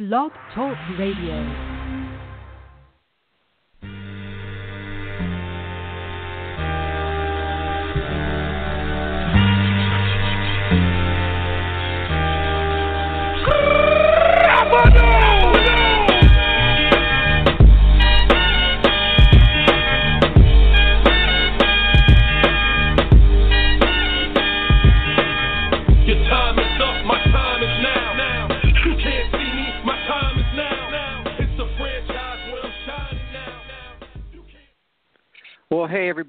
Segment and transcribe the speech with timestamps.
[0.00, 1.69] Blog Talk Radio.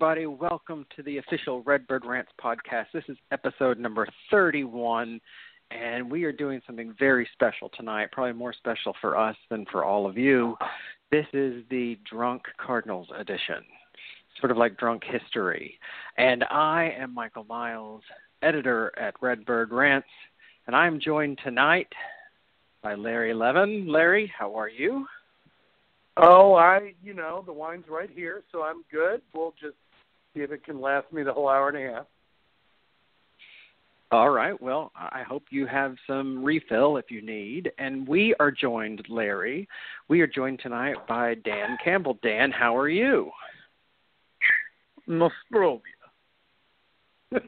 [0.02, 0.26] Everybody.
[0.26, 2.86] Welcome to the official Redbird Rants podcast.
[2.92, 5.22] This is episode number 31,
[5.70, 9.86] and we are doing something very special tonight, probably more special for us than for
[9.86, 10.58] all of you.
[11.12, 13.58] This is the Drunk Cardinals edition,
[14.40, 15.78] sort of like drunk history.
[16.18, 18.02] And I am Michael Miles,
[18.42, 20.08] editor at Redbird Rants,
[20.66, 21.94] and I'm joined tonight
[22.82, 23.88] by Larry Levin.
[23.88, 25.06] Larry, how are you?
[26.18, 29.22] Oh, I, you know, the wine's right here, so I'm good.
[29.34, 29.76] We'll just
[30.34, 32.06] see if it can last me the whole hour and a half.
[34.12, 34.62] All right.
[34.62, 37.72] Well, I hope you have some refill if you need.
[37.78, 39.70] And we are joined, Larry.
[40.10, 42.18] We are joined tonight by Dan Campbell.
[42.22, 43.32] Dan, how are you?
[45.08, 45.80] Nostrovia.
[47.32, 47.42] that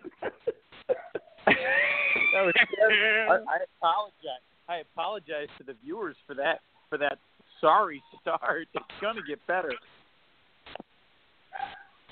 [2.34, 4.44] was, I, I apologize.
[4.70, 6.59] I apologize to the viewers for that
[6.90, 7.18] for that
[7.59, 8.68] sorry start.
[8.73, 9.73] It's going to get better.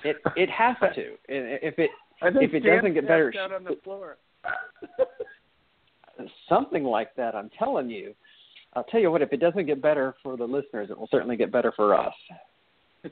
[0.03, 1.13] It it has to.
[1.27, 4.17] If it If it doesn't get better, out on the floor.
[6.49, 8.13] something like that, I'm telling you.
[8.73, 9.21] I'll tell you what.
[9.21, 12.13] If it doesn't get better for the listeners, it will certainly get better for us.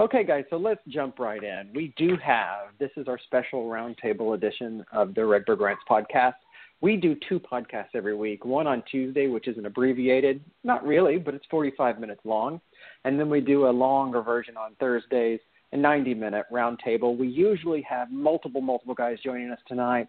[0.00, 1.70] Okay, guys, so let's jump right in.
[1.72, 6.34] We do have this is our special roundtable edition of the Redbird Rants podcast.
[6.80, 8.44] We do two podcasts every week.
[8.44, 12.60] One on Tuesday, which is an abbreviated, not really, but it's 45 minutes long,
[13.04, 15.40] and then we do a longer version on Thursdays,
[15.72, 17.16] a 90-minute roundtable.
[17.16, 20.08] We usually have multiple, multiple guys joining us tonight,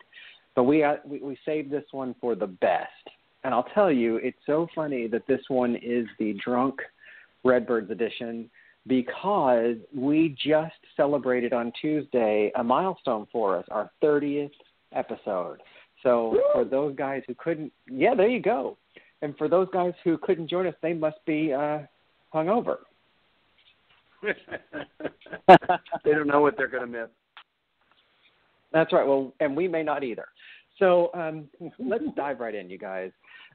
[0.56, 2.90] but we uh, we, we saved this one for the best.
[3.44, 6.80] And I'll tell you, it's so funny that this one is the drunk
[7.44, 8.50] Redbirds edition
[8.88, 14.52] because we just celebrated on Tuesday a milestone for us, our 30th
[14.94, 15.60] episode.
[16.06, 18.78] So for those guys who couldn't, yeah, there you go.
[19.24, 21.80] And for those guys who couldn't join us, they must be uh,
[22.32, 22.78] hungover.
[24.24, 27.10] they don't know what they're going to miss.
[28.72, 29.08] That's right.
[29.08, 30.28] Well, and we may not either.
[30.78, 31.48] So um,
[31.80, 33.10] let's dive right in, you guys.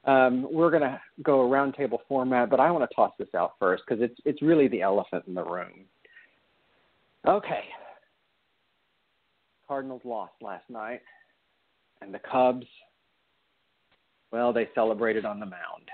[0.04, 3.52] Um, we're going to go a roundtable format, but I want to toss this out
[3.60, 5.84] first because it's it's really the elephant in the room.
[7.28, 7.64] Okay.
[9.68, 11.00] Cardinals lost last night,
[12.02, 12.66] and the Cubs,
[14.32, 15.90] well, they celebrated on the mound.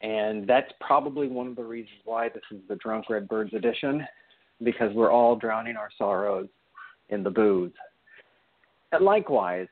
[0.00, 4.06] And that's probably one of the reasons why this is the Drunk Redbirds edition,
[4.62, 6.48] because we're all drowning our sorrows
[7.08, 7.72] in the booze.
[8.92, 9.68] And likewise,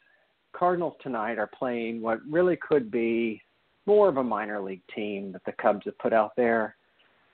[0.52, 3.42] Cardinals tonight are playing what really could be
[3.86, 6.76] more of a minor league team that the Cubs have put out there.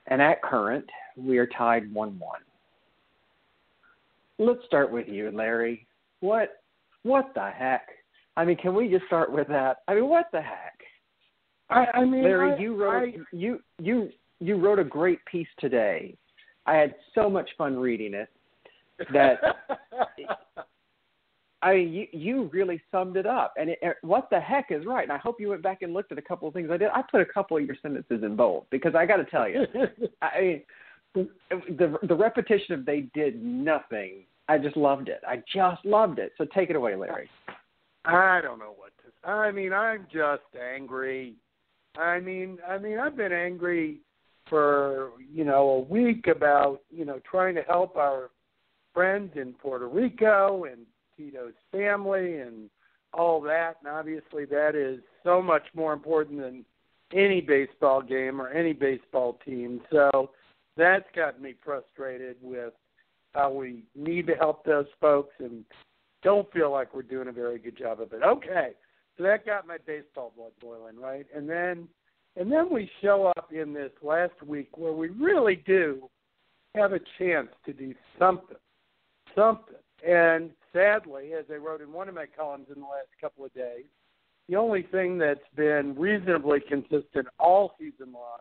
[0.07, 2.39] And at current, we are tied 1 1.
[4.39, 5.85] Let's start with you, Larry.
[6.21, 6.61] What
[7.03, 7.87] what the heck?
[8.37, 9.77] I mean, can we just start with that?
[9.87, 10.79] I mean, what the heck?
[11.69, 15.47] I, I mean, Larry, I, you wrote I, you you you wrote a great piece
[15.59, 16.15] today.
[16.65, 18.29] I had so much fun reading it.
[19.13, 19.39] that-
[21.61, 23.53] I mean, you you really summed it up.
[23.57, 25.03] And it, it- what the heck is right?
[25.03, 26.89] And I hope you went back and looked at a couple of things I did.
[26.93, 29.65] I put a couple of your sentences in bold because I got to tell you,
[30.21, 30.61] I
[31.15, 31.27] mean,
[31.77, 34.23] the the repetition of they did nothing.
[34.49, 35.21] I just loved it.
[35.27, 36.33] I just loved it.
[36.35, 37.29] So take it away, Larry.
[38.03, 39.29] I don't know what to.
[39.29, 41.35] I mean, I'm just angry.
[41.95, 43.99] I mean, I mean, I've been angry
[44.49, 48.31] for you know a week about you know trying to help our
[48.91, 50.79] friends in Puerto Rico and
[51.15, 52.71] Tito's family and
[53.13, 56.65] all that, and obviously that is so much more important than
[57.13, 59.81] any baseball game or any baseball team.
[59.91, 60.31] So
[60.75, 62.73] that's got me frustrated with
[63.33, 65.63] how we need to help those folks and
[66.23, 68.21] don't feel like we're doing a very good job of it.
[68.23, 68.71] Okay.
[69.17, 71.25] So that got my baseball blood boiling, right?
[71.35, 71.87] And then
[72.35, 76.09] and then we show up in this last week where we really do
[76.75, 78.57] have a chance to do something.
[79.35, 79.75] Something.
[80.07, 83.53] And sadly, as I wrote in one of my columns in the last couple of
[83.53, 83.85] days,
[84.47, 88.39] the only thing that's been reasonably consistent all season long,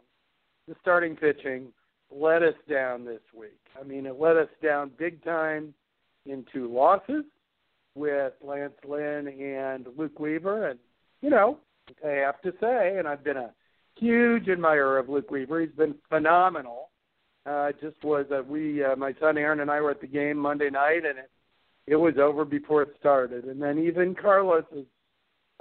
[0.66, 1.68] the starting pitching,
[2.10, 3.60] let us down this week.
[3.78, 5.74] I mean, it let us down big time
[6.26, 7.24] in two losses
[7.94, 10.78] with Lance Lynn and Luke Weaver, and
[11.20, 11.58] you know
[12.04, 13.52] I have to say, and I've been a
[13.96, 15.60] huge admirer of Luke Weaver.
[15.60, 16.90] He's been phenomenal.
[17.46, 20.36] Uh, just was that we, uh, my son Aaron and I were at the game
[20.36, 21.30] Monday night, and it
[21.86, 23.44] it was over before it started.
[23.44, 24.84] And then even Carlos's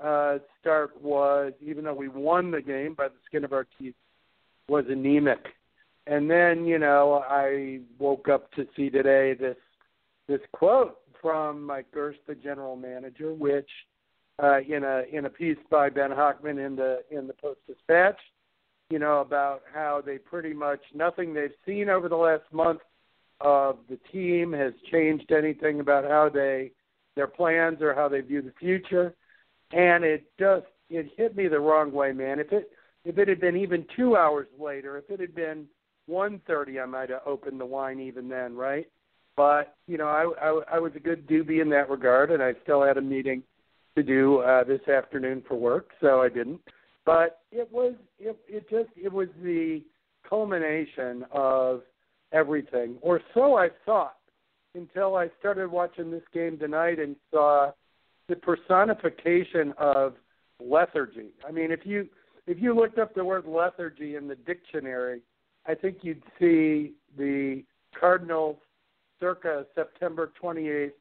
[0.03, 3.95] uh, start was, even though we won the game by the skin of our teeth,
[4.67, 5.39] was anemic.
[6.09, 9.57] And then you know I woke up to see today this
[10.27, 13.69] this quote from Mike Girsch, the general manager, which
[14.41, 18.19] uh, in a in a piece by Ben Hochman in the in the Post Dispatch,
[18.89, 22.81] you know about how they pretty much nothing they've seen over the last month
[23.41, 26.71] of the team has changed anything about how they
[27.15, 29.13] their plans or how they view the future,
[29.71, 32.39] and it just it hit me the wrong way, man.
[32.39, 32.71] If it
[33.03, 35.65] if it had been even two hours later, if it had been
[36.07, 38.87] one thirty, I might have opened the wine even then, right?
[39.35, 42.53] But you know, I, I I was a good doobie in that regard, and I
[42.63, 43.43] still had a meeting
[43.95, 46.61] to do uh, this afternoon for work, so I didn't.
[47.05, 49.83] But it was it it just it was the
[50.27, 51.81] culmination of
[52.31, 54.17] everything, or so I thought,
[54.75, 57.71] until I started watching this game tonight and saw
[58.27, 60.15] the personification of
[60.59, 61.29] lethargy.
[61.47, 62.07] I mean, if you
[62.45, 65.21] if you looked up the word lethargy in the dictionary,
[65.67, 67.63] I think you'd see the
[67.99, 68.57] Cardinals
[69.19, 70.91] circa September 28th,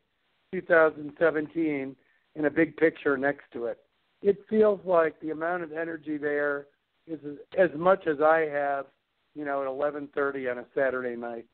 [0.53, 1.97] 2017,
[2.35, 3.79] in a big picture next to it.
[4.23, 6.67] It feels like the amount of energy there
[7.07, 7.21] is
[7.57, 8.87] as much as I have,
[9.35, 11.47] you know, at 11:30 on a Saturday night.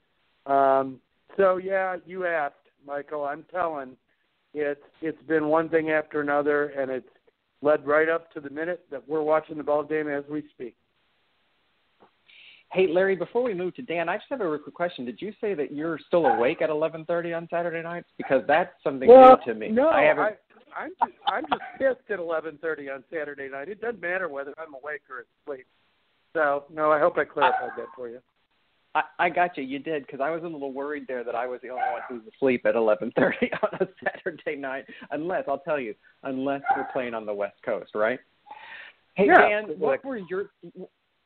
[0.47, 1.01] Um,
[1.37, 2.55] so yeah, you asked,
[2.87, 3.25] Michael.
[3.25, 3.97] I'm telling,
[4.55, 7.09] it's it's been one thing after another, and it's
[7.61, 10.77] led right up to the minute that we're watching the ball game as we speak.
[12.73, 15.05] Hey, Larry, before we move to Dan, I just have a real quick question.
[15.05, 18.09] Did you say that you're still awake at 11:30 on Saturday nights?
[18.17, 19.69] Because that's something well, new to me.
[19.69, 20.25] No, I haven't.
[20.25, 23.69] I, I'm just, I'm just pissed at 11:30 on Saturday night.
[23.69, 25.67] It doesn't matter whether I'm awake or asleep.
[26.35, 28.21] So, no, I hope I clarified that for you.
[28.95, 29.65] I, I got you.
[29.65, 32.01] You did because I was a little worried there that I was the only one
[32.09, 33.13] who's asleep at 11:30
[33.63, 34.87] on a Saturday night.
[35.11, 38.19] Unless I'll tell you, unless we're playing on the West Coast, right?
[39.15, 40.47] Hey Yeah, Dan, what were your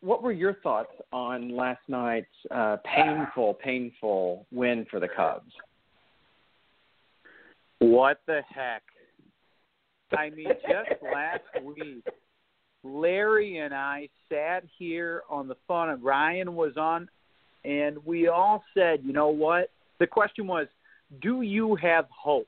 [0.06, 5.50] what were your thoughts on last night's uh, painful, painful win for the Cubs?
[7.80, 8.82] What the heck?
[10.16, 12.04] I mean, just last week,
[12.84, 17.08] Larry and I sat here on the phone, and Ryan was on,
[17.64, 19.70] and we all said, you know what?
[19.98, 20.68] The question was,
[21.20, 22.46] do you have hope?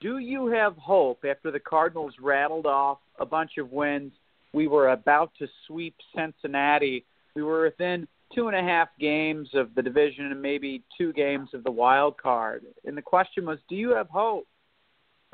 [0.00, 4.12] Do you have hope after the Cardinals rattled off a bunch of wins?
[4.52, 7.04] We were about to sweep Cincinnati.
[7.34, 11.50] We were within two and a half games of the division and maybe two games
[11.54, 12.64] of the wild card.
[12.84, 14.46] And the question was, do you have hope?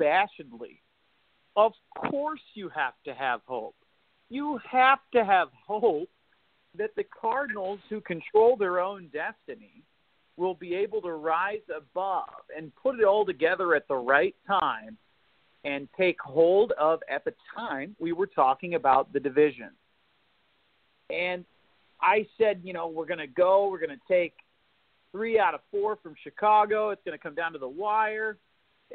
[0.01, 0.79] Bashedly.
[1.55, 1.73] Of
[2.09, 3.75] course you have to have hope.
[4.29, 6.09] You have to have hope
[6.77, 9.83] that the Cardinals, who control their own destiny,
[10.37, 14.97] will be able to rise above and put it all together at the right time
[15.65, 19.69] and take hold of, at the time, we were talking about the division.
[21.09, 21.43] And
[22.01, 24.33] I said, you know, we're going to go, we're going to take
[25.11, 26.91] three out of four from Chicago.
[26.91, 28.37] It's going to come down to the wire.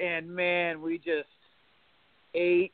[0.00, 1.28] And man, we just
[2.34, 2.72] ate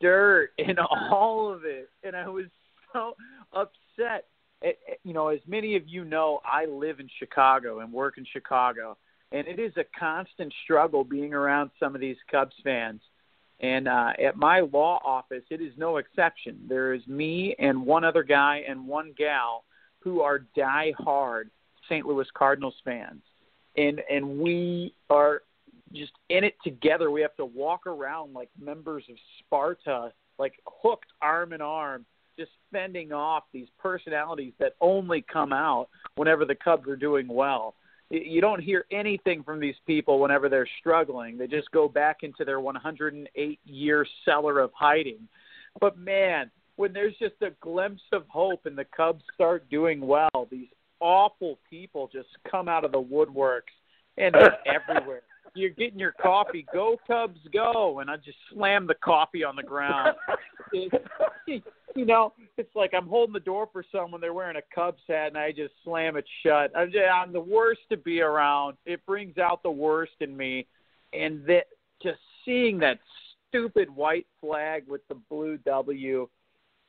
[0.00, 0.76] dirt in
[1.10, 1.90] all of it.
[2.02, 2.46] And I was
[2.92, 3.14] so
[3.52, 4.26] upset.
[4.60, 8.18] It, it, you know, as many of you know, I live in Chicago and work
[8.18, 8.96] in Chicago.
[9.30, 13.00] And it is a constant struggle being around some of these Cubs fans.
[13.60, 16.60] And uh, at my law office, it is no exception.
[16.68, 19.64] There is me and one other guy and one gal
[20.00, 21.50] who are die-hard
[21.88, 22.06] St.
[22.06, 23.22] Louis Cardinals fans,
[23.76, 25.42] and and we are
[25.92, 27.10] just in it together.
[27.10, 32.04] We have to walk around like members of Sparta, like hooked arm in arm,
[32.38, 37.74] just fending off these personalities that only come out whenever the Cubs are doing well
[38.10, 41.36] you don't hear anything from these people whenever they're struggling.
[41.36, 45.28] They just go back into their 108 year cellar of hiding.
[45.80, 50.48] But man, when there's just a glimpse of hope and the Cubs start doing well,
[50.50, 50.68] these
[51.00, 53.74] awful people just come out of the woodworks
[54.16, 55.22] and they're everywhere.
[55.54, 59.62] You're getting your coffee, go Cubs, go, and I just slam the coffee on the
[59.62, 60.14] ground.
[60.72, 60.92] It,
[61.94, 64.20] you know, it's like I'm holding the door for someone.
[64.20, 66.70] They're wearing a Cubs hat, and I just slam it shut.
[66.76, 68.76] I'm, just, I'm the worst to be around.
[68.86, 70.66] It brings out the worst in me,
[71.12, 71.64] and that
[72.02, 72.98] just seeing that
[73.48, 76.28] stupid white flag with the blue W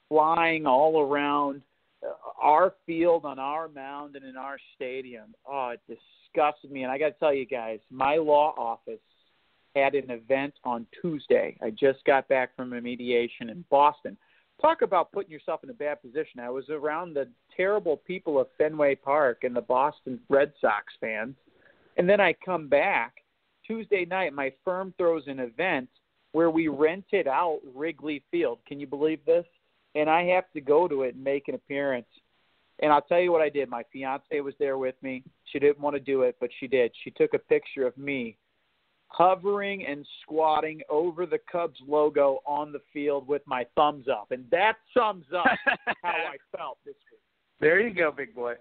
[0.08, 1.62] flying all around
[2.04, 2.10] uh,
[2.42, 5.34] our field on our mound and in our stadium.
[5.48, 6.84] Oh, it disgusted me.
[6.84, 9.00] And I got to tell you guys, my law office
[9.76, 11.58] had an event on Tuesday.
[11.62, 14.18] I just got back from a mediation in Boston.
[14.62, 16.40] Talk about putting yourself in a bad position.
[16.42, 21.36] I was around the terrible people of Fenway Park and the Boston Red Sox fans.
[21.98, 23.16] And then I come back
[23.70, 25.90] Tuesday night, my firm throws an event
[26.32, 28.58] where we rented out Wrigley Field.
[28.68, 29.46] Can you believe this?
[29.94, 32.08] And I have to go to it and make an appearance.
[32.80, 33.70] And I'll tell you what I did.
[33.70, 35.24] My fiance was there with me.
[35.46, 36.92] She didn't want to do it, but she did.
[37.04, 38.38] She took a picture of me
[39.10, 44.28] hovering and squatting over the Cubs logo on the field with my thumbs up.
[44.32, 45.46] And that sums up
[46.04, 47.20] how I felt this week.
[47.60, 48.54] There you go, big boy.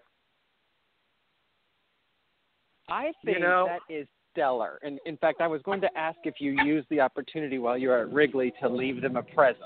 [2.89, 4.79] I think You know- that is stellar.
[4.83, 7.89] And in fact, I was going to ask if you used the opportunity while you
[7.89, 9.65] were at Wrigley to leave them a present.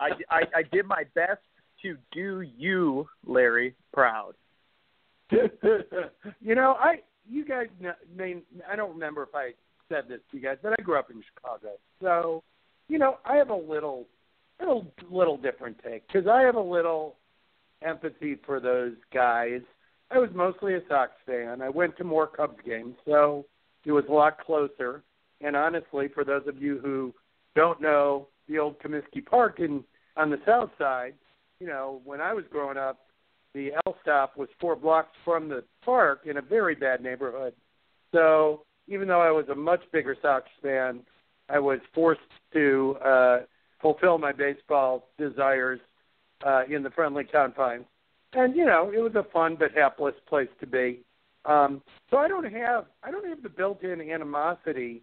[0.00, 1.40] I, I, I did my best
[1.82, 4.34] to do you, Larry, proud.
[5.30, 6.96] you know, I
[7.28, 7.66] you guys
[8.70, 9.50] I don't remember if I
[9.88, 12.42] said this to you guys, but I grew up in Chicago, so
[12.88, 14.06] you know I have a little
[14.60, 17.16] little little different take because I have a little
[17.82, 19.60] empathy for those guys.
[20.10, 21.62] I was mostly a Sox fan.
[21.62, 23.44] I went to more Cubs games, so
[23.84, 25.02] it was a lot closer.
[25.40, 27.12] And honestly, for those of you who
[27.54, 29.84] don't know the old Comiskey Park in
[30.16, 31.14] on the south side,
[31.60, 33.03] you know, when I was growing up,
[33.54, 37.54] the L stop was four blocks from the park in a very bad neighborhood.
[38.12, 41.00] So even though I was a much bigger Sox fan,
[41.48, 42.20] I was forced
[42.52, 43.38] to uh,
[43.80, 45.80] fulfill my baseball desires
[46.44, 47.84] uh, in the friendly confines.
[48.32, 51.00] And you know, it was a fun but hapless place to be.
[51.44, 55.02] Um, so I don't have I don't have the built-in animosity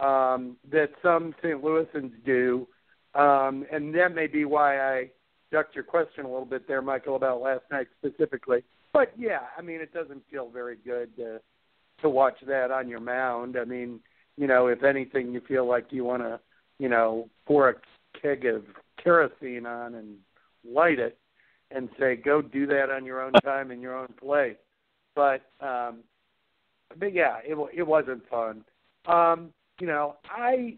[0.00, 1.62] um, that some St.
[1.62, 2.66] Louisans do,
[3.14, 5.10] um, and that may be why I
[5.50, 8.62] ducked your question a little bit there, Michael, about last night specifically.
[8.92, 11.40] But yeah, I mean, it doesn't feel very good to
[12.02, 13.56] to watch that on your mound.
[13.58, 14.00] I mean,
[14.36, 16.38] you know, if anything, you feel like you want to,
[16.78, 17.74] you know, pour a
[18.20, 18.64] keg of
[19.02, 20.16] kerosene on and
[20.64, 21.18] light it,
[21.70, 24.56] and say, go do that on your own time in your own place.
[25.14, 26.00] But um,
[26.98, 28.64] but yeah, it it wasn't fun.
[29.06, 29.50] Um,
[29.80, 30.76] you know, I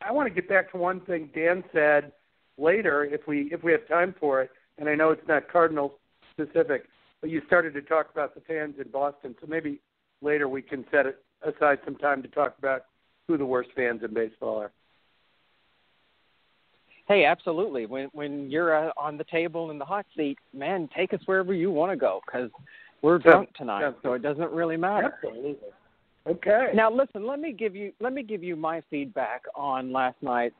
[0.00, 2.12] I want to get back to one thing Dan said
[2.62, 5.98] later if we if we have time for it, and I know it's not Cardinal
[6.30, 6.84] specific,
[7.20, 9.80] but you started to talk about the fans in Boston, so maybe
[10.22, 12.86] later we can set it aside some time to talk about
[13.28, 14.72] who the worst fans in baseball are.
[17.08, 17.86] Hey, absolutely.
[17.86, 21.52] When when you're uh, on the table in the hot seat, man, take us wherever
[21.52, 22.50] you want to go because
[23.02, 25.14] we're Yeah, drunk tonight, so it doesn't really matter.
[25.14, 25.56] Absolutely.
[26.26, 26.70] Okay.
[26.72, 27.26] Now, listen.
[27.26, 30.54] Let me give you let me give you my feedback on last night's,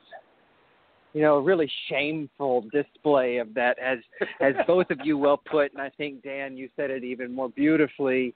[1.12, 3.98] you know, a really shameful display of that, as
[4.40, 7.50] as both of you well put, and I think Dan, you said it even more
[7.50, 8.34] beautifully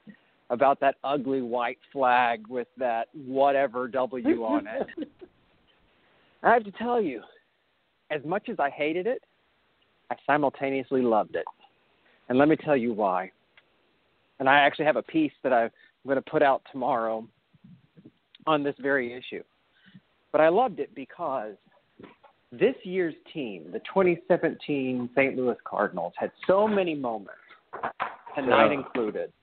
[0.49, 5.09] about that ugly white flag with that whatever W on it.
[6.43, 7.21] I have to tell you,
[8.11, 9.23] as much as I hated it,
[10.09, 11.45] I simultaneously loved it.
[12.29, 13.31] And let me tell you why.
[14.39, 15.71] And I actually have a piece that I'm
[16.05, 17.27] going to put out tomorrow
[18.45, 19.43] on this very issue.
[20.31, 21.55] But I loved it because
[22.51, 25.35] this year's team, the 2017 St.
[25.35, 27.33] Louis Cardinals, had so many moments,
[28.35, 28.71] tonight Yeah.
[28.73, 29.33] included,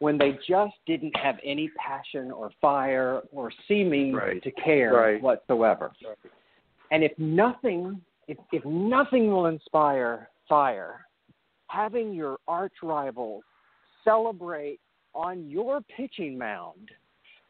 [0.00, 4.42] when they just didn't have any passion or fire or seeming Right.
[4.42, 5.22] to care Right.
[5.22, 5.92] whatsoever.
[6.90, 11.06] And if nothing, if, if nothing will inspire fire,
[11.68, 13.44] having your arch rivals
[14.04, 14.80] celebrate
[15.14, 16.90] on your pitching mound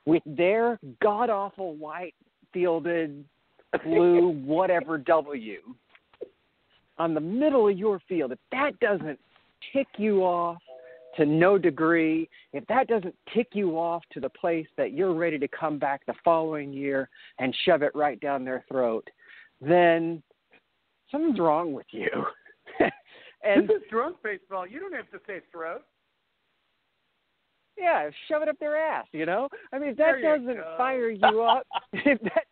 [0.05, 2.15] with their god awful white
[2.53, 3.25] fielded
[3.79, 5.59] blue whatever W
[6.99, 9.19] on the middle of your field, if that doesn't
[9.73, 10.59] tick you off
[11.17, 15.39] to no degree, if that doesn't tick you off to the place that you're ready
[15.39, 19.09] to come back the following year and shove it right down their throat,
[19.61, 20.23] then
[21.11, 22.09] something's wrong with you.
[23.45, 24.67] and this is drunk baseball.
[24.67, 25.83] You don't have to say throat.
[27.77, 29.49] yeah, shove it up their ass, you know?
[29.73, 30.75] I mean if that doesn't go.
[30.79, 32.45] fire you up if that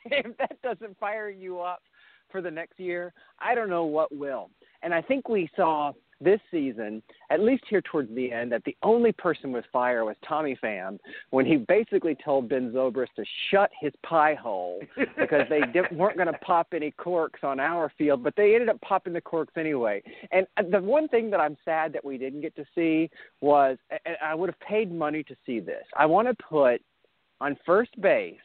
[0.04, 1.82] if that doesn't fire you up
[2.30, 4.50] for the next year, I don't know what will.
[4.82, 8.76] And I think we saw this season, at least here towards the end, that the
[8.82, 10.98] only person with fire was Tommy Pham
[11.30, 14.80] when he basically told Ben Zobrist to shut his pie hole
[15.18, 18.68] because they di- weren't going to pop any corks on our field, but they ended
[18.68, 20.02] up popping the corks anyway.
[20.30, 23.78] And uh, the one thing that I'm sad that we didn't get to see was,
[24.04, 25.84] and I would have paid money to see this.
[25.96, 26.82] I want to put
[27.40, 28.36] on first base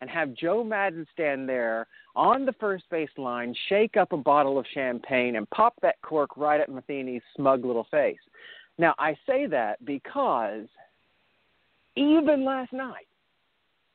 [0.00, 4.58] and have Joe Maddon stand there on the first base line, shake up a bottle
[4.58, 8.18] of champagne, and pop that cork right at Matheny's smug little face.
[8.78, 10.66] Now, I say that because
[11.94, 13.06] even last night,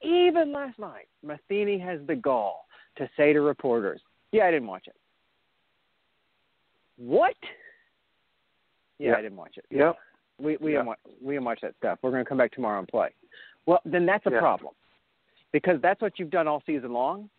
[0.02, 2.66] even last night, Matheny has the gall
[2.98, 4.96] to say to reporters, "Yeah, I didn't watch it."
[6.98, 7.36] What?
[8.98, 9.18] Yeah, Yeah.
[9.18, 9.66] I didn't watch it.
[9.70, 9.98] Yep.
[10.40, 10.80] We we Yeah.
[10.80, 12.00] didn't watch, we didn't watch that stuff.
[12.02, 13.14] We're going to come back tomorrow and play.
[13.68, 14.40] Well, then that's a Yeah.
[14.40, 14.74] problem
[15.52, 17.30] because that's what you've done all season long,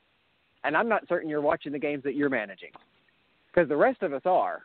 [0.65, 2.71] and I'm not certain you're watching the games that you're managing
[3.47, 4.63] because the rest of us are,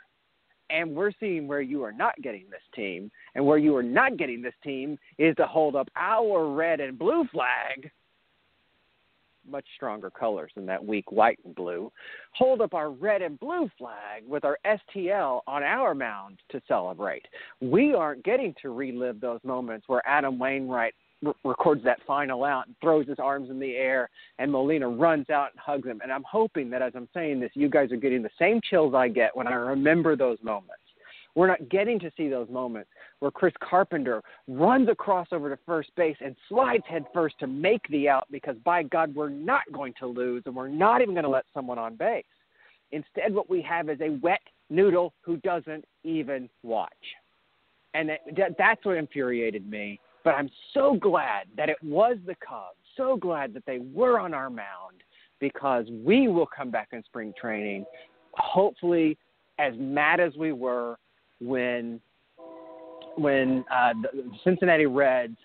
[0.69, 4.17] and we're seeing where you are not getting this team, and where you are not
[4.17, 7.89] getting this team is to hold up our red and blue flag.
[9.49, 11.89] Much stronger colors than that weak white and blue.
[12.33, 17.25] Hold up our red and blue flag with our STL on our mound to celebrate.
[17.61, 20.95] We aren't getting to relive those moments where Adam Wainwright
[21.43, 24.09] records that final out and throws his arms in the air,
[24.39, 25.99] and Molina runs out and hugs him.
[26.03, 28.93] And I'm hoping that as I'm saying this, you guys are getting the same chills
[28.93, 30.81] I get when I remember those moments.
[31.35, 35.91] We're not getting to see those moments where Chris Carpenter runs across over to first
[35.95, 39.93] base and slides head first to make the out because by God, we're not going
[39.99, 42.25] to lose and we're not even going to let someone on base.
[42.91, 46.89] Instead, what we have is a wet noodle who doesn't even watch.
[47.93, 49.99] And that, that's what infuriated me.
[50.27, 54.33] But I'm so glad that it was the Cubs, so glad that they were on
[54.33, 55.01] our mound
[55.39, 57.85] because we will come back in spring training,
[58.33, 59.17] hopefully
[59.57, 60.97] as mad as we were
[61.39, 62.01] when
[63.15, 65.37] when uh, the Cincinnati Reds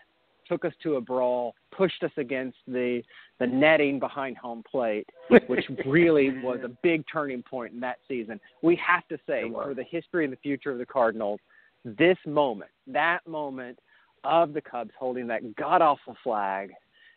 [0.48, 3.02] took us to a brawl, pushed us against the
[3.38, 5.06] the netting behind home plate,
[5.46, 8.40] which really was a big turning point in that season.
[8.62, 11.38] We have to say, for the history and the future of the Cardinals,
[11.84, 13.78] this moment, that moment
[14.24, 16.70] of the Cubs holding that god awful flag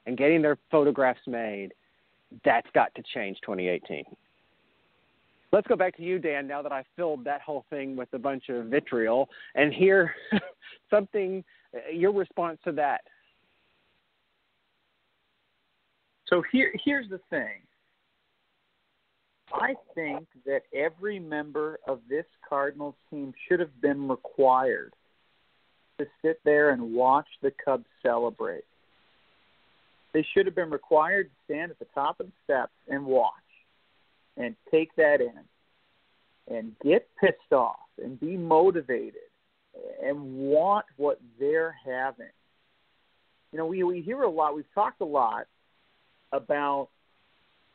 [0.05, 1.71] and getting their photographs made,
[2.43, 4.03] that's got to change 2018.
[5.51, 8.19] Let's go back to you, Dan, now that I filled that whole thing with a
[8.19, 10.13] bunch of vitriol and hear
[10.89, 11.43] something,
[11.73, 13.01] uh, your response to that.
[16.27, 17.61] So here, here's the thing.
[19.53, 24.93] I think that every member of this Cardinals team should have been required
[25.97, 28.63] to sit there and watch the Cubs celebrate.
[30.13, 33.31] They should have been required to stand at the top of the steps and watch
[34.37, 39.15] and take that in and get pissed off and be motivated
[40.03, 42.27] and want what they're having.
[43.51, 45.47] You know, we, we hear a lot, we've talked a lot
[46.31, 46.89] about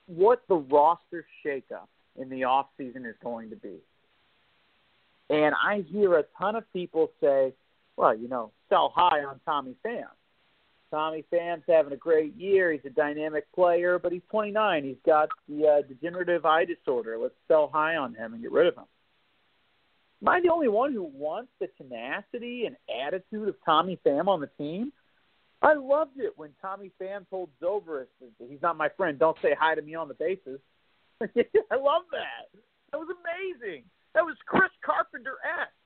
[0.06, 3.78] what the roster shakeup in the off season is going to be.
[5.30, 7.52] And I hear a ton of people say,
[8.00, 10.06] well, you know, sell high on Tommy Pham.
[10.90, 12.72] Tommy Pham's having a great year.
[12.72, 14.84] He's a dynamic player, but he's 29.
[14.84, 17.18] He's got the uh, degenerative eye disorder.
[17.20, 18.86] Let's sell high on him and get rid of him.
[20.22, 24.40] Am I the only one who wants the tenacity and attitude of Tommy Pham on
[24.40, 24.92] the team?
[25.60, 28.06] I loved it when Tommy Pham told Zobrist,
[28.38, 30.58] he's not my friend, don't say hi to me on the bases.
[31.20, 32.48] I love that.
[32.92, 33.84] That was amazing.
[34.14, 35.79] That was Chris Carpenter-esque.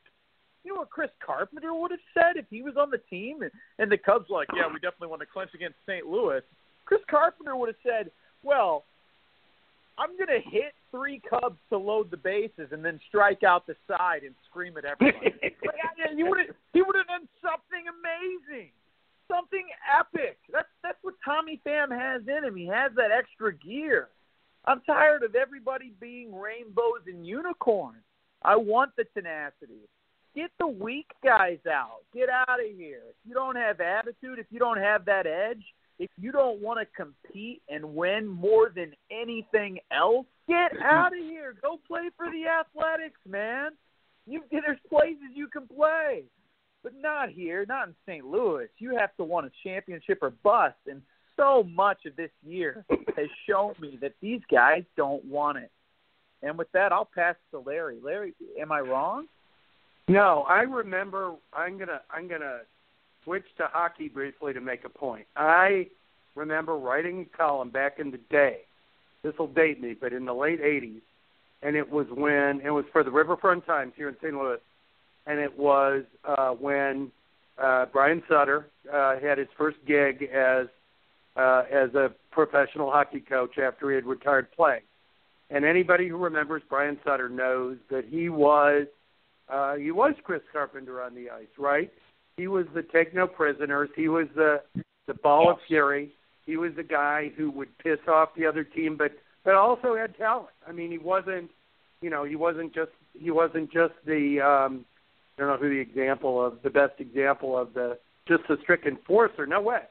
[0.65, 3.51] You know what Chris Carpenter would have said if he was on the team and,
[3.79, 6.07] and the Cubs like, yeah, we definitely want to clinch against St.
[6.07, 6.41] Louis.
[6.87, 8.11] Chris Carpenter would have said,
[8.43, 8.85] well,
[9.99, 13.77] I'm going to hit three Cubs to load the bases and then strike out the
[13.87, 15.35] side and scream at everybody.
[15.43, 18.71] like, I, he would have he would have done something amazing,
[19.31, 20.39] something epic.
[20.53, 22.57] That's that's what Tommy Pham has in him.
[22.57, 24.09] He has that extra gear.
[24.67, 28.03] I'm tired of everybody being rainbows and unicorns.
[28.43, 29.89] I want the tenacity.
[30.35, 32.03] Get the weak guys out.
[32.13, 33.03] Get out of here.
[33.09, 35.63] If you don't have attitude, if you don't have that edge,
[35.99, 40.83] if you don't want to compete and win more than anything else, get mm-hmm.
[40.83, 41.55] out of here.
[41.63, 43.71] Go play for the Athletics, man.
[44.27, 46.25] You there's places you can play,
[46.83, 48.25] but not here, not in St.
[48.25, 48.69] Louis.
[48.79, 51.03] You have to want a championship or bust, and
[51.37, 52.85] so much of this year
[53.17, 55.71] has shown me that these guys don't want it.
[56.43, 57.99] And with that, I'll pass to Larry.
[58.03, 59.27] Larry, am I wrong?
[60.09, 61.35] No, I remember.
[61.53, 62.61] I'm gonna I'm gonna
[63.25, 65.27] switch to hockey briefly to make a point.
[65.35, 65.89] I
[66.35, 68.61] remember writing a column back in the day.
[69.23, 71.01] This will date me, but in the late '80s,
[71.63, 74.35] and it was when it was for the Riverfront Times here in St.
[74.35, 74.59] Louis,
[75.27, 77.11] and it was uh, when
[77.57, 80.67] uh, Brian Sutter uh, had his first gig as
[81.37, 84.83] uh, as a professional hockey coach after he had retired playing.
[85.49, 88.87] And anybody who remembers Brian Sutter knows that he was
[89.49, 91.91] uh, he was Chris Carpenter on the ice, right?
[92.37, 93.91] He was the take no prisoners.
[93.97, 94.63] He was the
[95.07, 96.13] the ball of fury.
[96.47, 99.13] He was the guy who would piss off the other team, but
[99.45, 100.49] but also had talent.
[100.67, 101.51] I mean, he wasn't,
[102.01, 104.85] you know, he wasn't just he wasn't just the um,
[105.37, 108.87] I don't know who the example of the best example of the just a strict
[108.87, 109.47] enforcer.
[109.47, 109.83] No way.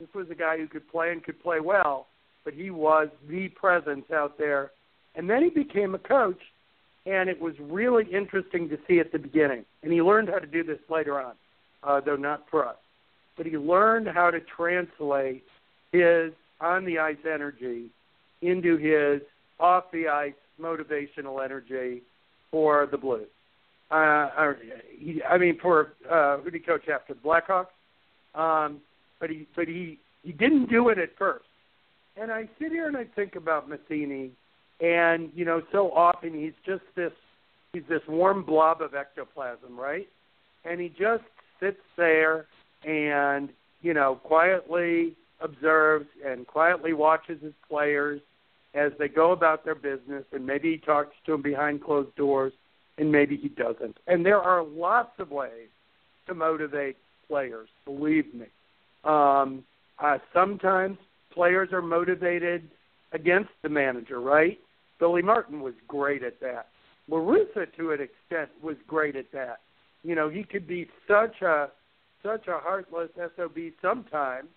[0.00, 2.08] This was a guy who could play and could play well,
[2.44, 4.72] but he was the presence out there.
[5.14, 6.40] And then he became a coach,
[7.06, 9.64] and it was really interesting to see at the beginning.
[9.82, 11.34] And he learned how to do this later on,
[11.82, 12.76] uh, though not for us.
[13.36, 15.44] But he learned how to translate
[15.90, 17.90] his on the ice energy
[18.40, 19.22] into his
[19.58, 22.02] off the ice motivational energy
[22.50, 23.26] for the Blues.
[23.90, 24.58] Uh, or
[24.96, 27.66] he, I mean, for uh, who did he coach after the Blackhawks?
[28.34, 28.80] Um,
[29.20, 31.44] but he, but he, he didn't do it at first.
[32.16, 34.30] And I sit here and I think about Matheny,
[34.82, 37.12] and you know, so often he's just this,
[37.72, 40.08] he's this warm blob of ectoplasm, right?
[40.64, 41.22] And he just
[41.60, 42.46] sits there
[42.84, 43.48] and
[43.80, 48.20] you know quietly observes and quietly watches his players
[48.74, 52.52] as they go about their business, and maybe he talks to them behind closed doors,
[52.98, 53.98] and maybe he doesn't.
[54.06, 55.68] And there are lots of ways
[56.26, 56.96] to motivate
[57.28, 58.46] players, believe me.
[59.04, 59.64] Um,
[59.98, 60.96] uh, sometimes
[61.34, 62.68] players are motivated
[63.12, 64.58] against the manager, right?
[65.02, 66.68] Billy Martin was great at that.
[67.08, 69.58] La Russa, to an extent, was great at that.
[70.04, 71.70] You know, he could be such a
[72.22, 74.48] such a heartless sob sometimes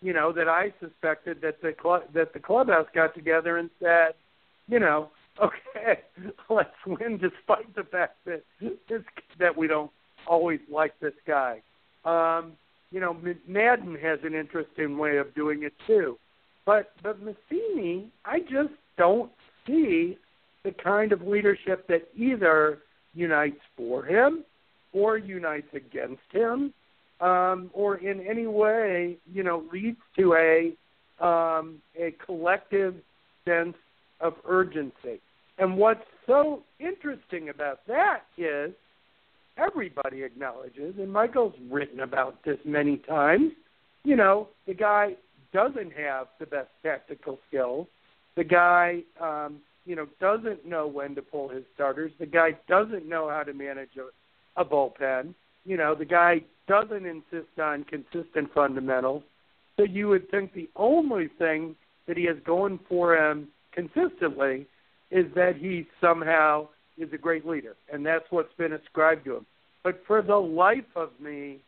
[0.00, 4.14] you know, that I suspected that the club that the clubhouse got together and said,
[4.68, 5.10] you know,
[5.42, 6.00] okay,
[6.48, 9.02] let's win despite the fact that this
[9.38, 9.90] that we don't
[10.26, 11.60] always like this guy.
[12.06, 12.52] Um,
[12.90, 13.14] you know,
[13.46, 16.16] Maddon has an interesting way of doing it too,
[16.64, 19.30] but but Matheny, I just don't
[19.66, 20.18] see
[20.64, 22.78] the kind of leadership that either
[23.14, 24.44] unites for him
[24.92, 26.72] or unites against him
[27.20, 30.72] um, or in any way, you know, leads to a
[31.24, 32.94] um, a collective
[33.46, 33.76] sense
[34.20, 35.20] of urgency.
[35.58, 38.72] And what's so interesting about that is
[39.58, 43.52] everybody acknowledges, and Michael's written about this many times.
[44.04, 45.16] You know, the guy
[45.52, 47.86] doesn't have the best tactical skills.
[48.36, 52.12] The guy, um, you know, doesn't know when to pull his starters.
[52.18, 55.34] The guy doesn't know how to manage a, a bullpen.
[55.64, 59.22] You know, the guy doesn't insist on consistent fundamentals.
[59.76, 61.74] So you would think the only thing
[62.06, 64.66] that he has going for him consistently
[65.10, 69.46] is that he somehow is a great leader, and that's what's been ascribed to him.
[69.82, 71.58] But for the life of me,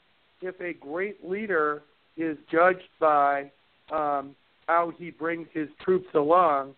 [0.40, 1.82] if a great leader
[2.16, 3.50] is judged by
[3.90, 6.74] um, how he brings his troops along,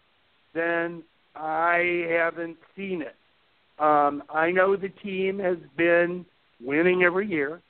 [0.54, 1.02] then
[1.34, 3.16] I haven't seen it.
[3.78, 6.24] Um, I know the team has been
[6.60, 7.60] winning every year.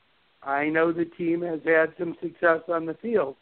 [0.43, 3.37] I know the team has had some success on the field,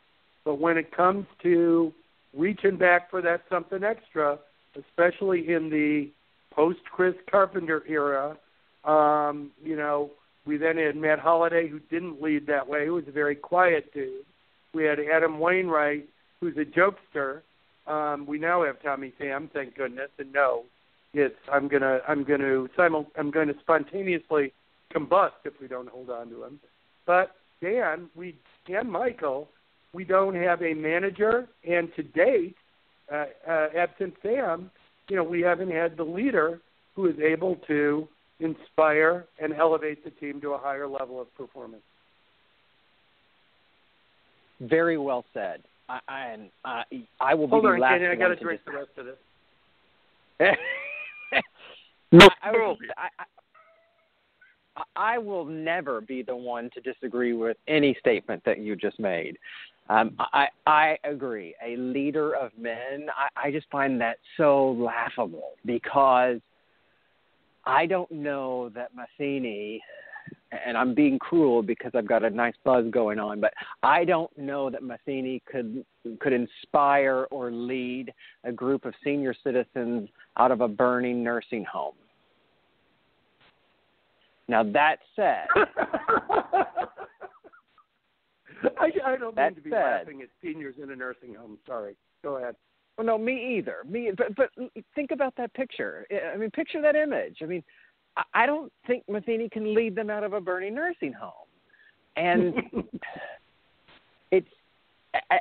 [0.44, 1.92] but when it comes to
[2.36, 4.38] reaching back for that something extra,
[4.76, 6.10] especially in the
[6.54, 8.36] post Chris Carpenter era,
[8.84, 10.10] um, you know,
[10.44, 13.92] we then had Matt Holliday, who didn't lead that way, who was a very quiet
[13.92, 14.24] dude.
[14.74, 16.08] We had Adam Wainwright,
[16.42, 17.42] who's a jokester.
[17.86, 20.10] Um, we now have Tommy Pham, thank goodness.
[20.18, 20.64] And no,
[21.14, 24.52] it's I'm gonna I'm gonna simul I'm to spontaneously
[24.92, 26.60] combust if we don't hold on to him.
[27.06, 28.36] But Dan, we
[28.68, 29.48] Dan Michael,
[29.94, 32.56] we don't have a manager, and to date,
[33.10, 34.68] uh, uh, absent Pham,
[35.08, 36.60] you know, we haven't had the leader
[36.96, 38.08] who is able to
[38.40, 41.82] inspire and elevate the team to a higher level of performance.
[44.60, 45.62] Very well said.
[45.88, 46.82] I, I, and I,
[47.20, 49.06] I will Hold be on, the last Kenny, I got to drink the rest of
[49.06, 49.16] this.
[52.12, 52.78] no, I, I, was,
[54.76, 58.98] I, I will never be the one to disagree with any statement that you just
[58.98, 59.36] made.
[59.88, 61.54] Um, I I agree.
[61.64, 66.38] A leader of men, I, I just find that so laughable because
[67.64, 69.82] I don't know that Matheny,
[70.66, 74.36] and I'm being cruel because I've got a nice buzz going on, but I don't
[74.36, 75.84] know that Matheny could
[76.20, 78.12] could inspire or lead
[78.44, 81.94] a group of senior citizens out of a burning nursing home.
[84.48, 85.46] Now that said,
[88.78, 91.58] I, I don't mean to be said- laughing at seniors in a nursing home.
[91.66, 91.94] Sorry.
[92.22, 92.54] Go ahead.
[92.98, 93.78] well, no, me either.
[93.88, 94.50] Me, but but
[94.94, 96.06] think about that picture.
[96.32, 97.38] I mean, picture that image.
[97.42, 97.62] I mean,
[98.34, 101.32] I, don't think Matheny can lead them out of a burning nursing home,
[102.16, 102.54] and
[104.30, 104.48] it's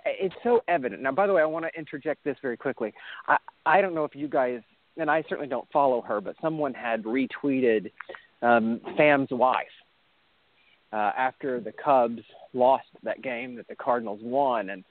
[0.05, 1.01] it's so evident.
[1.01, 2.93] Now, by the way, I want to interject this very quickly.
[3.27, 4.61] I I don't know if you guys,
[4.97, 7.91] and I certainly don't follow her, but someone had retweeted
[8.41, 9.67] um, Pham's wife
[10.93, 12.21] uh, after the Cubs
[12.53, 14.83] lost that game that the Cardinals won, and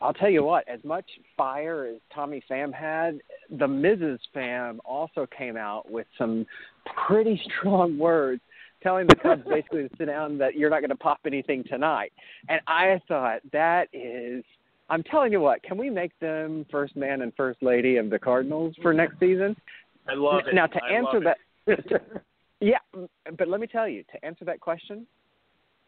[0.00, 3.20] I'll tell you what, as much fire as Tommy Pham had,
[3.50, 4.18] the Mrs.
[4.34, 6.46] Pham also came out with some
[7.06, 8.40] pretty strong words
[8.82, 12.12] telling the Cubs basically to sit down that you're not going to pop anything tonight.
[12.48, 14.44] And I thought that is.
[14.90, 15.62] I'm telling you what.
[15.62, 19.54] Can we make them first man and first lady of the Cardinals for next season?
[20.08, 20.54] I love it.
[20.54, 22.12] Now to I answer that,
[22.60, 22.78] yeah,
[23.36, 25.06] but let me tell you to answer that question.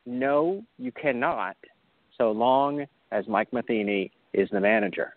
[0.05, 1.57] No, you cannot,
[2.19, 5.15] so long as Mike Matheny is the manager,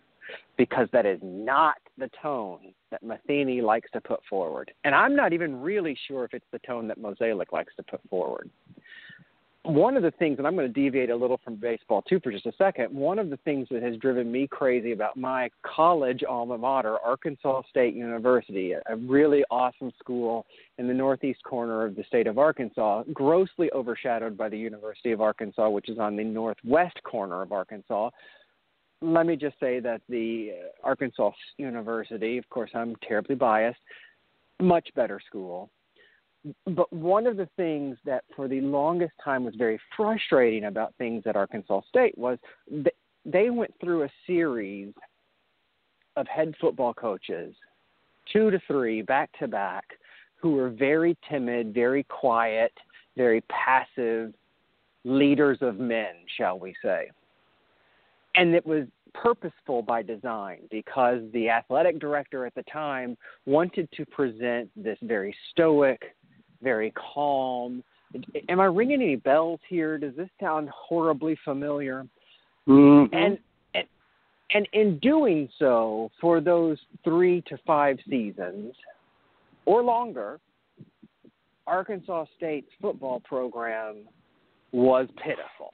[0.56, 4.70] because that is not the tone that Matheny likes to put forward.
[4.84, 8.00] And I'm not even really sure if it's the tone that Mozeliak likes to put
[8.08, 8.50] forward.
[9.64, 12.30] One of the things, and I'm going to deviate a little from baseball too for
[12.30, 16.22] just a second, one of the things that has driven me crazy about my college
[16.22, 20.44] alma mater, Arkansas State University, a really awesome school
[20.76, 25.22] in the northeast corner of the state of Arkansas, grossly overshadowed by the University of
[25.22, 28.10] Arkansas, which is on the northwest corner of Arkansas,
[29.04, 33.78] let me just say that the uh, Arkansas University, of course, I'm terribly biased,
[34.60, 35.70] much better school.
[36.66, 41.22] But one of the things that for the longest time was very frustrating about things
[41.26, 42.38] at Arkansas State was
[42.70, 44.92] that they went through a series
[46.16, 47.54] of head football coaches,
[48.30, 49.84] two to three, back to back,
[50.36, 52.72] who were very timid, very quiet,
[53.16, 54.34] very passive
[55.04, 57.10] leaders of men, shall we say
[58.34, 63.16] and it was purposeful by design because the athletic director at the time
[63.46, 66.02] wanted to present this very stoic,
[66.62, 67.82] very calm.
[68.48, 69.98] Am I ringing any bells here?
[69.98, 72.06] Does this sound horribly familiar?
[72.68, 73.14] Mm-hmm.
[73.14, 73.38] And
[73.74, 73.86] and
[74.52, 78.74] and in doing so for those 3 to 5 seasons
[79.64, 80.38] or longer,
[81.66, 84.04] Arkansas State's football program
[84.72, 85.72] was pitiful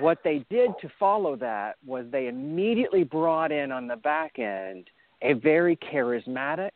[0.00, 4.88] what they did to follow that was they immediately brought in on the back end
[5.22, 6.70] a very charismatic,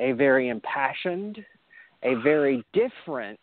[0.00, 1.38] a very impassioned,
[2.02, 3.40] a very different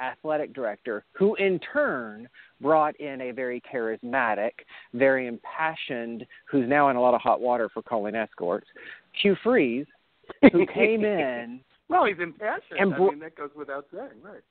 [0.00, 2.28] athletic director who in turn
[2.60, 4.52] brought in a very charismatic,
[4.92, 8.66] very impassioned, who's now in a lot of hot water for calling escorts,
[9.22, 9.86] Hugh Freeze,
[10.52, 11.60] who came in.
[11.88, 12.78] well, he's impassioned.
[12.78, 14.42] And bro- I mean, that goes without saying, right?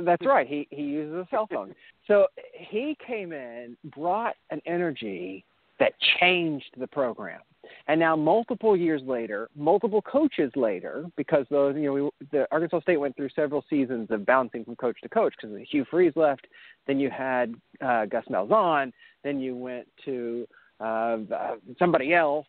[0.00, 0.46] That's right.
[0.46, 1.74] He he uses a cell phone.
[2.06, 5.42] So he came in, brought an energy
[5.80, 7.40] that changed the program.
[7.88, 12.80] And now, multiple years later, multiple coaches later, because those, you know, we, the Arkansas
[12.80, 16.46] State went through several seasons of bouncing from coach to coach because Hugh Freeze left,
[16.86, 20.46] then you had uh, Gus Malzahn, then you went to
[20.80, 22.46] uh, uh, somebody else,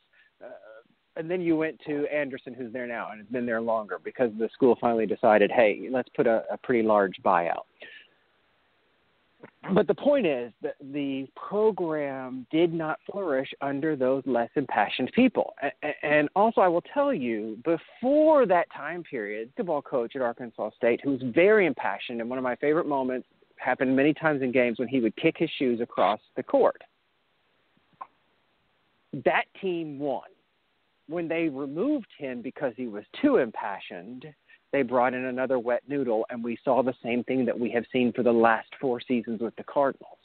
[1.15, 4.31] and then you went to Anderson, who's there now and has been there longer because
[4.37, 7.63] the school finally decided, hey, let's put a, a pretty large buyout.
[9.73, 15.53] But the point is that the program did not flourish under those less impassioned people.
[16.03, 20.71] And also, I will tell you, before that time period, the ball coach at Arkansas
[20.77, 24.51] State, who was very impassioned, and one of my favorite moments happened many times in
[24.51, 26.81] games when he would kick his shoes across the court.
[29.23, 30.23] That team won
[31.07, 34.25] when they removed him because he was too impassioned,
[34.71, 37.85] they brought in another wet noodle, and we saw the same thing that we have
[37.91, 40.17] seen for the last four seasons with the Cardinals.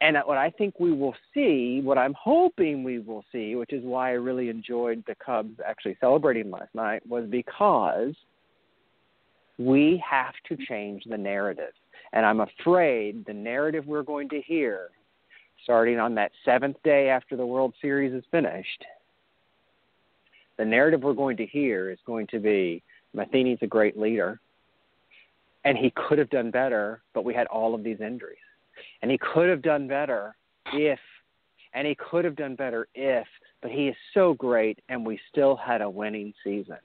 [0.00, 3.82] And what I think we will see, what I'm hoping we will see, which is
[3.84, 8.14] why I really enjoyed the Cubs actually celebrating last night, was because
[9.58, 11.72] we have to change the narrative.
[12.12, 14.90] And I'm afraid the narrative we're going to hear,
[15.64, 18.84] starting on that seventh day after the World Series is finished,
[20.58, 22.82] the narrative we're going to hear is going to be
[23.14, 24.40] Matheny's a great leader,
[25.64, 28.36] and he could have done better, but we had all of these injuries.
[29.02, 30.36] And he could have done better
[30.72, 30.98] if,
[31.74, 33.26] and he could have done better if,
[33.62, 36.78] but he is so great, and we still had a winning season.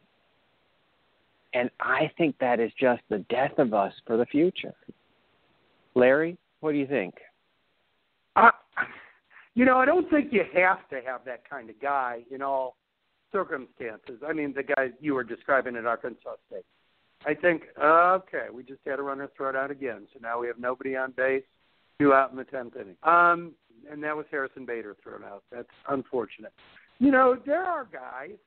[1.53, 4.73] And I think that is just the death of us for the future.
[5.95, 7.13] Larry, what do you think?
[8.35, 8.49] Uh,
[9.53, 12.23] you know, I don't think you have to have that kind of guy.
[12.29, 12.73] You know,
[13.33, 14.21] circumstances.
[14.25, 16.63] I mean, the guy you were describing at Arkansas State.
[17.25, 20.47] I think, okay, we just had a runner throw it out again, so now we
[20.47, 21.43] have nobody on base,
[21.99, 22.95] two out in the tenth inning.
[23.03, 23.53] Um,
[23.91, 25.43] and that was Harrison Bader thrown out.
[25.51, 26.53] That's unfortunate.
[26.99, 28.37] You know, there are guys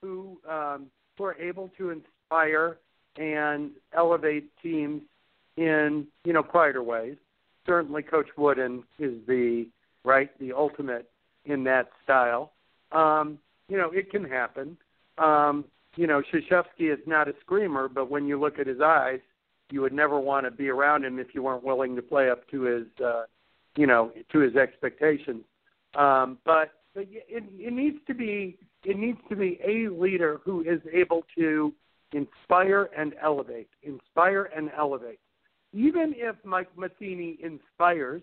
[0.00, 2.78] who um, who are able to inspire
[3.16, 5.02] and elevate teams
[5.56, 7.16] in you know quieter ways.
[7.66, 9.66] Certainly, Coach Wooden is the
[10.04, 11.10] right the ultimate
[11.44, 12.52] in that style.
[12.92, 14.76] Um, you know, it can happen.
[15.18, 15.64] Um,
[15.96, 19.20] you know, Krzyzewski is not a screamer, but when you look at his eyes,
[19.70, 22.48] you would never want to be around him if you weren't willing to play up
[22.50, 23.24] to his, uh,
[23.76, 25.44] you know, to his expectations.
[25.94, 30.60] Um, but but it, it needs to be it needs to be a leader who
[30.62, 31.72] is able to
[32.12, 35.18] inspire and elevate, inspire and elevate.
[35.72, 38.22] Even if Mike Matheny inspires,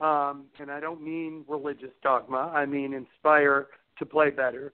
[0.00, 3.68] um, and I don't mean religious dogma, I mean inspire
[3.98, 4.72] to play better,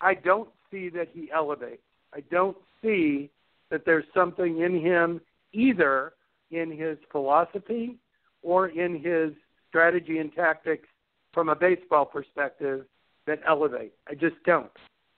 [0.00, 1.82] I don't see that he elevates.
[2.14, 3.30] I don't see
[3.70, 5.20] that there's something in him
[5.52, 6.12] either
[6.50, 7.98] in his philosophy
[8.42, 9.32] or in his
[9.68, 10.88] strategy and tactics
[11.32, 12.84] from a baseball perspective
[13.26, 13.92] that elevate.
[14.08, 14.70] I just don't.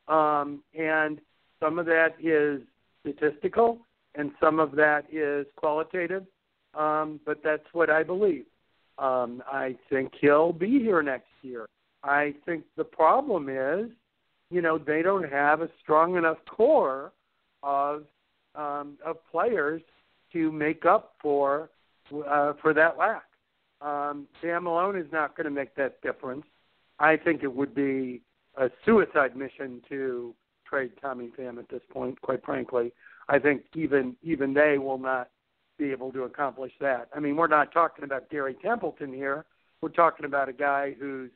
[0.07, 1.21] Um, and
[1.61, 2.61] some of that is
[3.01, 3.79] statistical,
[4.15, 6.25] and some of that is qualitative.
[6.75, 8.45] Um, but that's what I believe.
[8.99, 11.67] Um, I think he'll be here next year.
[12.05, 13.91] I think the problem is,
[14.51, 17.13] you know, they don't have a strong enough core
[17.63, 18.05] of
[18.55, 19.83] um, of players
[20.33, 21.71] to make up for
[22.29, 23.25] uh, for that lack.
[23.81, 26.45] Um, Sam Malone is not going to make that difference.
[26.99, 28.21] I think it would be
[28.57, 30.35] a suicide mission to
[30.69, 32.21] trade Tommy Pham at this point.
[32.21, 32.93] Quite frankly,
[33.29, 35.31] I think even even they will not
[35.79, 37.09] be able to accomplish that.
[37.17, 39.47] I mean, we're not talking about Gary Templeton here.
[39.81, 41.31] We're talking about a guy whose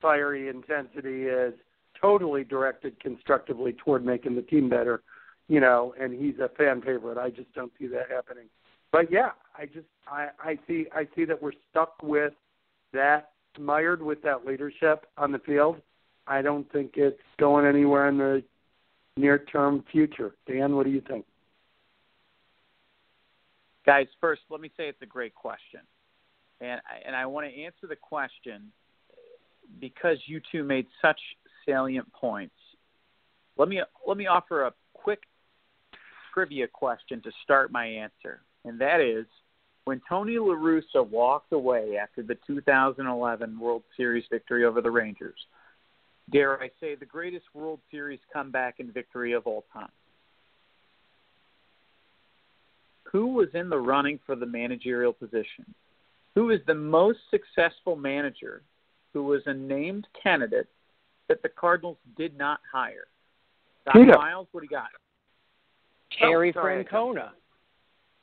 [0.00, 1.54] fiery intensity is
[2.00, 5.02] totally directed constructively toward making the team better,
[5.48, 7.18] you know, and he's a fan favorite.
[7.18, 8.46] I just don't see that happening.
[8.92, 12.32] But yeah, I just I, I see I see that we're stuck with
[12.92, 15.80] that mired with that leadership on the field.
[16.26, 18.42] I don't think it's going anywhere in the
[19.16, 20.34] near term future.
[20.46, 21.24] Dan, what do you think?
[23.84, 25.80] Guys, first, let me say it's a great question.
[26.60, 28.72] And I, and I want to answer the question
[29.80, 31.20] because you two made such
[31.64, 32.54] salient points.
[33.56, 35.22] Let me let me offer a quick
[36.32, 39.26] trivia question to start my answer, and that is
[39.84, 45.38] when Tony La Russa walked away after the 2011 World Series victory over the Rangers.
[46.30, 49.88] Dare I say the greatest World Series comeback and victory of all time?
[53.16, 55.64] who was in the running for the managerial position?
[56.34, 58.62] Who is the most successful manager
[59.16, 60.68] who was a named candidate
[61.26, 63.06] that the Cardinals did not hire?
[63.86, 64.14] Doc Tito.
[64.18, 64.88] Miles, what do you got?
[66.18, 66.84] Terry Oh, sorry.
[66.84, 67.30] Francona.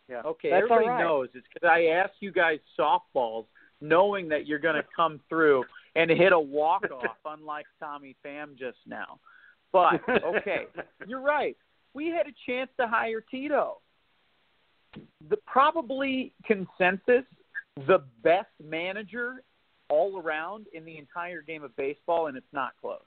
[0.07, 0.21] Yeah.
[0.23, 1.03] Okay, That's everybody all right.
[1.03, 3.45] knows it's because I asked you guys softballs,
[3.81, 5.63] knowing that you're going to come through
[5.95, 9.17] and hit a walk off, unlike Tommy Pham just now.
[9.71, 10.67] But okay,
[11.07, 11.57] you're right.
[11.95, 13.79] We had a chance to hire Tito.
[15.27, 17.25] The probably consensus,
[17.87, 19.41] the best manager
[19.89, 22.99] all around in the entire game of baseball, and it's not close.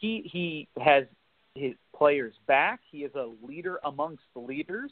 [0.00, 1.04] He he has
[1.54, 2.80] his players back.
[2.90, 4.90] He is a leader amongst the leaders.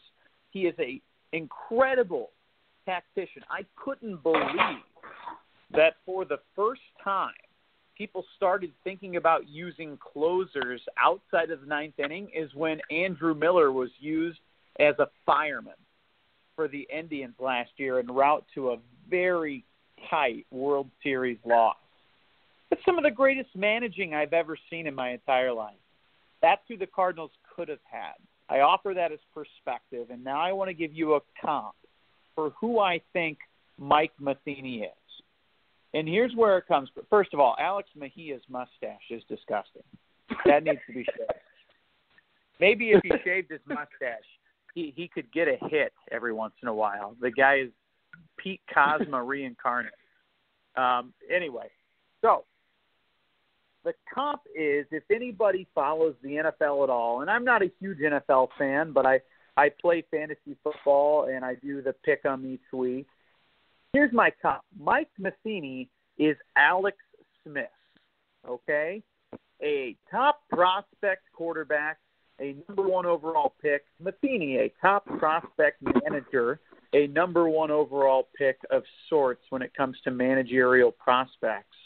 [0.50, 1.00] He is a
[1.32, 2.30] incredible
[2.84, 3.42] tactician.
[3.50, 4.82] I couldn't believe
[5.72, 7.32] that for the first time
[7.96, 13.72] people started thinking about using closers outside of the ninth inning is when Andrew Miller
[13.72, 14.38] was used
[14.78, 15.74] as a fireman
[16.54, 19.64] for the Indians last year en route to a very
[20.10, 21.76] tight World Series loss.
[22.70, 25.74] It's some of the greatest managing I've ever seen in my entire life.
[26.42, 28.14] That's who the Cardinals could have had.
[28.48, 31.74] I offer that as perspective, and now I want to give you a comp
[32.34, 33.38] for who I think
[33.78, 34.90] Mike Matheny is.
[35.94, 36.90] And here's where it comes.
[36.94, 39.82] But first of all, Alex Mejia's mustache is disgusting.
[40.44, 41.32] That needs to be shaved.
[42.60, 44.26] Maybe if he shaved his mustache,
[44.74, 47.14] he he could get a hit every once in a while.
[47.20, 47.70] The guy is
[48.36, 49.92] Pete Kozma reincarnate.
[50.76, 51.68] Um, anyway,
[52.22, 52.44] so
[53.84, 57.98] the comp is if anybody follows the NFL at all, and I'm not a huge
[57.98, 59.20] NFL fan, but I
[59.56, 63.08] I play fantasy football and I do the pick 'em each week.
[63.92, 64.62] Here's my comp.
[64.78, 66.98] Mike Matheny is Alex
[67.42, 67.66] Smith.
[68.46, 69.02] Okay,
[69.62, 71.98] a top prospect quarterback,
[72.40, 73.84] a number one overall pick.
[73.98, 76.60] Matheny, a top prospect manager,
[76.92, 81.76] a number one overall pick of sorts when it comes to managerial prospects.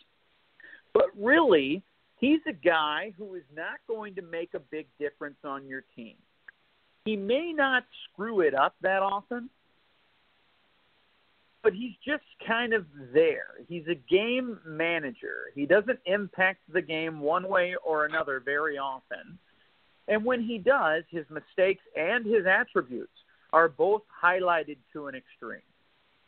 [0.94, 1.82] But really,
[2.18, 6.14] he's a guy who is not going to make a big difference on your team.
[7.04, 9.50] He may not screw it up that often,
[11.62, 13.54] but he's just kind of there.
[13.68, 15.50] He's a game manager.
[15.54, 19.38] He doesn't impact the game one way or another very often.
[20.08, 23.12] And when he does, his mistakes and his attributes
[23.52, 25.60] are both highlighted to an extreme.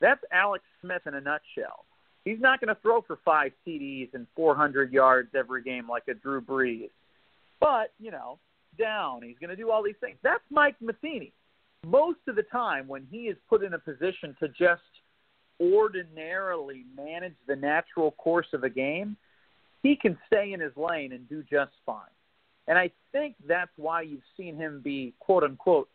[0.00, 1.84] That's Alex Smith in a nutshell.
[2.24, 6.14] He's not going to throw for five TDs and 400 yards every game like a
[6.14, 6.90] Drew Brees.
[7.60, 8.38] But, you know,
[8.78, 9.22] down.
[9.22, 10.16] He's going to do all these things.
[10.22, 11.32] That's Mike Matheny.
[11.86, 14.82] Most of the time, when he is put in a position to just
[15.60, 19.16] ordinarily manage the natural course of a game,
[19.82, 22.00] he can stay in his lane and do just fine.
[22.66, 25.88] And I think that's why you've seen him be quote unquote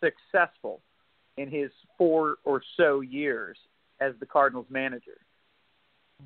[0.00, 0.80] successful
[1.36, 3.56] in his four or so years
[4.00, 5.18] as the Cardinals manager.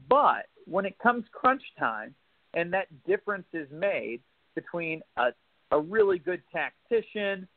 [0.08, 2.14] But when it comes crunch time
[2.54, 4.20] and that difference is made
[4.54, 5.28] between a,
[5.70, 7.48] a really good tactician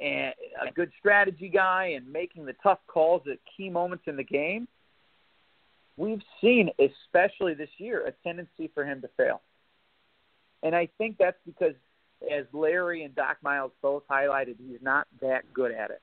[0.00, 4.24] and a good strategy guy and making the tough calls at key moments in the
[4.24, 4.66] game,
[5.96, 9.42] we've seen, especially this year, a tendency for him to fail.
[10.62, 11.74] And I think that's because,
[12.30, 16.00] as Larry and Doc Miles both highlighted, he's not that good at it.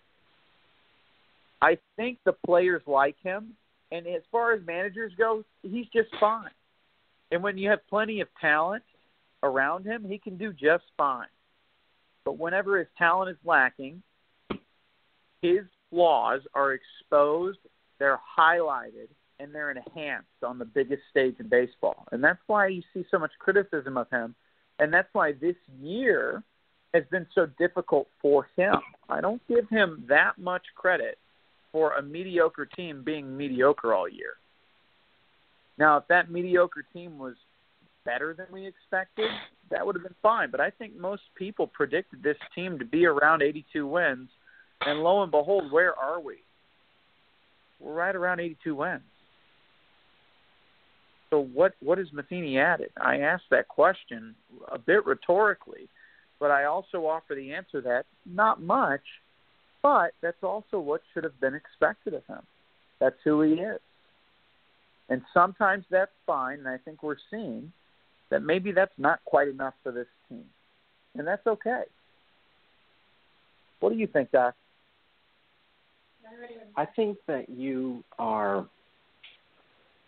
[1.61, 3.53] I think the players like him,
[3.91, 6.49] and as far as managers go, he's just fine.
[7.31, 8.83] And when you have plenty of talent
[9.43, 11.27] around him, he can do just fine.
[12.25, 14.01] But whenever his talent is lacking,
[15.41, 17.59] his flaws are exposed,
[17.97, 19.07] they're highlighted,
[19.39, 22.05] and they're enhanced on the biggest stage in baseball.
[22.11, 24.35] And that's why you see so much criticism of him.
[24.79, 26.43] And that's why this year
[26.93, 28.75] has been so difficult for him.
[29.09, 31.17] I don't give him that much credit
[31.71, 34.33] for a mediocre team being mediocre all year.
[35.77, 37.35] Now, if that mediocre team was
[38.05, 39.29] better than we expected,
[39.69, 40.49] that would have been fine.
[40.49, 44.29] But I think most people predicted this team to be around 82 wins,
[44.81, 46.37] and lo and behold, where are we?
[47.79, 49.01] We're right around 82 wins.
[51.29, 52.91] So what what has Matheny added?
[52.99, 54.35] I asked that question
[54.71, 55.87] a bit rhetorically,
[56.39, 59.01] but I also offer the answer that not much,
[59.83, 62.41] but that's also what should have been expected of him.
[62.99, 63.79] That's who he is.
[65.09, 67.71] And sometimes that's fine, and I think we're seeing
[68.29, 70.45] that maybe that's not quite enough for this team.
[71.15, 71.83] And that's okay.
[73.79, 74.55] What do you think, Doc?
[76.75, 78.67] I think that you are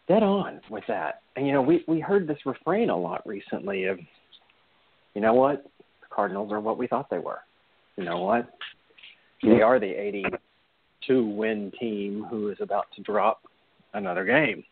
[0.07, 1.21] dead on with that.
[1.35, 3.99] And you know, we we heard this refrain a lot recently of,
[5.13, 7.39] you know what, the Cardinals are what we thought they were.
[7.97, 8.49] You know what,
[9.43, 13.41] they are the 82 win team who is about to drop
[13.93, 14.63] another game.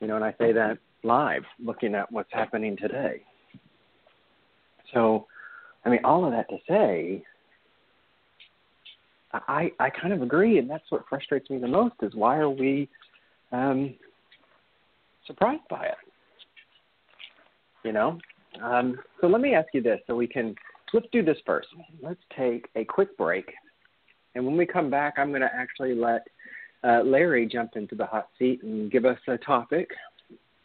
[0.00, 3.22] You know, and I say that live, looking at what's happening today.
[4.94, 5.26] So,
[5.84, 7.24] I mean, all of that to say,
[9.32, 12.50] I I kind of agree, and that's what frustrates me the most is why are
[12.50, 12.88] we
[13.52, 13.94] um,
[15.28, 15.96] surprised by it?
[17.84, 18.18] You know.
[18.60, 20.56] Um, so let me ask you this, so we can
[20.92, 21.68] let's do this first.
[22.02, 23.52] Let's take a quick break,
[24.34, 26.26] and when we come back, I'm going to actually let
[26.82, 29.90] uh, Larry jump into the hot seat and give us a topic.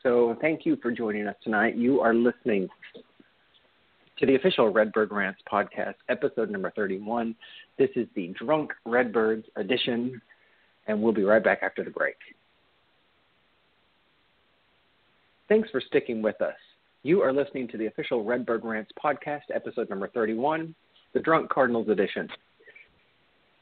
[0.01, 1.75] So thank you for joining us tonight.
[1.75, 2.67] You are listening
[4.19, 7.35] to the official Redbird Rants podcast, episode number 31.
[7.77, 10.21] This is the Drunk Redbirds edition,
[10.87, 12.15] and we'll be right back after the break.
[15.49, 16.55] Thanks for sticking with us.
[17.03, 20.73] You are listening to the official Redbird Rants podcast, episode number 31,
[21.13, 22.29] the Drunk Cardinals edition.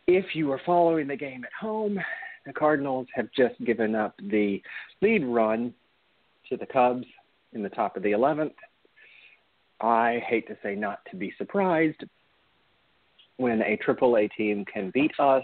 [0.05, 1.99] If you are following the game at home,
[2.45, 4.61] the Cardinals have just given up the
[5.01, 5.73] lead run
[6.49, 7.05] to the Cubs
[7.53, 8.53] in the top of the 11th.
[9.81, 12.03] I hate to say not to be surprised
[13.37, 15.43] when a AAA team can beat us.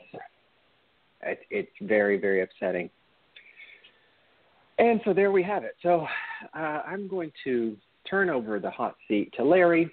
[1.24, 2.92] It, it's very, very upsetting.
[4.80, 5.76] And so there we have it.
[5.82, 6.06] So
[6.54, 7.76] uh, I'm going to
[8.10, 9.92] turn over the hot seat to Larry.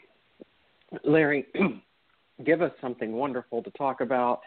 [1.04, 1.46] Larry,
[2.44, 4.40] give us something wonderful to talk about.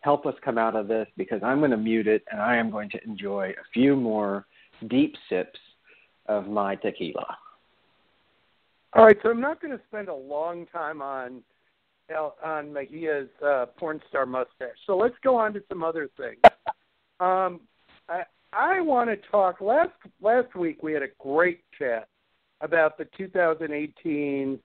[0.00, 2.70] Help us come out of this because I'm going to mute it and I am
[2.70, 4.46] going to enjoy a few more
[4.88, 5.58] deep sips
[6.26, 7.36] of my tequila.
[8.94, 11.42] All right, so I'm not going to spend a long time on
[12.44, 14.76] on Mejia's uh, porn star mustache.
[14.86, 16.40] So let's go on to some other things.
[17.20, 17.60] um,
[18.06, 19.60] I I want to talk.
[19.60, 22.08] Last last week we had a great chat
[22.60, 24.58] about the 2018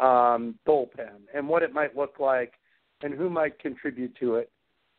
[0.00, 2.54] um, bullpen and what it might look like
[3.02, 4.50] and who might contribute to it.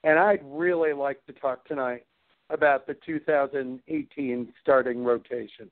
[0.03, 2.05] And I'd really like to talk tonight
[2.49, 5.71] about the 2018 starting rotation.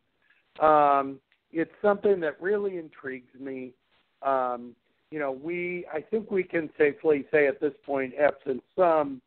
[0.59, 1.19] Um,
[1.51, 3.73] it's something that really intrigues me.
[4.21, 4.75] Um,
[5.11, 9.21] you know, we I think we can safely say at this point, absent some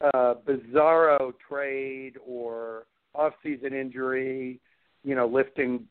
[0.00, 4.60] uh, bizarro trade or off-season injury,
[5.04, 5.86] you know, lifting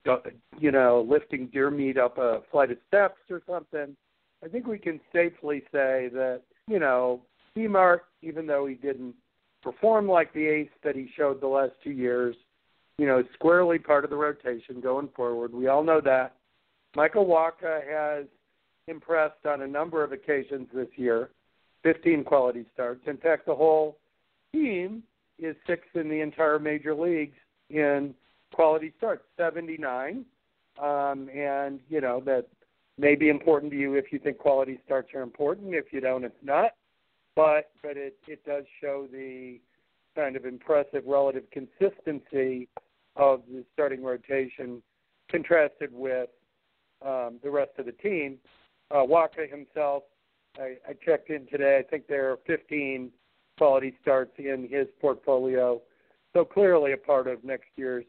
[0.60, 3.95] you know lifting deer meat up a flight of steps or something.
[4.43, 7.22] I think we can safely say that you know,
[7.55, 9.16] Mark, even though he didn't
[9.62, 12.36] perform like the ace that he showed the last two years,
[12.97, 15.53] you know, squarely part of the rotation going forward.
[15.53, 16.36] We all know that.
[16.95, 18.26] Michael Wacha has
[18.88, 21.30] impressed on a number of occasions this year,
[21.84, 23.01] 15 quality starts.
[23.07, 23.97] In fact, the whole
[24.54, 25.04] team
[25.38, 27.38] is sixth in the entire major leagues
[27.70, 28.14] in
[28.54, 30.26] quality starts, 79.
[30.82, 32.47] Um, and, you know, that
[32.97, 35.74] may be important to you if you think quality starts are important.
[35.74, 36.72] If you don't, it's not.
[37.36, 39.60] But but it it does show the
[40.16, 42.68] kind of impressive relative consistency
[43.16, 44.82] of the starting rotation
[45.30, 46.30] contrasted with
[47.06, 48.38] um, the rest of the team.
[48.91, 50.04] Uh, Wacha himself,
[50.58, 51.78] I, I checked in today.
[51.78, 53.12] I think there are 15
[53.60, 55.82] quality starts in his portfolio,
[56.34, 58.05] so clearly a part of next year's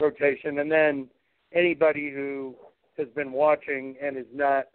[0.00, 0.60] rotation.
[0.60, 1.08] And then
[1.52, 2.54] anybody who
[2.96, 4.66] has been watching and is not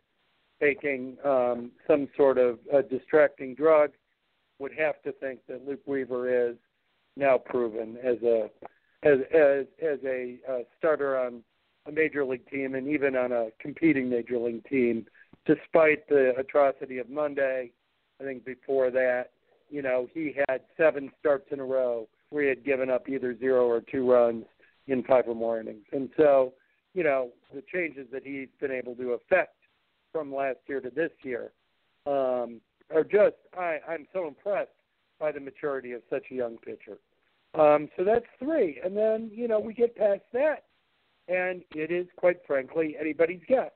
[0.60, 3.92] taking um, some sort of uh, distracting drug
[4.60, 6.58] would have to think that Luke Weaver is
[7.16, 8.50] now proven as a
[9.04, 11.42] as as as a uh, starter on
[11.86, 15.06] a major league team and even on a competing major league team,
[15.46, 17.72] despite the atrocity of Monday.
[18.20, 19.32] I think before that,
[19.70, 23.38] you know, he had seven starts in a row where he had given up either
[23.38, 24.46] zero or two runs
[24.88, 25.86] in five or more innings.
[25.92, 26.54] And so,
[26.94, 29.56] you know, the changes that he's been able to affect
[30.12, 31.52] from last year to this year
[32.06, 32.62] um,
[32.94, 34.70] are just I, I'm so impressed
[35.20, 36.98] by the maturity of such a young pitcher.
[37.54, 40.66] Um, so that's three, and then you know we get past that,
[41.28, 43.72] and it is quite frankly anybody's guess.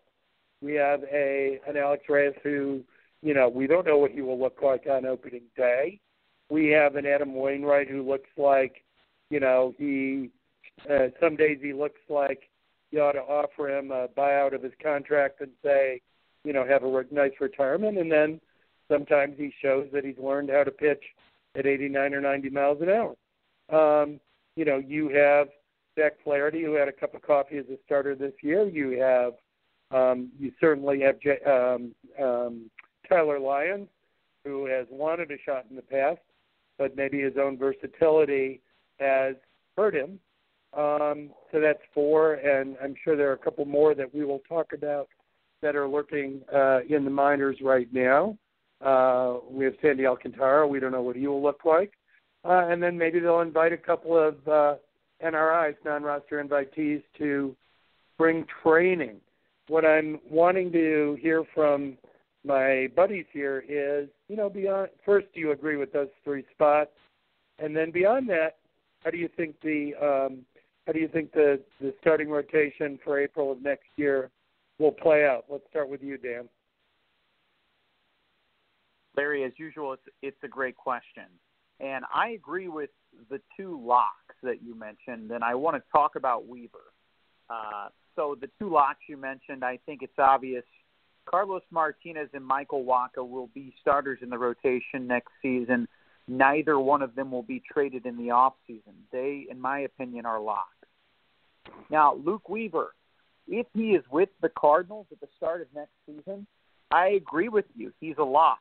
[0.61, 2.81] We have a an Alex Reyes who,
[3.23, 5.99] you know, we don't know what he will look like on opening day.
[6.49, 8.83] We have an Adam Wainwright who looks like,
[9.29, 10.29] you know, he
[10.89, 12.49] uh, some days he looks like
[12.91, 16.01] you ought to offer him a buyout of his contract and say,
[16.43, 18.41] you know, have a re- nice retirement, and then
[18.91, 21.03] sometimes he shows that he's learned how to pitch
[21.55, 23.15] at 89 or 90 miles an hour.
[23.71, 24.19] Um,
[24.55, 25.47] you know, you have
[25.97, 28.67] Jack Flaherty, who had a cup of coffee as a starter this year.
[28.67, 29.33] You have,
[29.91, 32.69] um, you certainly have J- um, um,
[33.07, 33.87] Tyler Lyons,
[34.43, 36.19] who has wanted a shot in the past,
[36.77, 38.61] but maybe his own versatility
[38.99, 39.35] has
[39.77, 40.19] hurt him.
[40.75, 44.41] Um, so that's four, and I'm sure there are a couple more that we will
[44.49, 45.07] talk about
[45.61, 48.37] that are lurking uh, in the minors right now.
[48.81, 50.67] Uh, we have Sandy Alcantara.
[50.67, 51.93] We don't know what he will look like
[52.45, 54.75] uh, and then maybe they'll invite a couple of uh,
[55.23, 57.55] NRIs, non-roster invitees, to
[58.13, 59.17] spring training.
[59.67, 61.97] What I'm wanting to hear from
[62.45, 66.91] my buddies here is, you know, beyond first, do you agree with those three spots,
[67.59, 68.57] and then beyond that,
[69.03, 70.39] how do you think the um,
[70.85, 74.29] how do you think the the starting rotation for April of next year
[74.79, 75.45] will play out?
[75.49, 76.49] Let's start with you, Dan.
[79.15, 81.25] Larry, as usual, it's it's a great question.
[81.79, 82.89] And I agree with
[83.29, 86.91] the two locks that you mentioned, and I want to talk about Weaver.
[87.49, 90.63] Uh, so the two locks you mentioned, I think it's obvious.
[91.25, 95.87] Carlos Martinez and Michael Wacha will be starters in the rotation next season.
[96.27, 98.93] Neither one of them will be traded in the off season.
[99.11, 100.85] They, in my opinion, are locked.
[101.89, 102.93] Now, Luke Weaver,
[103.47, 106.47] if he is with the Cardinals at the start of next season,
[106.91, 107.91] I agree with you.
[107.99, 108.59] He's a lock.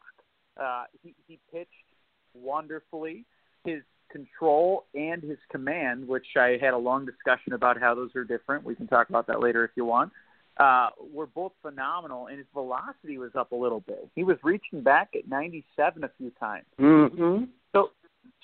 [0.61, 1.69] Uh, he, he pitched
[2.35, 3.25] wonderfully.
[3.65, 8.25] His control and his command, which I had a long discussion about how those are
[8.25, 8.65] different.
[8.65, 10.13] We can talk about that later if you want.
[10.59, 14.09] Uh, were both phenomenal, and his velocity was up a little bit.
[14.15, 16.67] He was reaching back at 97 a few times.
[16.79, 17.45] Mm-hmm.
[17.73, 17.89] So,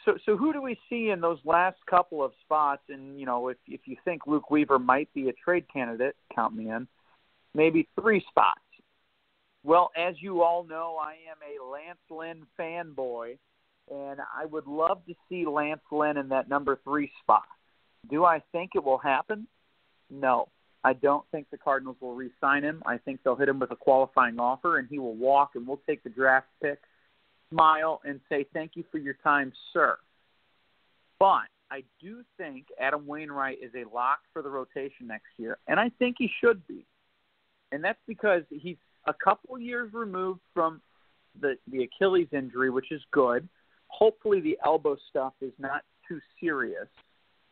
[0.06, 2.80] so, so who do we see in those last couple of spots?
[2.88, 6.56] And you know, if if you think Luke Weaver might be a trade candidate, count
[6.56, 6.88] me in.
[7.54, 8.60] Maybe three spots.
[9.62, 13.36] Well, as you all know, I am a Lance Lynn fanboy
[13.90, 17.44] and I would love to see Lance Lynn in that number three spot.
[18.10, 19.46] Do I think it will happen?
[20.10, 20.48] No.
[20.88, 22.82] I don't think the Cardinals will re sign him.
[22.86, 25.82] I think they'll hit him with a qualifying offer and he will walk and we'll
[25.86, 26.80] take the draft pick,
[27.50, 29.98] smile, and say, Thank you for your time, sir.
[31.18, 35.78] But I do think Adam Wainwright is a lock for the rotation next year, and
[35.78, 36.86] I think he should be.
[37.70, 40.80] And that's because he's a couple years removed from
[41.38, 43.46] the the Achilles injury, which is good
[43.88, 46.86] hopefully the elbow stuff is not too serious.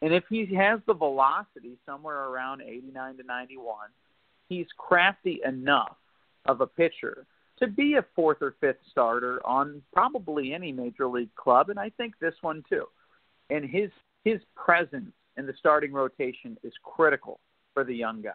[0.03, 3.89] And if he has the velocity somewhere around 89 to 91,
[4.49, 5.97] he's crafty enough
[6.45, 7.27] of a pitcher
[7.59, 11.91] to be a fourth or fifth starter on probably any major league club, and I
[11.91, 12.85] think this one too.
[13.51, 13.91] And his
[14.25, 17.39] his presence in the starting rotation is critical
[17.73, 18.35] for the young guys.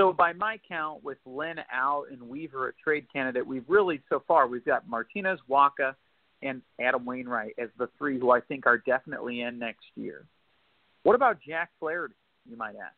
[0.00, 4.22] So by my count, with Lynn out and Weaver a trade candidate, we've really so
[4.26, 5.94] far we've got Martinez, Wacha,
[6.42, 10.24] and Adam Wainwright as the three who I think are definitely in next year.
[11.02, 12.14] What about Jack Flaherty,
[12.48, 12.94] you might ask?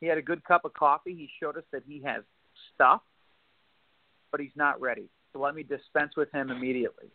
[0.00, 1.14] He had a good cup of coffee.
[1.14, 2.22] He showed us that he has
[2.74, 3.02] stuff,
[4.30, 5.08] but he's not ready.
[5.32, 7.06] So let me dispense with him immediately.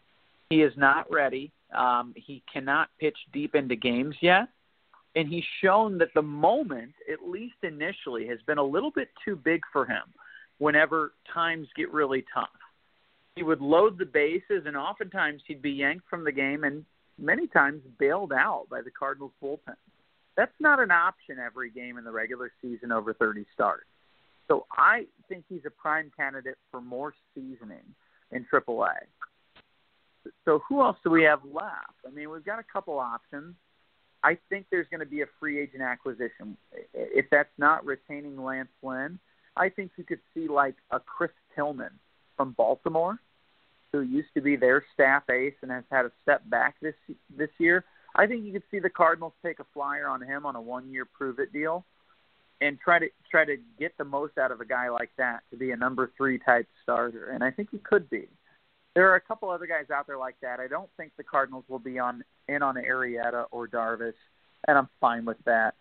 [0.49, 1.51] He is not ready.
[1.75, 4.49] Um, he cannot pitch deep into games yet.
[5.15, 9.35] and he's shown that the moment, at least initially, has been a little bit too
[9.35, 10.03] big for him
[10.57, 12.49] whenever times get really tough.
[13.35, 16.85] He would load the bases, and oftentimes he'd be yanked from the game and
[17.17, 19.75] many times bailed out by the Cardinals bullpen.
[20.37, 23.85] That's not an option every game in the regular season over 30 starts.
[24.47, 27.95] So I think he's a prime candidate for more seasoning
[28.31, 28.95] in AAA.
[30.43, 32.05] So who else do we have left?
[32.05, 33.55] I mean, we've got a couple options.
[34.23, 36.57] I think there's going to be a free agent acquisition.
[36.93, 39.19] If that's not retaining Lance Lynn,
[39.55, 41.91] I think you could see like a Chris Tillman
[42.35, 43.19] from Baltimore,
[43.91, 46.95] who used to be their staff ace and has had a step back this
[47.37, 47.83] this year.
[48.15, 51.05] I think you could see the Cardinals take a flyer on him on a one-year
[51.05, 51.85] prove-it deal,
[52.61, 55.57] and try to try to get the most out of a guy like that to
[55.57, 57.29] be a number three type starter.
[57.31, 58.27] And I think he could be.
[58.93, 60.61] There are a couple other guys out there like that.
[60.61, 64.13] I don't think the Cardinals will be on in on Arrieta or Darvish,
[64.67, 65.75] and I'm fine with that.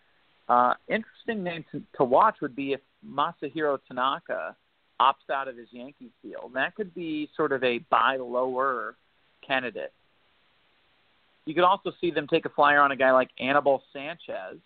[0.49, 4.55] Uh, interesting name to, to watch would be if Masahiro Tanaka
[4.99, 6.51] opts out of his Yankees deal.
[6.53, 8.95] That could be sort of a buy lower
[9.45, 9.93] candidate.
[11.45, 14.59] You could also see them take a flyer on a guy like Anibal Sanchez,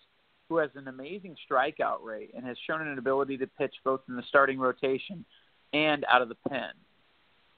[0.48, 4.16] who has an amazing strikeout rate and has shown an ability to pitch both in
[4.16, 5.24] the starting rotation
[5.72, 6.70] and out of the pen.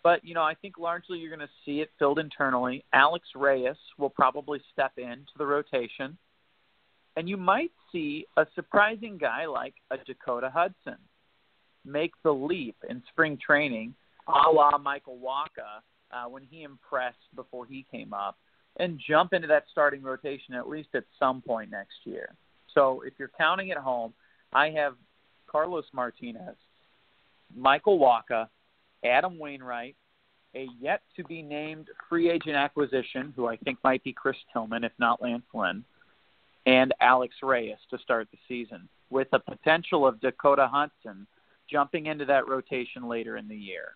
[0.02, 2.84] But, you know, I think largely you're going to see it filled internally.
[2.92, 6.18] Alex Reyes will probably step into the rotation.
[7.16, 10.98] And you might see a surprising guy like a Dakota Hudson
[11.84, 13.94] make the leap in spring training,
[14.28, 15.80] a la Michael Wacha,
[16.12, 18.36] uh, when he impressed before he came up,
[18.78, 22.30] and jump into that starting rotation at least at some point next year.
[22.74, 24.14] So if you're counting at home,
[24.52, 24.94] I have
[25.46, 26.56] Carlos Martinez,
[27.54, 28.48] Michael Wacha,
[29.04, 29.96] Adam Wainwright,
[30.54, 34.84] a yet to be named free agent acquisition, who I think might be Chris Tillman,
[34.84, 35.84] if not Lance Lynn,
[36.66, 41.26] and Alex Reyes to start the season, with the potential of Dakota Hudson
[41.72, 43.94] jumping into that rotation later in the year.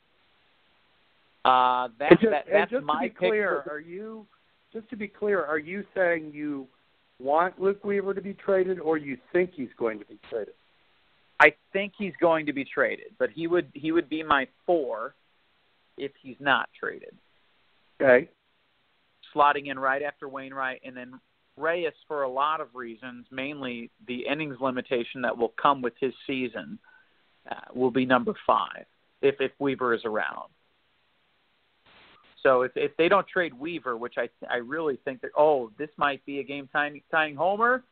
[1.45, 3.73] Uh, that, just, that, that's my clear, pick.
[3.73, 4.27] are you
[4.73, 6.67] just to be clear, are you saying you
[7.21, 10.55] want Luke Weaver to be traded, or you think he's going to be traded?
[11.39, 15.15] I think he's going to be traded, but he would he would be my four
[15.99, 17.15] if he's not traded.
[18.01, 18.29] Okay.
[19.35, 21.21] Slotting in right after Wainwright, and then
[21.57, 26.13] Reyes for a lot of reasons, mainly the innings limitation that will come with his
[26.27, 26.79] season,
[27.75, 28.87] will be number five
[29.23, 30.51] if if Weaver is around.
[32.43, 35.91] So if if they don't trade Weaver, which I I really think that oh this
[35.97, 37.83] might be a game tying tying homer.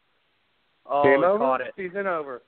[0.87, 1.39] Oh, Game over.
[1.39, 1.73] caught it.
[1.77, 2.43] Season over.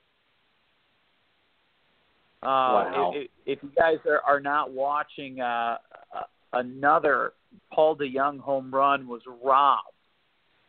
[2.43, 3.13] Uh, Wow.
[3.15, 5.79] if, if you guys are, are not watching, uh,
[6.15, 7.33] uh, another
[7.73, 9.89] Paul DeJong home run was robbed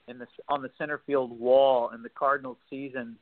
[0.08, 3.18] in the on the center field wall, and the Cardinals' season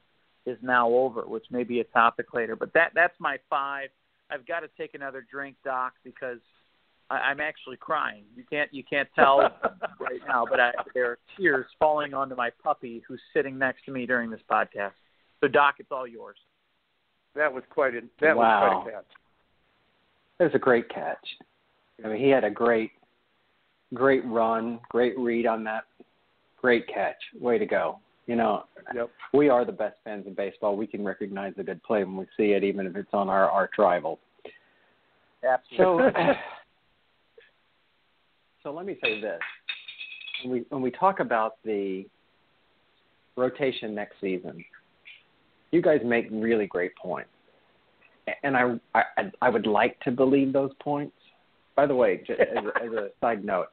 [0.45, 2.55] is now over, which may be a topic later.
[2.55, 3.89] But that that's my five.
[4.31, 6.39] I've got to take another drink, Doc, because
[7.09, 8.23] I, I'm actually crying.
[8.35, 9.39] You can't you can't tell
[9.99, 13.91] right now, but I, there are tears falling onto my puppy who's sitting next to
[13.91, 14.93] me during this podcast.
[15.41, 16.37] So, Doc, it's all yours.
[17.35, 18.61] That was quite a that Wow.
[18.61, 19.11] was quite a catch.
[20.39, 21.27] That was a great catch.
[22.03, 22.91] I mean, he had a great,
[23.93, 25.83] great run, great read on that,
[26.57, 27.17] great catch.
[27.39, 27.99] Way to go!
[28.27, 28.63] You know,
[28.93, 29.09] Yep.
[29.33, 30.75] we are the best fans in baseball.
[30.75, 33.49] We can recognize a good play when we see it, even if it's on our
[33.49, 34.19] arch rival.
[35.47, 36.11] Absolutely.
[36.11, 36.33] So,
[38.63, 39.39] so let me say this:
[40.43, 42.05] when we when we talk about the
[43.35, 44.63] rotation next season,
[45.71, 47.29] you guys make really great points,
[48.43, 51.15] and I I, I would like to believe those points.
[51.75, 53.67] By the way, as, a, as a side note,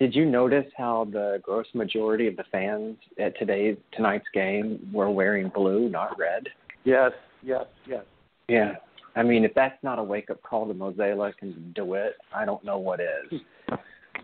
[0.00, 5.10] did you notice how the gross majority of the fans at today's tonight's game were
[5.10, 6.48] wearing blue, not red?
[6.84, 8.02] Yes, yes, yes.
[8.48, 8.76] Yeah.
[9.14, 12.64] I mean, if that's not a wake up call to Mozeliak and DeWitt, I don't
[12.64, 13.40] know what is.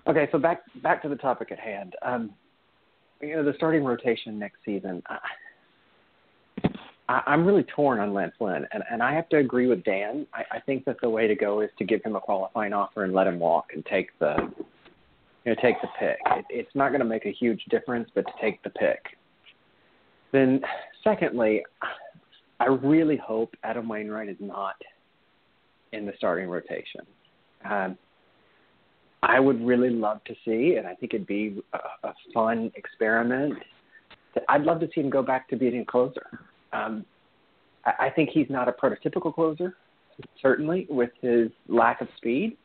[0.09, 1.95] Okay, so back back to the topic at hand.
[2.03, 2.31] Um,
[3.21, 5.03] you know, the starting rotation next season.
[5.09, 5.19] I,
[7.09, 10.27] I, I'm really torn on Lance Lynn, and, and I have to agree with Dan.
[10.33, 13.03] I, I think that the way to go is to give him a qualifying offer
[13.03, 14.37] and let him walk and take the,
[15.47, 16.19] you know, take the pick.
[16.33, 19.01] It, it's not going to make a huge difference, but to take the pick.
[20.33, 20.61] Then,
[21.05, 21.63] secondly,
[22.59, 24.75] I really hope Adam Wainwright is not
[25.93, 27.03] in the starting rotation.
[27.71, 27.97] Um,
[29.23, 33.55] I would really love to see, and I think it'd be a, a fun experiment.
[34.49, 36.27] I'd love to see him go back to being a closer.
[36.73, 37.05] Um,
[37.85, 39.77] I, I think he's not a prototypical closer,
[40.43, 42.57] certainly with his lack of speed.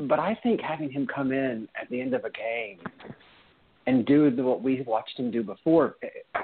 [0.00, 2.78] But I think having him come in at the end of a game
[3.86, 5.96] and do the, what we watched him do before.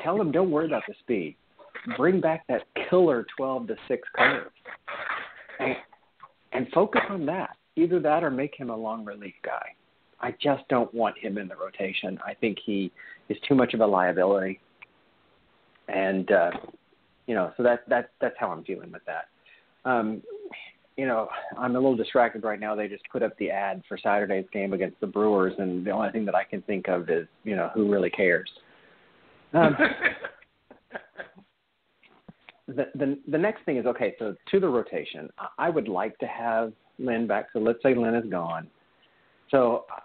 [0.02, 1.36] Tell him don't worry about the speed.
[1.96, 4.50] Bring back that killer 12 to 6 curve.
[5.60, 5.76] And,
[6.52, 7.56] and focus on that.
[7.76, 9.74] Either that or make him a long relief guy.
[10.20, 12.18] I just don't want him in the rotation.
[12.26, 12.90] I think he
[13.28, 14.60] is too much of a liability.
[15.88, 16.50] And uh
[17.26, 19.28] you know, so that that that's how I'm feeling with that.
[19.88, 20.22] Um
[20.96, 21.28] you know,
[21.58, 22.74] I'm a little distracted right now.
[22.74, 26.10] They just put up the ad for Saturday's game against the Brewers, and the only
[26.10, 28.48] thing that I can think of is, you know, who really cares?
[29.52, 29.76] Um,
[32.68, 34.14] the, the the next thing is okay.
[34.18, 35.28] So to the rotation,
[35.58, 37.48] I would like to have Lynn back.
[37.52, 38.68] So let's say Lynn is gone.
[39.50, 40.00] So uh,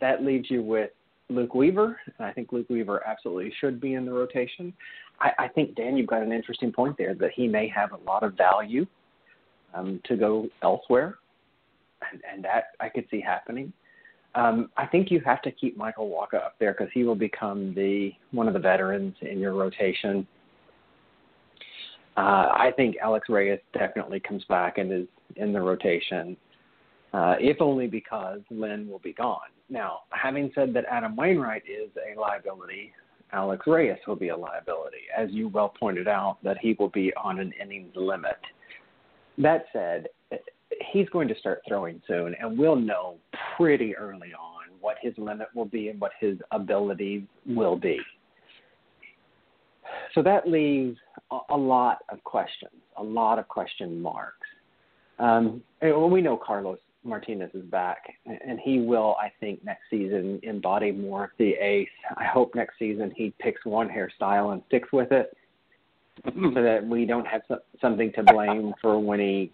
[0.00, 0.90] that leaves you with
[1.28, 4.72] Luke Weaver, and I think Luke Weaver absolutely should be in the rotation.
[5.20, 7.98] I, I think Dan, you've got an interesting point there that he may have a
[7.98, 8.86] lot of value
[9.74, 11.18] um, to go elsewhere,
[12.10, 13.72] and, and that I could see happening.
[14.34, 17.74] Um, I think you have to keep Michael Wacha up there because he will become
[17.74, 20.26] the one of the veterans in your rotation.
[22.16, 25.06] Uh, I think Alex Reyes definitely comes back and is
[25.36, 26.36] in the rotation,
[27.12, 29.38] uh, if only because Lynn will be gone.
[29.70, 32.92] Now, having said that Adam Wainwright is a liability,
[33.32, 37.12] Alex Reyes will be a liability, as you well pointed out, that he will be
[37.14, 38.36] on an innings limit.
[39.38, 40.08] That said,
[40.92, 43.16] he's going to start throwing soon, and we'll know
[43.56, 47.98] pretty early on what his limit will be and what his abilities will be.
[50.14, 50.98] So that leaves
[51.50, 54.46] a, lot of questions, a lot of question marks.
[55.18, 60.40] Um, and we know Carlos Martinez is back, and he will, I think, next season
[60.42, 61.88] embody more of the ace.
[62.16, 65.36] I hope next season he picks one hairstyle and sticks with it,
[66.24, 69.52] that we don't have some, something to blame for when he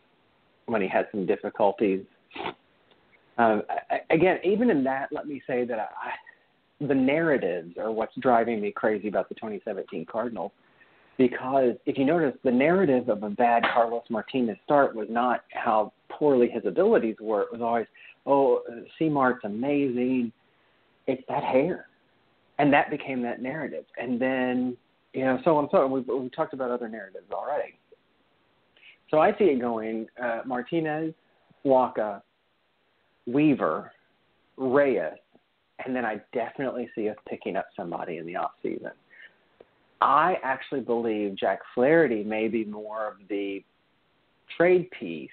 [0.67, 2.05] when he had some difficulties.
[3.39, 3.63] Um,
[4.11, 8.71] again, even in that, let me say that I, the narratives are what's driving me
[8.71, 10.53] crazy about the 2017 Cardinals.
[11.17, 15.93] Because if you notice, the narrative of a bad Carlos Martinez start was not how
[16.09, 17.43] poorly his abilities were.
[17.43, 17.87] It was always,
[18.27, 18.63] oh,
[18.99, 20.33] C-Mart's amazing.
[21.09, 21.87] It's that hair.
[22.59, 23.85] And that became that narrative.
[23.97, 24.77] And then,
[25.15, 25.91] know, so on so on.
[25.91, 27.79] We, we talked about other narratives already.
[29.11, 31.15] So I see it going uh, Martinez,
[31.65, 32.21] Wacha,
[33.27, 33.93] Weaver,
[34.57, 35.19] Reyes,
[35.85, 38.91] and then I definitely see us picking up somebody in the off season.
[40.01, 43.65] I actually believe Jack Flaherty may be more of the
[44.57, 45.31] trade piece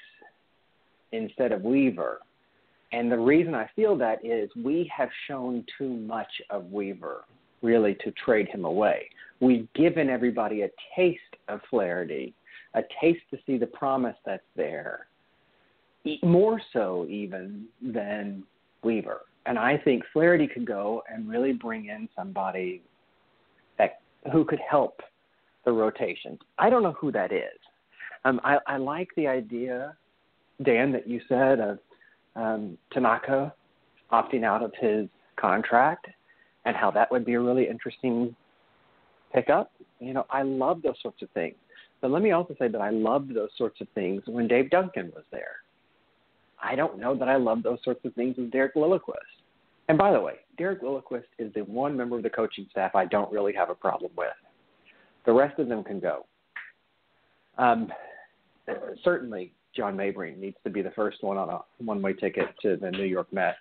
[1.12, 2.20] instead of Weaver.
[2.92, 7.26] And the reason I feel that is we have shown too much of Weaver
[7.62, 9.10] really to trade him away.
[9.40, 12.34] We've given everybody a taste of Flaherty
[12.76, 15.08] a taste to see the promise that's there,
[16.22, 18.44] more so even than
[18.84, 19.22] Weaver.
[19.46, 22.82] And I think Flaherty could go and really bring in somebody
[23.78, 25.02] that who could help
[25.64, 26.38] the rotation.
[26.60, 27.60] I don't know who that is.
[28.26, 29.96] Um, I, I like the idea,
[30.64, 31.80] Dan, that you said of
[32.36, 33.54] um, Tanaka
[34.12, 35.08] opting out of his
[35.38, 36.08] contract
[36.66, 38.36] and how that would be a really interesting
[39.36, 39.72] pickup.
[40.00, 41.56] You know, I love those sorts of things.
[42.02, 45.12] But let me also say that I loved those sorts of things when Dave Duncan
[45.16, 45.58] was there.
[46.62, 49.36] I don't know that I love those sorts of things with Derek Lilliquist.
[49.88, 53.06] And by the way, Derek Lilliquist is the one member of the coaching staff I
[53.06, 54.30] don't really have a problem with.
[55.26, 56.26] The rest of them can go.
[57.58, 57.92] Um,
[59.04, 62.92] certainly, John Mabry needs to be the first one on a one-way ticket to the
[62.92, 63.58] New York Mets,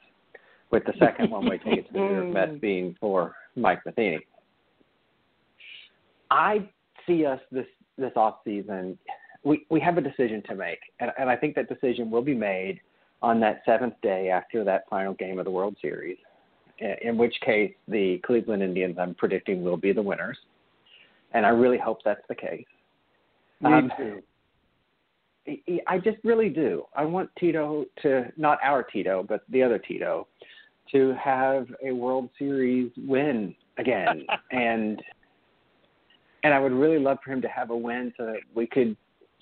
[0.71, 4.21] with the second one-way ticket to the New York Mets being for Mike Matheny.
[6.35, 6.69] I
[7.07, 7.67] see us this
[7.97, 8.99] this off season,
[9.45, 12.35] we we have a decision to make, and, and I think that decision will be
[12.35, 12.81] made
[13.23, 16.19] on that seventh day after that final game of the World Series.
[17.03, 20.37] In which case, the Cleveland Indians, I'm predicting, will be the winners,
[21.33, 22.67] and I really hope that's the case.
[23.61, 24.23] Me um, too.
[25.87, 26.85] I just really do.
[26.97, 30.27] I want Tito to not our Tito, but the other Tito,
[30.91, 35.01] to have a World Series win again, and
[36.45, 38.97] and I would really love for him to have a win so that we could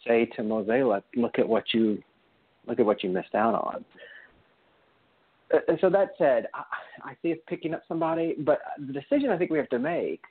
[0.07, 2.03] say to Mozeliak, look at what you
[2.67, 3.85] look at what you missed out on.
[5.53, 6.63] Uh, and so that said, I,
[7.03, 10.23] I see us picking up somebody, but the decision I think we have to make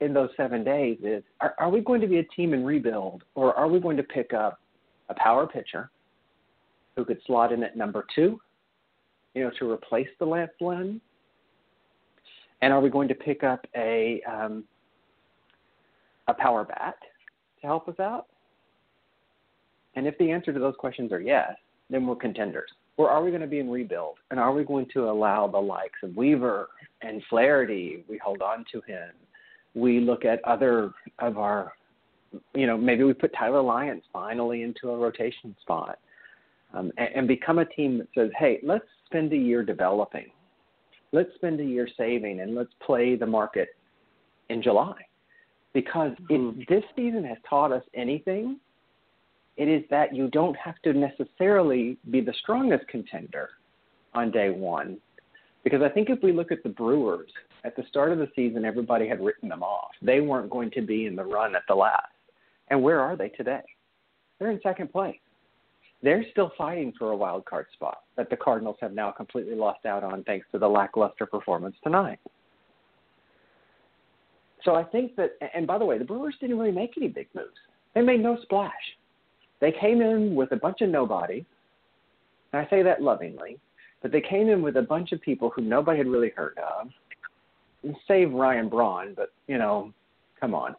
[0.00, 3.24] in those seven days is: are, are we going to be a team in rebuild,
[3.34, 4.60] or are we going to pick up
[5.08, 5.90] a power pitcher
[6.94, 8.40] who could slot in at number two,
[9.34, 11.00] you know, to replace the Lance Lynn?
[12.60, 14.62] And are we going to pick up a um,
[16.28, 16.96] a power bat
[17.60, 18.26] to help us out?
[19.94, 21.54] And if the answer to those questions are yes,
[21.90, 22.70] then we're contenders.
[22.96, 24.16] Or are we going to be in rebuild?
[24.30, 26.68] And are we going to allow the likes of Weaver
[27.02, 29.10] and Flaherty, we hold on to him.
[29.74, 31.72] We look at other of our,
[32.54, 35.98] you know, maybe we put Tyler Lyons finally into a rotation spot
[36.74, 40.26] um, and, and become a team that says, hey, let's spend a year developing.
[41.12, 43.68] Let's spend a year saving and let's play the market
[44.48, 44.94] in July.
[45.72, 46.60] Because Mhm.
[46.60, 48.60] if this season has taught us anything,
[49.56, 53.50] it is that you don't have to necessarily be the strongest contender
[54.14, 55.00] on day one.
[55.62, 57.32] Because I think if we look at the Brewers,
[57.64, 59.92] at the start of the season, everybody had written them off.
[60.02, 62.12] They weren't going to be in the run at the last.
[62.68, 63.62] And where are they today?
[64.38, 65.20] They're in second place.
[66.02, 69.86] They're still fighting for a wild card spot that the Cardinals have now completely lost
[69.86, 72.18] out on thanks to the lackluster performance tonight.
[74.64, 77.28] So I think that, and by the way, the Brewers didn't really make any big
[77.34, 77.48] moves.
[77.94, 78.72] They made no splash.
[79.60, 81.44] They came in with a bunch of nobody,
[82.52, 83.58] and I say that lovingly,
[84.00, 86.88] but they came in with a bunch of people who nobody had really heard of,
[88.06, 89.92] save Ryan Braun, but you know,
[90.40, 90.74] come on.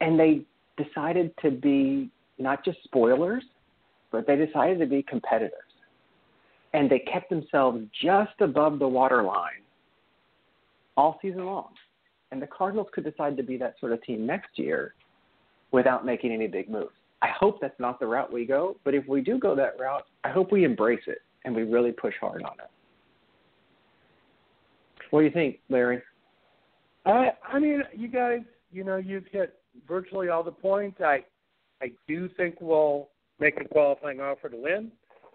[0.00, 0.42] And they
[0.76, 3.44] decided to be not just spoilers,
[4.10, 5.60] but they decided to be competitors.
[6.72, 9.63] And they kept themselves just above the waterline
[10.96, 11.68] all season long.
[12.30, 14.94] And the Cardinals could decide to be that sort of team next year
[15.70, 16.92] without making any big moves.
[17.22, 20.04] I hope that's not the route we go, but if we do go that route,
[20.24, 22.70] I hope we embrace it and we really push hard on it.
[25.10, 26.02] What do you think, Larry?
[27.06, 28.40] I I mean, you guys,
[28.72, 29.54] you know, you've hit
[29.86, 31.00] virtually all the points.
[31.00, 31.24] I
[31.80, 34.90] I do think we'll make a qualifying offer to Lynn.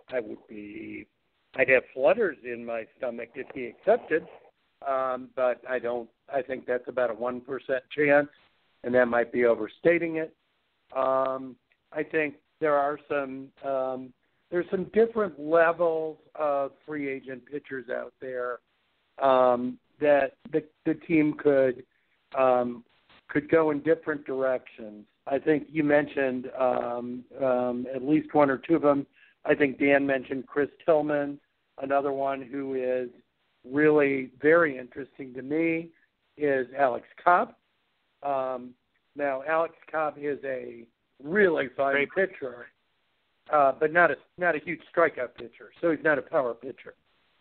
[0.10, 1.08] I would be
[1.56, 4.28] I'd have flutters in my stomach if he accepted.
[4.88, 8.30] Um, but I don't I think that's about a one percent chance
[8.84, 10.34] and that might be overstating it.
[10.96, 11.56] Um,
[11.92, 14.14] I think there are some um,
[14.52, 18.60] there's some different levels of free agent pitchers out there
[19.22, 21.84] um, that the the team could
[22.38, 22.84] um,
[23.28, 25.06] could go in different directions.
[25.28, 29.06] I think you mentioned um, um, at least one or two of them.
[29.46, 31.40] I think Dan mentioned Chris Tillman,
[31.82, 33.10] another one who is
[33.66, 35.90] really very interesting to me
[36.38, 37.54] is Alex Cobb.
[38.24, 38.72] Um,
[39.16, 40.86] now, Alex Cobb is a
[41.24, 42.30] really fine Great.
[42.32, 42.68] pitcher,
[43.52, 45.72] uh, but not a not a huge strikeout pitcher.
[45.82, 46.96] So he's not a power pitcher.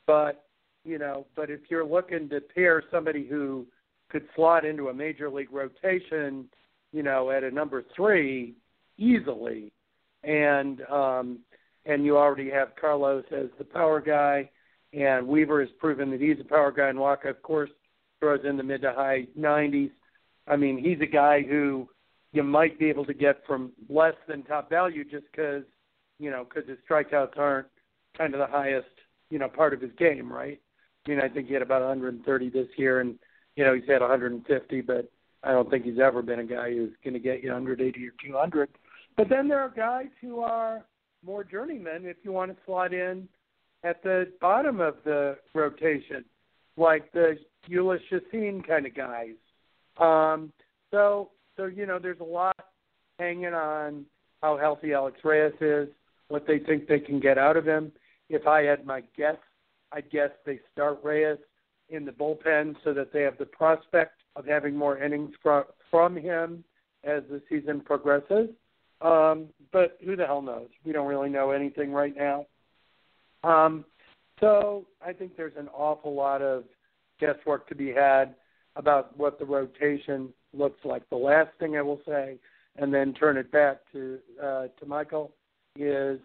[0.06, 0.44] But
[0.84, 3.66] you know, but if you're looking to pair somebody who
[4.08, 6.48] could slot into a major league rotation,
[6.92, 8.54] you know, at a number three
[8.96, 9.72] easily,
[10.24, 11.40] and um,
[11.84, 14.50] and you already have Carlos as the power guy,
[14.92, 17.70] and Weaver has proven that he's a power guy, and Wacha, of course,
[18.20, 19.90] throws in the mid to high 90s.
[20.46, 21.88] I mean, he's a guy who
[22.32, 25.62] you might be able to get from less than top value just because,
[26.18, 27.68] you know, because his strikeouts aren't
[28.16, 28.88] kind of the highest,
[29.30, 30.60] you know, part of his game, right?
[31.06, 33.18] I mean, I think he had about 130 this year, and
[33.56, 35.10] you know, he's had 150, but
[35.42, 38.12] I don't think he's ever been a guy who's going to get you 180 or
[38.24, 38.68] 200.
[39.16, 40.84] But then there are guys who are
[41.24, 43.28] more journeymen if you want to slot in
[43.84, 46.24] at the bottom of the rotation,
[46.76, 49.34] like the Jhoulys Chacín kind of guys.
[49.98, 50.52] Um,
[50.90, 52.56] so, so you know, there's a lot
[53.18, 54.04] hanging on
[54.42, 55.88] how healthy Alex Reyes is,
[56.28, 57.92] what they think they can get out of him.
[58.28, 59.36] If I had my guess,
[59.92, 61.38] I'd guess they start Reyes
[61.88, 66.16] in the bullpen so that they have the prospect of having more innings from from
[66.16, 66.62] him
[67.04, 68.50] as the season progresses.
[69.00, 70.68] Um, but who the hell knows?
[70.84, 72.46] We don't really know anything right now.
[73.44, 73.84] Um,
[74.40, 76.64] so I think there's an awful lot of
[77.20, 78.34] guesswork to be had
[78.76, 81.08] about what the rotation looks like.
[81.10, 82.38] The last thing I will say,
[82.76, 85.32] and then turn it back to uh, to Michael,
[85.76, 86.20] is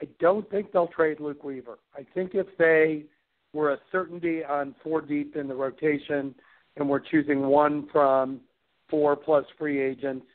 [0.00, 1.78] I don't think they'll trade Luke Weaver.
[1.94, 3.04] I think if they
[3.52, 6.34] were a certainty on four deep in the rotation
[6.76, 8.40] and we're choosing one from
[8.88, 10.26] four plus free agents,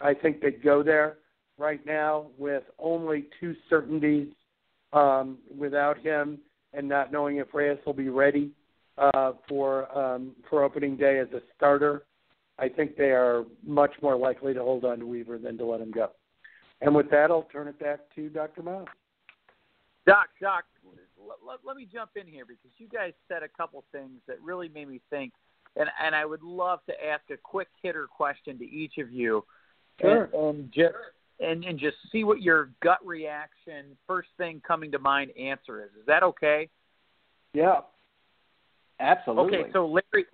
[0.00, 1.18] I think they'd go there.
[1.56, 4.28] Right now, with only two certainties
[4.94, 6.38] um, without him
[6.72, 8.50] and not knowing if Reyes will be ready
[8.96, 12.04] uh, for um, for opening day as a starter,
[12.58, 15.80] I think they are much more likely to hold on to Weaver than to let
[15.80, 16.10] him go.
[16.80, 18.62] And with that, I'll turn it back to Dr.
[18.62, 18.88] Miles.
[20.06, 20.64] Doc, Doc,
[21.46, 24.68] let, let, me jump in here because you guys said a couple things that really
[24.68, 25.32] made me think,
[25.76, 29.44] and and I would love to ask a quick hitter question to each of you,
[30.00, 30.24] Sure.
[30.24, 30.94] and, and just
[31.40, 35.90] and and just see what your gut reaction, first thing coming to mind, answer is.
[35.98, 36.68] Is that okay?
[37.52, 37.80] Yeah.
[39.00, 39.58] Absolutely.
[39.58, 40.26] Okay, so Larry,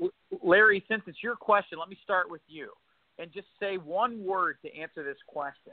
[0.43, 2.71] Larry, since it's your question, let me start with you,
[3.19, 5.73] and just say one word to answer this question.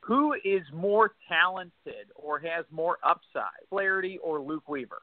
[0.00, 5.02] Who is more talented or has more upside, Flaherty or Luke Weaver?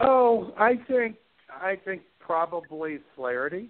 [0.00, 1.16] Oh, I think
[1.50, 3.68] I think probably Flaherty.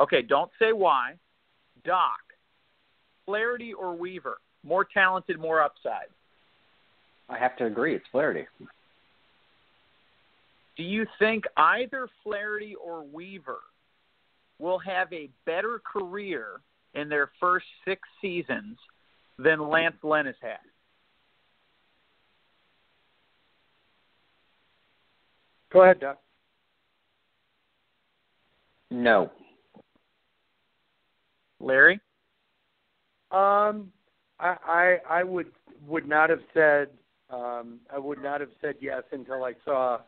[0.00, 1.14] Okay, don't say why.
[1.86, 2.18] Doc,
[3.24, 4.38] Flaherty or Weaver?
[4.64, 6.08] More talented, more upside.
[7.28, 7.94] I have to agree.
[7.94, 8.46] It's Flaherty.
[10.76, 13.60] Do you think either Flaherty or Weaver
[14.58, 16.60] will have a better career
[16.94, 18.76] in their first six seasons
[19.38, 20.58] than Lance Lynn has had?
[25.72, 26.18] Go ahead, Doc.
[28.90, 29.30] No.
[31.60, 32.00] Larry?
[33.30, 33.92] Um,
[34.38, 35.50] I, I I would
[35.86, 36.88] would not have said
[37.30, 39.98] um, I would not have said yes until I saw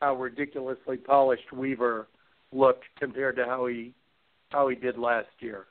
[0.00, 2.08] how ridiculously polished Weaver
[2.52, 3.92] looked compared to how he
[4.50, 5.66] how he did last year.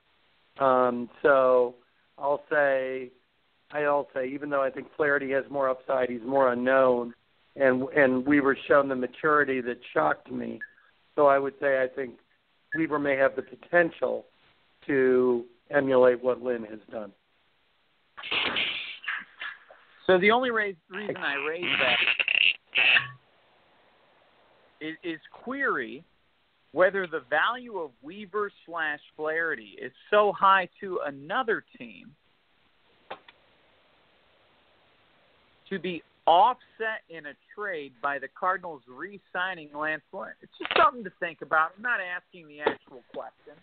[0.59, 1.75] Um, so
[2.17, 3.11] I'll say
[3.71, 7.13] I'll say even though I think Flaherty has more upside, he's more unknown,
[7.55, 10.59] and and Weaver's shown the maturity that shocked me.
[11.15, 12.15] So I would say I think
[12.75, 14.25] Weaver may have the potential
[14.87, 17.11] to emulate what Lynn has done.
[20.07, 21.97] So the only raise, reason I raise that
[24.81, 26.03] is, is query
[26.71, 32.11] whether the value of Weaver slash Flaherty is so high to another team
[35.69, 40.29] to be offset in a trade by the Cardinals re-signing Lance Lynn.
[40.41, 41.71] It's just something to think about.
[41.75, 43.53] I'm not asking the actual question,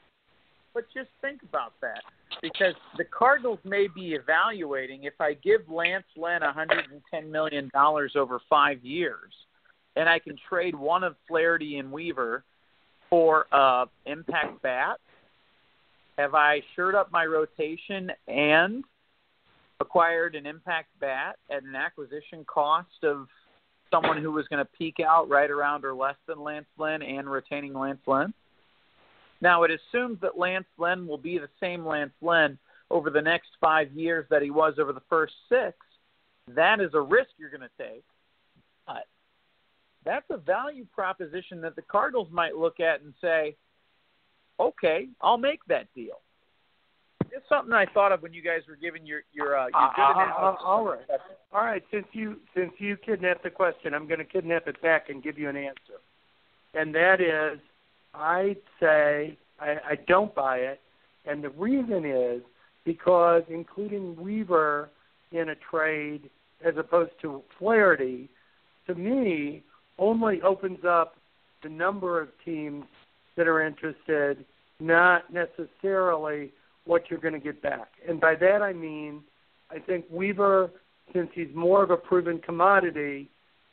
[0.77, 2.03] but just think about that
[2.43, 8.43] because the Cardinals may be evaluating if I give Lance Lynn 110 million dollars over
[8.51, 9.33] five years,
[9.97, 12.45] and I can trade one of Flaherty and Weaver
[13.09, 14.99] for a impact bat.
[16.19, 18.85] Have I shored up my rotation and
[19.81, 23.29] acquired an impact bat at an acquisition cost of
[23.91, 27.31] someone who was going to peak out right around or less than Lance Lynn and
[27.31, 28.35] retaining Lance Lynn?
[29.41, 32.59] Now, it assumes that Lance Lynn will be the same Lance Lynn
[32.91, 35.77] over the next five years that he was over the first six.
[36.55, 38.05] That is a risk you're going to take.
[38.87, 39.07] But
[40.05, 43.57] that's a value proposition that the Cardinals might look at and say,
[44.59, 46.21] okay, I'll make that deal.
[47.33, 50.03] It's something I thought of when you guys were giving your your, uh, your good
[50.03, 50.63] Uh, analysis.
[50.65, 51.01] uh, all right.
[51.53, 55.11] All right, since you since you kidnapped the question, I'm going to kidnap it back
[55.11, 56.01] and give you an answer.
[56.75, 57.59] And that is,
[58.17, 60.81] I'd say I, I don't buy it,
[61.27, 62.43] and the reason is
[62.85, 64.91] because including Weaver
[65.33, 66.31] in a trade
[66.65, 68.29] as opposed to Flaherty,
[68.87, 69.63] to me,
[69.99, 71.17] only opens up
[71.63, 72.85] the number of teams
[73.37, 74.45] that are interested,
[74.81, 76.53] not necessarily
[76.85, 77.89] what you're going to get back.
[78.09, 79.23] And by that I mean,
[79.71, 80.71] I think Weaver,
[81.13, 83.29] since he's more of a proven commodity,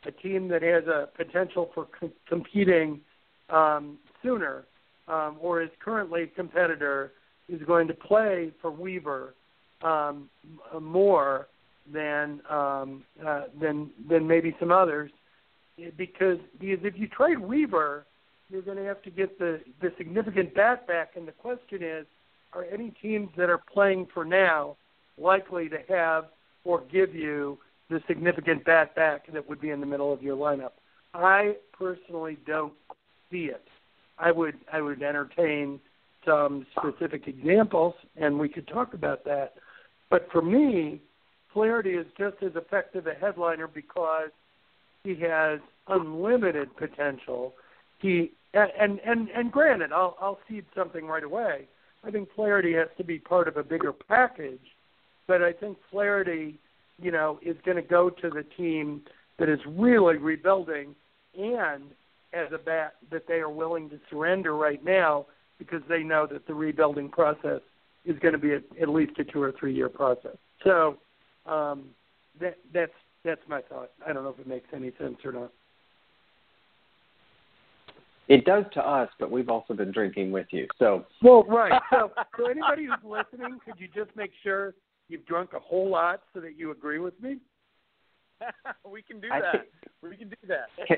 [0.06, 3.00] a team that has a potential for co- competing
[3.50, 4.66] um, sooner,
[5.08, 7.12] um, or is currently competitor,
[7.50, 9.36] is going to play for Weaver
[9.82, 10.30] um,
[10.82, 11.48] more
[11.92, 15.12] than um, uh, than than maybe some others,
[15.98, 18.06] because because if you trade Weaver,
[18.50, 22.06] you're going to have to get the the significant bat back, and the question is,
[22.54, 24.78] are any teams that are playing for now
[25.18, 26.26] likely to have
[26.64, 27.58] or give you
[27.90, 30.72] the significant bat back that would be in the middle of your lineup?
[31.14, 32.74] I personally don't
[33.30, 33.68] see it.
[34.18, 35.80] I would I would entertain
[36.26, 39.54] some specific examples, and we could talk about that.
[40.10, 41.02] But for me,
[41.54, 44.30] Flaherty is just as effective a headliner because
[45.04, 47.54] he has unlimited potential.
[48.00, 51.68] He and and and granted, I'll I'll cede something right away.
[52.04, 54.60] I think Flaherty has to be part of a bigger package,
[55.28, 56.60] but I think Flaherty,
[57.02, 59.04] you know, is going to go to the team
[59.40, 60.96] that is really rebuilding
[61.38, 61.84] and
[62.34, 65.26] as a bat that they are willing to surrender right now
[65.60, 67.62] because they know that the rebuilding process
[68.06, 70.36] is going to be at, at least a two or three year process.
[70.64, 70.98] So
[71.46, 71.86] um,
[72.42, 72.92] that that's
[73.24, 73.92] that's my thought.
[74.06, 75.52] I don't know if it makes any sense or not.
[78.30, 80.68] It does to us, but we've also been drinking with you.
[80.80, 81.82] So Well, right.
[81.92, 84.74] So, so anybody who's listening, could you just make sure
[85.10, 87.38] you've drunk a whole lot so that you agree with me?
[88.90, 89.52] we can do I that.
[89.52, 89.66] think-
[90.02, 90.68] We can do that.
[90.88, 90.98] can,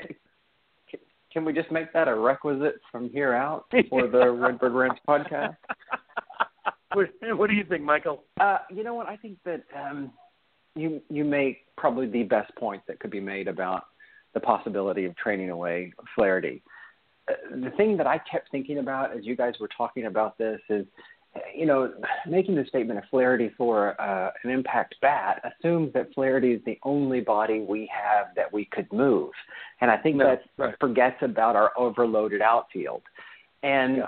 [1.35, 5.57] can- we just make that a requisite from here out for the Redbird Rants podcast?
[6.93, 8.23] What, what do you think, Michael?
[8.39, 9.07] Uh, you know what?
[9.07, 10.13] I think that um,
[10.75, 13.83] you you make probably the best point that could be made about
[14.33, 16.63] the possibility of training away Flaherty.
[17.29, 20.61] Uh, the thing that I kept thinking about as you guys were talking about this
[20.69, 20.85] is,
[21.53, 21.93] you know,
[22.27, 26.77] making the statement of Flaherty for uh, an impact bat assumes that Flaherty is the
[26.83, 29.31] only body we have that we could move,
[29.81, 30.75] and I think No, that right.
[30.79, 33.01] forgets about our overloaded outfield.
[33.63, 34.07] And Yeah.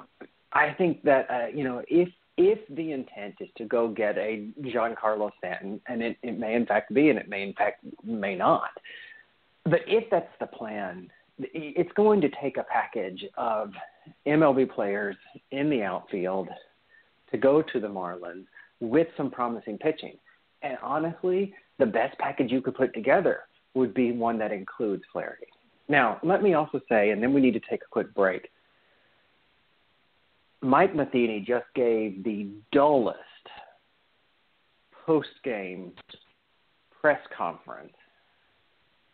[0.54, 4.48] I think that uh, you know if if the intent is to go get a
[4.62, 8.36] Giancarlo Stanton, and it, it may in fact be, and it may in fact may
[8.36, 8.70] not,
[9.66, 11.10] but if that's the plan,
[11.40, 13.72] it's going to take a package of
[14.26, 15.16] MLB players
[15.52, 16.48] in the outfield
[17.32, 18.46] to go to the Marlins
[18.80, 20.18] with some promising pitching.
[20.62, 23.42] And honestly, the best package you could put together
[23.74, 25.48] would be one that includes Flaherty.
[25.90, 28.50] Now, let me also say, and then we need to take a quick break.
[30.62, 33.20] Mike Matheny just gave the dullest
[35.06, 35.94] post game
[37.00, 37.94] press conference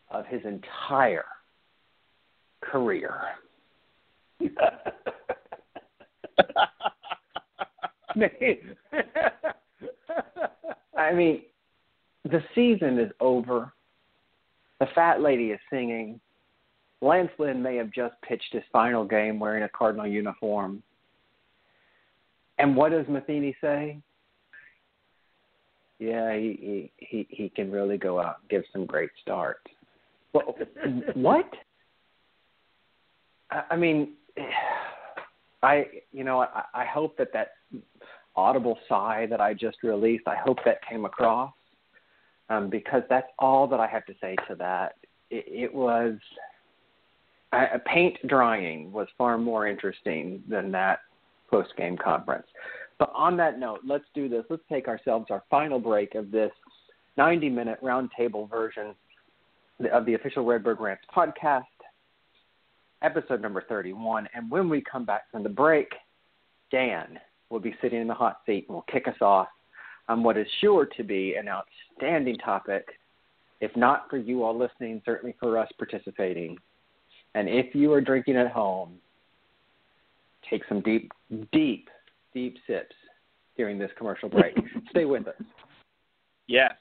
[0.10, 1.26] of his entire
[2.62, 3.14] career.
[10.98, 11.42] I mean,
[12.26, 13.74] the season is over.
[14.80, 16.20] The fat lady is singing.
[17.02, 20.82] Lance Lynn may have just pitched his final game wearing a Cardinal uniform.
[22.60, 23.98] And what does Matheny say?
[26.00, 29.68] Yeah, he he he, he can really go out and give some great starts.
[30.34, 30.56] Well,
[31.14, 31.50] what?
[33.52, 34.14] I, I mean,
[35.64, 37.54] I you know I, I hope that that
[38.36, 41.54] audible sigh that I just released, I hope that came across
[42.50, 44.96] um, because that's all that I have to say to that.
[45.30, 46.16] It, it was
[47.52, 51.00] uh, paint drying was far more interesting than that
[51.50, 52.48] post game conference.
[53.00, 54.44] But on that note, let's do this.
[54.50, 56.52] Let's take ourselves our final break of this
[57.18, 58.96] 90 minute roundtable version
[59.92, 61.66] of the official Redbird Rants podcast,
[63.04, 64.28] episode number 31.
[64.34, 65.90] And when we come back from the break,
[66.72, 69.48] Dan will be sitting in the hot seat and will kick us off
[70.10, 72.86] on what is sure to be an outstanding topic,
[73.62, 76.58] if not for you all listening, certainly for us participating.
[77.36, 78.96] And if you are drinking at home,
[80.50, 81.12] take some deep,
[81.52, 81.90] deep,
[82.34, 82.96] deep sips
[83.56, 84.56] during this commercial break.
[84.90, 85.36] Stay with us.
[86.48, 86.74] Yes.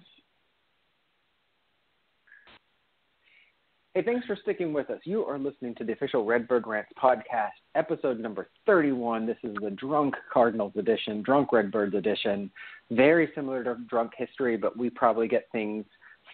[3.94, 5.00] Hey, thanks for sticking with us.
[5.04, 9.26] You are listening to the official Redbird Rants podcast, episode number 31.
[9.26, 12.50] This is the Drunk Cardinals edition, Drunk Redbirds edition.
[12.90, 15.84] Very similar to Drunk History, but we probably get things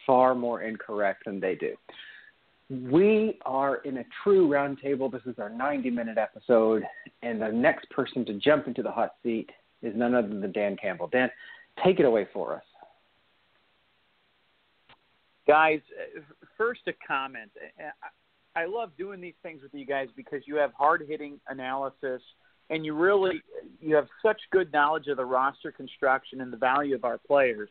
[0.07, 1.75] far more incorrect than they do.
[2.71, 5.11] We are in a true roundtable.
[5.11, 6.85] This is our 90 minute episode,
[7.25, 9.51] and the next person to jump into the hot seat
[9.83, 11.09] is none other than Dan Campbell.
[11.09, 11.29] Dan,
[11.85, 12.63] take it away for us.
[15.49, 15.81] Guys,
[16.59, 17.51] first a comment.
[18.55, 22.21] I love doing these things with you guys because you have hard-hitting analysis
[22.71, 23.41] and you really
[23.81, 27.71] you have such good knowledge of the roster construction and the value of our players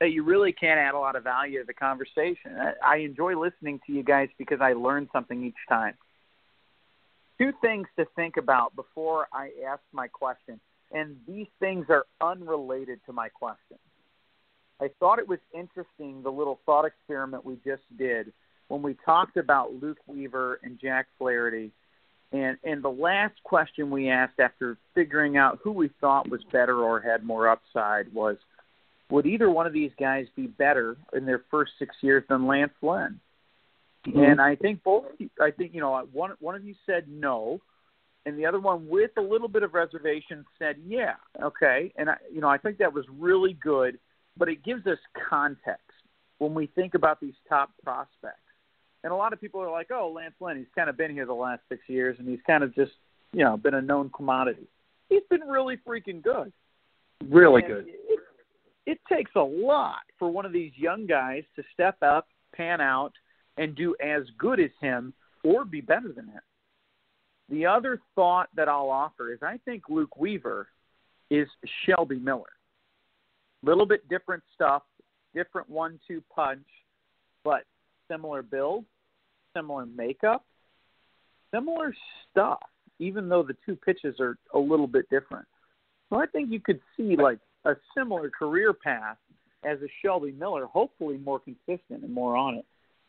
[0.00, 2.58] that you really can add a lot of value to the conversation.
[2.84, 5.94] I enjoy listening to you guys because I learn something each time.
[7.38, 10.60] Two things to think about before I ask my question,
[10.92, 13.78] and these things are unrelated to my question.
[14.84, 18.32] I thought it was interesting the little thought experiment we just did
[18.68, 21.70] when we talked about Luke Weaver and Jack Flaherty.
[22.32, 26.82] And and the last question we asked after figuring out who we thought was better
[26.82, 28.36] or had more upside was
[29.10, 32.72] would either one of these guys be better in their first six years than Lance
[32.82, 33.20] Lynn?
[34.06, 34.18] Mm-hmm.
[34.18, 35.04] And I think both
[35.40, 37.60] I think you know one one of you said no
[38.26, 42.16] and the other one with a little bit of reservation said yeah okay and I
[42.30, 43.98] you know I think that was really good
[44.36, 44.98] but it gives us
[45.28, 45.82] context
[46.38, 48.38] when we think about these top prospects.
[49.02, 51.26] And a lot of people are like, "Oh, Lance Lynn, he's kind of been here
[51.26, 52.92] the last six years, and he's kind of just,
[53.32, 54.66] you know, been a known commodity."
[55.08, 56.52] He's been really freaking good.
[57.28, 57.88] Really And good.
[57.88, 58.20] It,
[58.86, 63.12] it takes a lot for one of these young guys to step up, pan out,
[63.56, 65.12] and do as good as him
[65.42, 66.40] or be better than him.
[67.50, 70.68] The other thought that I'll offer is I think Luke Weaver
[71.30, 71.46] is
[71.84, 72.53] Shelby Miller
[73.64, 74.82] little bit different stuff,
[75.34, 76.66] different one-two punch,
[77.44, 77.64] but
[78.10, 78.84] similar build,
[79.56, 80.44] similar makeup,
[81.52, 81.94] similar
[82.30, 82.60] stuff.
[83.00, 85.46] Even though the two pitches are a little bit different,
[86.08, 89.16] so I think you could see like a similar career path
[89.64, 92.64] as a Shelby Miller, hopefully more consistent and more on it.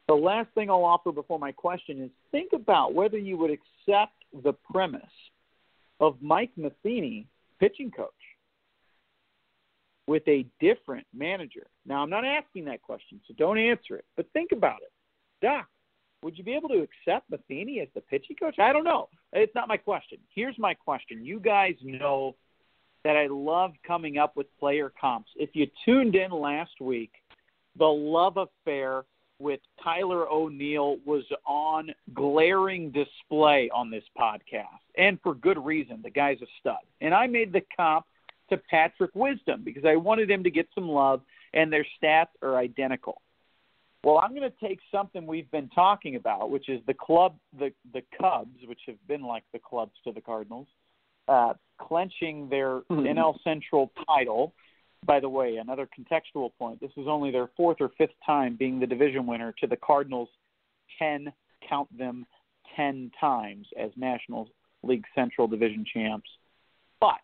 [0.08, 4.14] The last thing I'll offer before my question is think about whether you would accept
[4.44, 5.02] the premise
[6.00, 7.28] of Mike Matheny,
[7.60, 8.10] pitching coach
[10.08, 11.68] with a different manager?
[11.86, 14.92] Now, I'm not asking that question, so don't answer it, but think about it.
[15.42, 15.68] Doc,
[16.24, 18.60] would you be able to accept Matheny as the pitching coach?
[18.60, 19.10] I don't know.
[19.34, 20.18] It's not my question.
[20.34, 21.24] Here's my question.
[21.24, 22.36] You guys know
[23.04, 25.30] that I love coming up with player comps.
[25.36, 27.12] If you tuned in last week,
[27.78, 29.06] the love affair
[29.38, 36.02] with Tyler O'Neill was on glaring display on this podcast, and for good reason.
[36.02, 36.78] The guy's a stud.
[37.02, 38.06] And I made the comp
[38.50, 41.22] to Patrick Wisdom because I wanted him to get some love,
[41.54, 43.22] and their stats are identical.
[44.04, 47.74] Well, I'm going to take something we've been talking about, which is the club, the
[47.92, 50.68] the Cubs, which have been like the clubs to the Cardinals,
[51.28, 53.08] uh, clenching their Mhm.
[53.08, 54.54] NL Central title.
[55.04, 58.80] By the way, another contextual point: this is only their fourth or fifth time being
[58.80, 60.30] the division winner to the Cardinals.
[61.00, 62.28] Ten, count them,
[62.76, 64.50] ten times as National
[64.84, 66.30] League Central Division champs.
[67.00, 67.22] But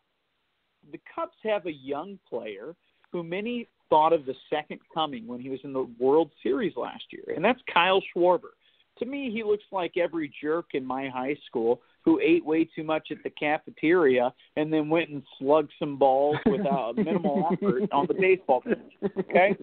[0.91, 2.76] the Cubs have a young player
[3.11, 7.03] who many thought of the second coming when he was in the World Series last
[7.11, 8.51] year, and that's Kyle Schwarber.
[8.99, 12.84] To me, he looks like every jerk in my high school who ate way too
[12.84, 17.84] much at the cafeteria and then went and slugged some balls without uh, minimal effort
[17.91, 19.11] on the baseball pitch.
[19.18, 19.55] Okay?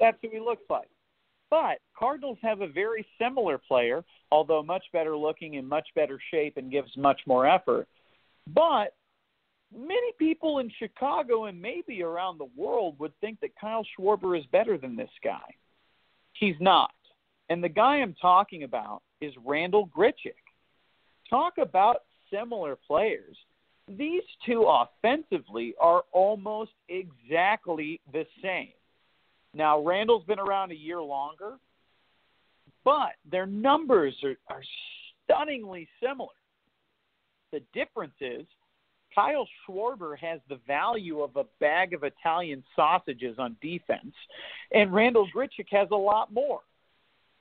[0.00, 0.88] That's who he looks like.
[1.50, 6.56] But Cardinals have a very similar player, although much better looking in much better shape
[6.56, 7.88] and gives much more effort.
[8.54, 8.94] But
[9.76, 14.44] many people in Chicago and maybe around the world would think that Kyle Schwarber is
[14.46, 15.40] better than this guy.
[16.32, 16.92] He's not.
[17.48, 20.32] And the guy I'm talking about is Randal Grichuk.
[21.28, 23.36] Talk about similar players.
[23.88, 28.72] These two offensively are almost exactly the same.
[29.54, 31.56] Now, Randall's been around a year longer,
[32.84, 34.62] but their numbers are, are
[35.24, 36.28] stunningly similar.
[37.52, 38.46] The difference is
[39.14, 44.14] Kyle Schwarber has the value of a bag of Italian sausages on defense,
[44.72, 46.60] and Randal Grichuk has a lot more.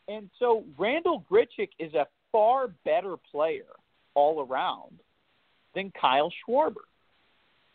[0.08, 3.66] And so Randal Grichuk is a far better player
[4.14, 5.00] all around
[5.74, 6.86] than Kyle Schwarber.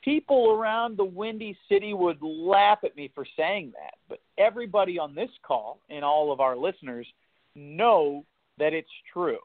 [0.03, 5.15] People around the Windy City would laugh at me for saying that, but everybody on
[5.15, 7.07] this call and all of our listeners
[7.55, 8.25] know
[8.59, 9.39] that it's true.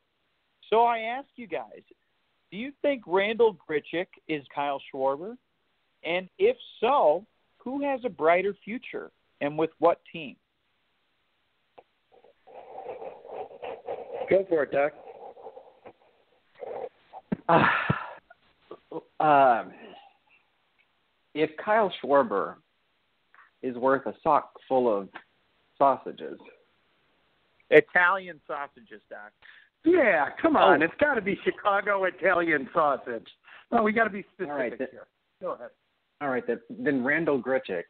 [0.70, 1.82] So I ask you guys,
[2.52, 5.38] do you think Randal Grichuk is Kyle Schwarber?
[6.04, 7.26] And if so,
[7.58, 10.36] who has a brighter future and with what team?
[14.30, 14.92] Go for it, Doc.
[17.50, 19.74] Uh, um,
[21.34, 22.56] if Kyle Schwarber
[23.62, 25.10] is worth a sock full of
[25.78, 26.40] sausages,
[27.70, 29.32] Italian sausages, Doc.
[29.84, 30.82] Yeah, come on.
[30.82, 30.86] Oh.
[30.86, 33.28] It's got to be Chicago Italian sausage.
[33.72, 35.08] No, we got to be specific right, that- here.
[35.42, 35.70] Go ahead.
[36.22, 37.84] all right, then, then Randal Grichuk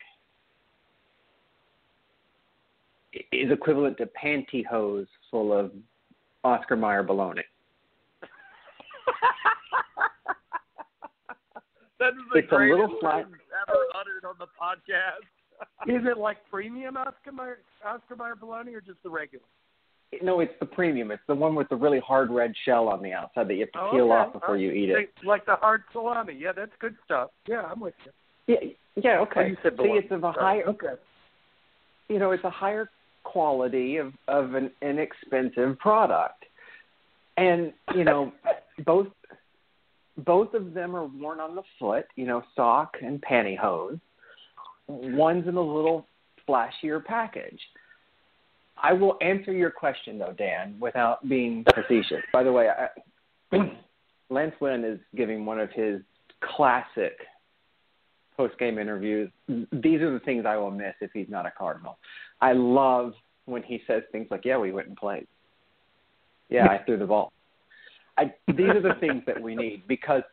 [3.34, 5.72] is equivalent to pantyhose full of
[6.46, 7.42] Oscar Mayer bologna.
[12.00, 15.28] that is the It's a little flat- ever uttered on the podcast.
[15.88, 19.46] Is it like premium Oscar Mayer, Oscar Mayer bologna or just the regular?
[20.22, 21.10] No, it's the premium.
[21.12, 23.72] It's the one with the really hard red shell on the outside that you have
[23.72, 24.14] to Oh, peel okay.
[24.14, 25.10] off before you eat it.
[25.24, 26.34] Like- the hard salami.
[26.34, 27.32] Yeah, that's good stuff.
[27.48, 28.12] Yeah, I'm with you.
[28.48, 29.42] Yeah, yeah, okay.
[29.42, 30.96] Oh, you said See, it's of a higher, Okay.
[32.10, 32.90] you know, it's a higher
[33.24, 36.44] quality of of an inexpensive product,
[37.38, 38.34] and you know,
[38.86, 39.08] both
[40.18, 42.06] both of them are worn on the foot.
[42.16, 44.00] You know, sock and pantyhose.
[44.88, 46.06] One's in a little
[46.48, 47.62] flashier package.
[48.82, 52.24] I will answer your question though, Dan, without being facetious.
[52.34, 53.58] By the way, I,
[54.30, 56.02] Lance Lynn is giving one of his
[56.56, 57.18] classic
[58.36, 59.30] post game interviews.
[59.48, 61.98] These are the things I will miss if he's not a Cardinal.
[62.40, 63.14] I love
[63.46, 65.28] when he says things like, "Yeah, we went and played.
[66.50, 67.32] Yeah, I threw the ball."
[68.18, 70.24] I, these are the things that we need because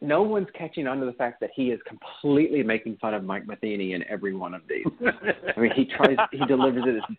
[0.00, 3.46] no one's catching on to the fact that he is completely making fun of Mike
[3.46, 4.86] Matheny in every one of these.
[5.56, 7.16] I mean, he tries, he delivers it as,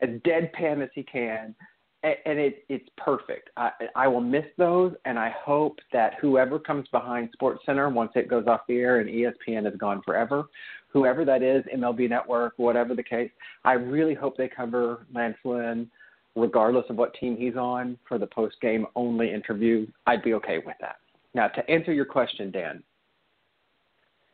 [0.00, 1.54] as deadpan as he can,
[2.02, 3.50] and, it, it's perfect.
[3.56, 8.12] I, I will miss those, and I hope that whoever comes behind Sports Center once
[8.14, 10.44] it goes off the air and ESPN is gone forever,
[10.88, 13.30] whoever that is, MLB Network, whatever the case,
[13.64, 15.90] I really hope they cover Lance Lynn,
[16.36, 19.86] regardless of what team he's on, for the post game only interview.
[20.06, 20.96] I'd be okay with that.
[21.34, 22.82] Now, to answer your question, Dan,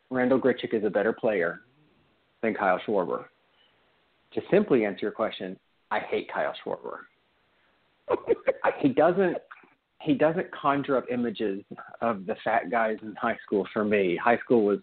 [0.09, 1.61] Randal Grichuk is a better player
[2.41, 3.25] than Kyle Schwarber.
[4.33, 5.57] To simply answer your question,
[5.91, 6.99] I hate Kyle Schwarber.
[8.79, 9.37] He doesn't
[10.01, 11.63] he doesn't conjure up images
[12.01, 14.17] of the fat guys in high school for me.
[14.21, 14.79] High school was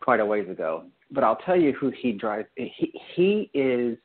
[0.00, 0.84] quite a ways ago.
[1.10, 2.48] But I'll tell you who he drives.
[2.56, 3.96] He he is,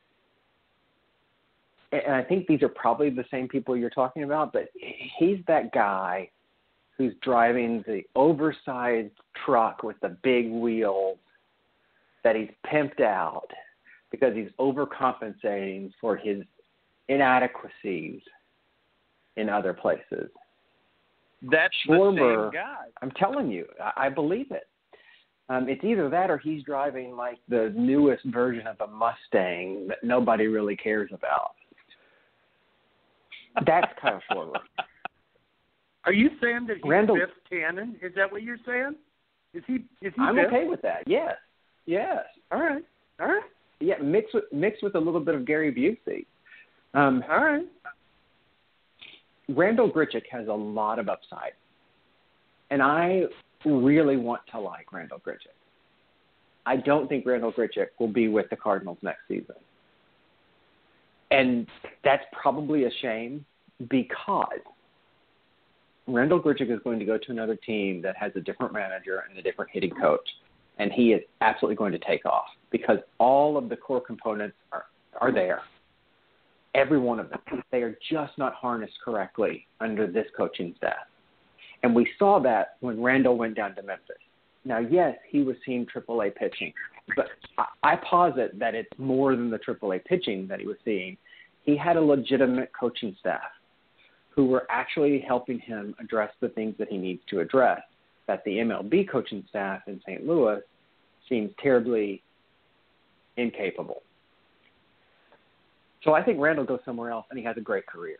[1.92, 4.52] and I think these are probably the same people you're talking about.
[4.52, 4.68] But
[5.18, 6.30] he's that guy
[6.96, 9.14] who's driving the oversized
[9.44, 11.18] truck with the big wheels
[12.22, 13.48] that he's pimped out
[14.10, 16.42] because he's overcompensating for his
[17.08, 18.20] inadequacies
[19.36, 20.30] in other places.
[21.42, 22.84] That's Schwarber, the same guy.
[23.02, 24.68] I'm telling you, I, I believe it.
[25.48, 29.98] Um, it's either that or he's driving like the newest version of a Mustang that
[30.04, 31.52] nobody really cares about.
[33.66, 34.60] That's Kyle Schwarber.
[36.04, 37.94] Are you saying that he's Randall- Biff Tannen?
[38.02, 38.94] Is that what you're saying?
[39.52, 39.74] Is he?
[40.02, 40.20] Is he?
[40.20, 40.46] I'm Biff?
[40.46, 41.02] okay with that.
[41.06, 41.34] Yes,
[41.86, 42.18] yes,
[42.52, 42.84] All right.
[43.20, 43.42] All right.
[43.80, 43.96] Yeah.
[44.02, 46.26] Mixed with mixed with a little bit of Gary Busey.
[46.98, 47.66] Um, All right.
[49.48, 51.52] Randal Grichuk has a lot of upside,
[52.70, 53.24] and I
[53.64, 55.56] really want to like Randal Grichuk.
[56.66, 59.56] I don't think Randal Grichuk will be with the Cardinals next season,
[61.30, 61.66] and
[62.04, 63.44] that's probably a shame
[63.88, 64.60] because
[66.06, 69.38] Randal Grichuk is going to go to another team that has a different manager and
[69.38, 70.28] a different hitting coach,
[70.78, 74.84] and he is absolutely going to take off because all of the core components are
[75.20, 75.62] are there
[76.74, 77.62] every one of them.
[77.70, 81.06] They are just not harnessed correctly under this coaching staff.
[81.82, 84.16] And we saw that when Randall went down to Memphis.
[84.64, 86.72] Now, yes, he was seeing AAA pitching,
[87.16, 91.16] but I, I posit that it's more than the AAA pitching that he was seeing.
[91.62, 93.40] He had a legitimate coaching staff
[94.28, 97.80] who were actually helping him address the things that he needs to address
[98.30, 100.24] that the MLB coaching staff in St.
[100.24, 100.60] Louis
[101.28, 102.22] seems terribly
[103.36, 104.02] incapable.
[106.04, 108.18] So I think Randall goes somewhere else, and he has a great career.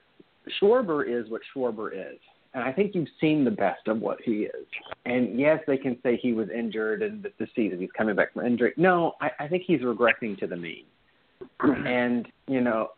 [0.61, 2.19] Schwarber is what Schwarber is,
[2.55, 4.67] and I think you've seen the best of what he is.
[5.07, 8.33] And yes, they can say he was injured and that the season he's coming back
[8.33, 8.73] from injury.
[8.77, 10.87] No, I, I think he's regressing to the mean.
[11.61, 12.89] and you know,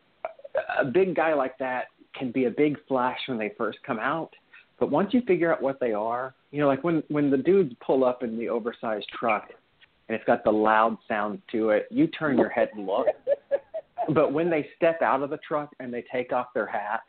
[0.80, 4.30] a big guy like that can be a big flash when they first come out,
[4.78, 7.74] but once you figure out what they are, you know, like when when the dudes
[7.84, 9.50] pull up in the oversized truck
[10.08, 13.06] and it's got the loud sound to it, you turn your head and look
[14.14, 17.02] but when they step out of the truck and they take off their hat,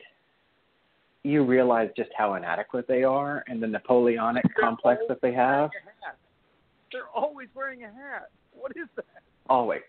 [1.22, 5.70] you realize just how inadequate they are and the Napoleonic complex that they have.
[6.92, 8.28] They're always wearing a hat.
[8.52, 9.04] What is that?
[9.48, 9.80] Always.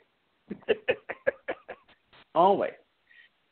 [2.36, 2.74] Always.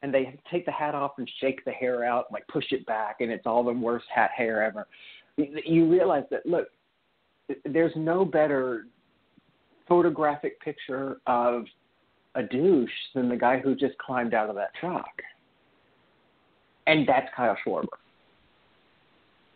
[0.04, 3.22] And they take the hat off and shake the hair out, like push it back,
[3.22, 4.86] and it's all the worst hat hair ever.
[5.38, 6.68] You realize that, look,
[7.66, 8.86] there's no better
[9.88, 11.64] photographic picture of
[12.36, 15.22] a douche than the guy who just climbed out of that truck.
[16.86, 17.88] And that's Kyle Schwarber.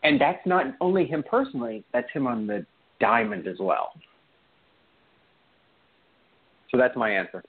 [0.04, 2.66] And that's not only him personally, that's him on the
[3.02, 3.92] diamond as well.
[6.72, 7.44] So that's my answer.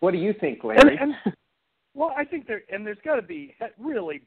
[0.00, 0.98] What do you think, Larry?
[1.00, 1.34] And, and
[1.94, 4.22] well, I think there and there's got to be really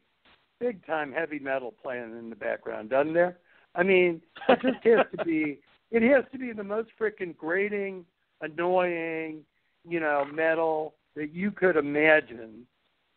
[0.60, 3.38] big time heavy metal playing in the background, doesn't there?
[3.76, 5.60] I mean, it just has to be.
[5.92, 8.06] It has to be the most freaking grating,
[8.42, 9.42] annoying,
[9.88, 12.66] you know, metal that you could imagine.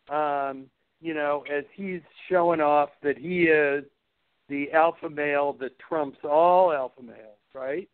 [0.09, 0.67] Um,
[1.01, 3.83] you know, as he's showing off that he is
[4.49, 7.89] the alpha male that trumps all alpha males, right?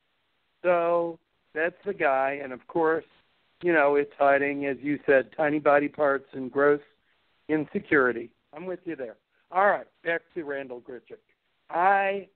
[0.64, 1.20] So
[1.54, 3.06] that's the guy, and of course,
[3.64, 6.82] you know, it's hiding, as you said, tiny body parts and gross
[7.48, 8.30] insecurity.
[8.54, 9.16] I'm with you there.
[9.52, 11.20] All right, back to Randal Grichuk.
[11.70, 12.28] I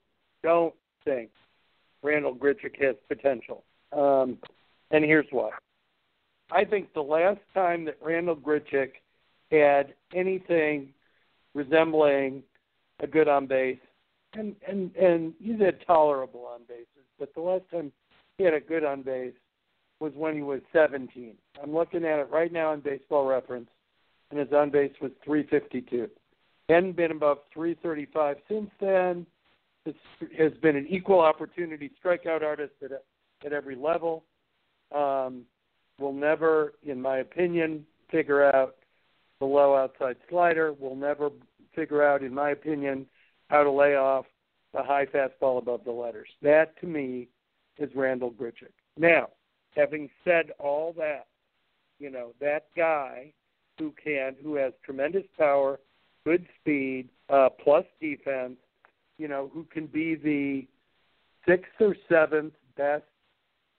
[0.41, 0.73] don't
[1.03, 1.29] think
[2.01, 3.63] Randal Grichuk has potential.
[3.91, 4.37] Um,
[4.91, 5.49] and here's why.
[6.49, 8.91] I think the last time that Randal Grichuk
[9.51, 10.93] had anything
[11.53, 12.41] resembling
[13.01, 13.79] a good on base,
[14.33, 17.91] and and and he's had tolerable on bases, but the last time
[18.37, 19.33] he had a good on base
[19.99, 21.35] was when he was 17.
[21.61, 23.69] I'm looking at it right now in Baseball Reference,
[24.29, 26.09] and his on base was 352.
[26.69, 29.25] Hadn't been above 335 since then.
[29.85, 29.95] Has,
[30.37, 32.91] has been an equal opportunity strikeout artist at
[33.45, 34.23] at every level.
[34.93, 35.43] Um,
[35.99, 38.75] will never, in my opinion, figure out
[39.39, 40.73] the low outside slider.
[40.73, 41.29] Will never
[41.75, 43.05] figure out, in my opinion,
[43.49, 44.25] how to lay off
[44.73, 46.29] the high fastball above the letters.
[46.41, 47.27] That to me
[47.77, 48.73] is Randal Grichuk.
[48.97, 49.29] Now,
[49.75, 51.27] having said all that,
[51.99, 53.33] you know, that guy
[53.79, 55.79] who can, who has tremendous power,
[56.25, 58.57] good speed, uh, plus defense,
[59.17, 60.67] you know, who can be the
[61.47, 63.03] sixth or seventh best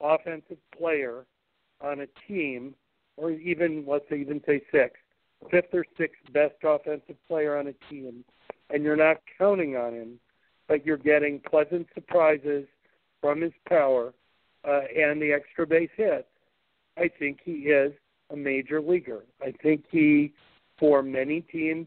[0.00, 1.26] offensive player
[1.80, 2.74] on a team,
[3.16, 5.02] or even let's even say sixth,
[5.50, 8.24] fifth or sixth best offensive player on a team,
[8.70, 10.20] and you're not counting on him,
[10.66, 12.66] but you're getting pleasant surprises
[13.20, 14.12] from his power
[14.68, 16.26] uh, and the extra base hits.
[16.98, 17.92] I think he is
[18.30, 19.24] a major leaguer.
[19.40, 20.32] I think he,
[20.78, 21.86] for many teams,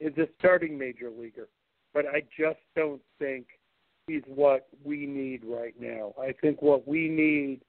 [0.00, 1.48] is a starting major leaguer.
[1.92, 3.46] But I just don't think
[4.06, 6.14] he's what we need right now.
[6.20, 7.60] I think what we need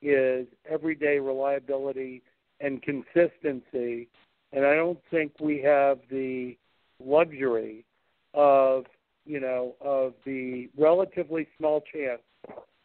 [0.00, 2.22] is everyday reliability
[2.60, 4.08] and consistency,
[4.52, 6.56] and I don't think we have the
[7.04, 7.84] luxury
[8.32, 8.84] of
[9.26, 12.22] you know of the relatively small chance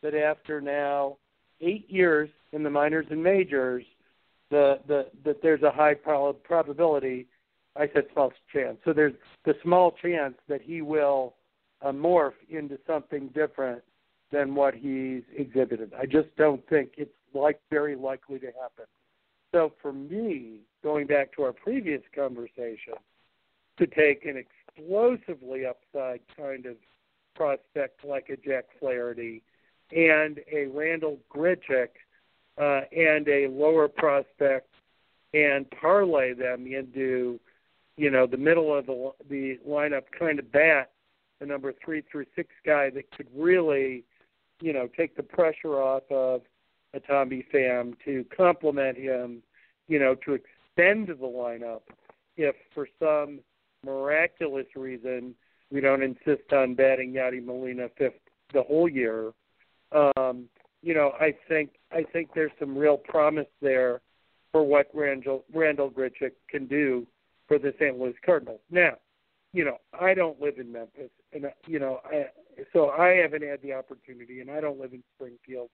[0.01, 1.17] that after now
[1.61, 3.85] eight years in the minors and majors,
[4.49, 7.27] the the that there's a high prob- probability.
[7.75, 8.77] I said small chance.
[8.83, 9.13] So there's
[9.45, 11.35] the small chance that he will
[11.81, 13.81] uh, morph into something different
[14.31, 15.93] than what he's exhibited.
[15.97, 18.85] I just don't think it's like very likely to happen.
[19.53, 22.95] So for me, going back to our previous conversation,
[23.77, 26.75] to take an explosively upside kind of
[27.35, 29.43] prospect like a Jack Flaherty
[29.91, 31.89] and a Randal Grichuk
[32.57, 34.67] uh, and a lower prospect
[35.33, 37.39] and parlay them into,
[37.97, 40.91] you know, the middle of the the lineup kind of bat,
[41.39, 44.03] the number three through six guy that could really,
[44.61, 46.41] you know, take the pressure off of
[46.93, 49.41] a Tommy Pham to complement him,
[49.87, 51.81] you know, to extend the lineup
[52.37, 53.39] if for some
[53.85, 55.33] miraculous reason
[55.71, 58.19] we don't insist on batting Yadi Molina fifth
[58.53, 59.31] the whole year.
[59.91, 60.45] Um,
[60.81, 64.01] you know, I think I think there's some real promise there
[64.51, 67.05] for what Randal Randal Grichuk can do
[67.47, 67.97] for the St.
[67.99, 68.61] Louis Cardinals.
[68.69, 68.93] Now,
[69.53, 72.25] you know, I don't live in Memphis, and you know, I,
[72.73, 75.69] so I haven't had the opportunity, and I don't live in Springfield,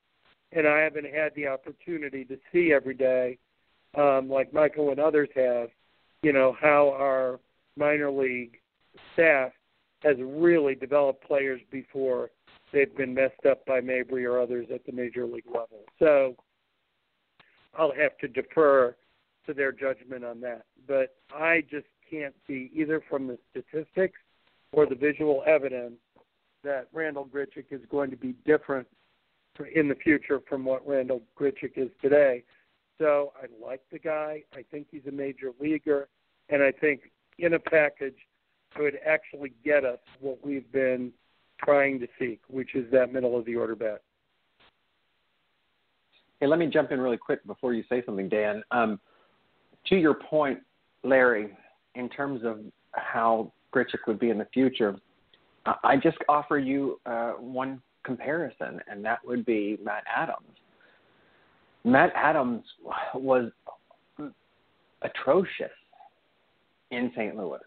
[0.52, 3.38] and I haven't had the opportunity to see every day,
[3.96, 5.70] um, like Michael and others have,
[6.22, 7.40] you know, how our
[7.78, 8.58] minor league
[9.14, 9.52] staff
[10.02, 12.30] has really developed players before
[12.72, 15.84] they've been messed up by Mabry or others at the major league level.
[16.00, 16.36] So
[17.78, 18.96] I'll have to defer
[19.46, 20.66] to their judgment on that.
[20.88, 24.20] But I just can't see either from the statistics
[24.72, 25.96] or the visual evidence
[26.64, 28.88] that Randal Grichuk is going to be different
[29.74, 32.44] in the future from what Randal Grichuk is today.
[32.98, 34.44] So I like the guy.
[34.54, 36.10] I think he's a major leaguer,
[36.50, 38.18] and I think in a package
[38.76, 41.12] could actually get us what we've been
[41.64, 44.02] trying to seek, which is that middle of the order bat.
[46.40, 48.64] Hey, let me jump in really quick before you say something, Dan.
[48.72, 49.00] Um,
[49.88, 50.60] to your point,
[51.04, 51.58] Larry,
[51.96, 52.60] in terms of
[52.92, 54.96] how Grichuk would be in the future,
[55.84, 60.48] I just offer you uh, one comparison, and that would be Matt Adams.
[61.84, 62.64] Matt Adams
[63.16, 63.52] was
[65.02, 65.72] atrocious
[66.92, 67.36] in St.
[67.36, 67.60] Louis.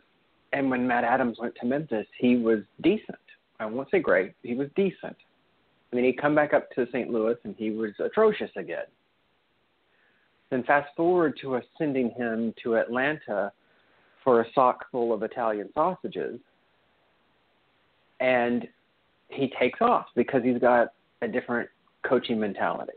[0.53, 3.19] And when Matt Adams went to Memphis, he was decent.
[3.61, 5.17] I won't say great, he was decent.
[5.93, 7.11] And then he'd come back up to St.
[7.11, 8.87] Louis and he was atrocious again.
[10.51, 13.53] Then fast forward to us sending him to Atlanta
[14.25, 16.41] for a sock full of Italian sausages,
[18.19, 18.67] and
[19.29, 20.89] he takes off because he's got
[21.23, 21.69] a different
[22.07, 22.93] coaching mentality.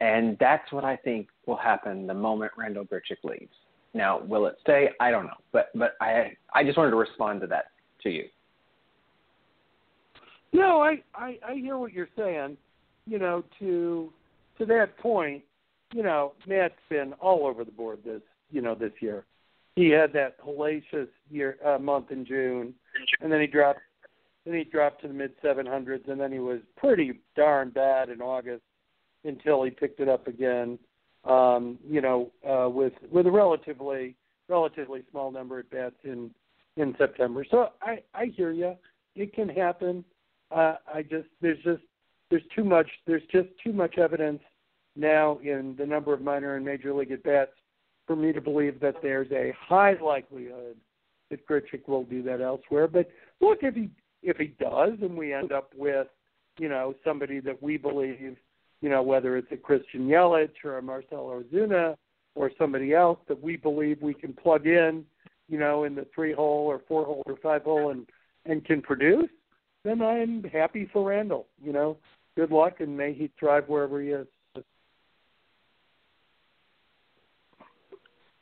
[0.00, 3.52] And that's what I think will happen the moment Randal Grichuk leaves.
[3.92, 4.90] Now, will it stay?
[5.00, 7.66] I don't know, but but I I just wanted to respond to that
[8.02, 8.24] to you.
[10.52, 12.56] No, I, I I hear what you're saying.
[13.06, 14.12] You know, to
[14.58, 15.42] to that point,
[15.92, 19.24] you know, Matt's been all over the board this you know this year.
[19.74, 22.74] He had that hellacious year uh, month in June,
[23.20, 23.80] and then he dropped
[24.46, 28.22] then he dropped to the mid 700s, and then he was pretty darn bad in
[28.22, 28.62] August
[29.24, 30.78] until he picked it up again.
[31.24, 34.14] Um, you know, uh, with with a relatively
[34.48, 36.30] relatively small number at bats in
[36.76, 37.44] in September.
[37.50, 38.74] So I I hear you.
[39.16, 40.04] It can happen
[40.54, 41.82] uh, I just there's just
[42.30, 44.40] there's too much there's just too much evidence
[44.94, 47.52] now in the number of minor and major league at bats
[48.06, 50.76] for me to believe that there's a high likelihood
[51.30, 52.86] that Grichuk will do that elsewhere.
[52.86, 53.10] But
[53.40, 53.90] look, if he
[54.22, 56.06] if he does, and we end up with
[56.58, 58.36] you know somebody that we believe,
[58.80, 61.96] you know whether it's a Christian Yelich or a Marcell Ozuna
[62.34, 65.04] or somebody else that we believe we can plug in,
[65.48, 68.06] you know, in the three hole or four hole or five hole and
[68.44, 69.30] and can produce,
[69.86, 71.46] then I'm happy for Randall.
[71.62, 71.96] You know,
[72.36, 74.26] good luck and may he thrive wherever he is.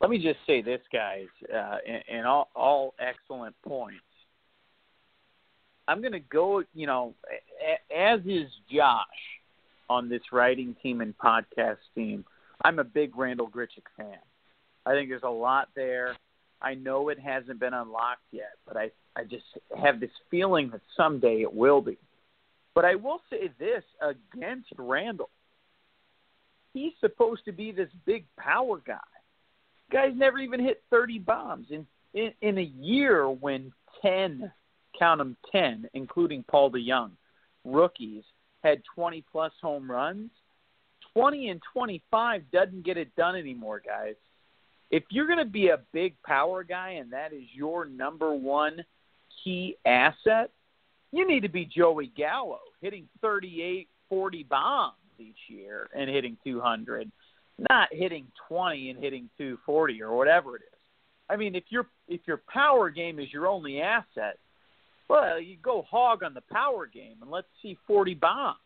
[0.01, 4.01] Let me just say this, guys, uh, and, and all, all excellent points.
[5.89, 7.15] I'm going to go, you know,
[7.95, 9.01] as is Josh
[9.89, 12.25] on this writing team and podcast team.
[12.65, 14.19] I'm a big Randal Grichuk fan.
[14.87, 16.17] I think there's a lot there.
[16.65, 19.45] I know it hasn't been unlocked yet, but I I just
[19.81, 21.99] have this feeling that someday it will be.
[22.75, 25.31] But I will say this against Randall.
[26.73, 28.99] He's supposed to be this big power guy.
[29.93, 33.73] Guy's never even hit 30 bombs in in, in a year when
[34.03, 34.51] 10
[34.99, 37.11] count them 10, including Paul DeJong,
[37.65, 38.23] rookies,
[38.63, 40.31] had 20 plus home runs.
[41.13, 44.15] 20 and 25 doesn't get it done anymore, guys.
[44.91, 48.85] If you're going to be a big power guy and that is your number one
[49.43, 50.51] key asset,
[51.13, 57.11] you need to be Joey Gallo, hitting 38, 40 bombs each year and hitting 200,
[57.71, 60.79] not hitting 20 and hitting 240 or whatever it is.
[61.29, 64.39] I mean, if your if your power game is your only asset,
[65.09, 68.59] well, you go hog on the power game and let's see 40 bombs.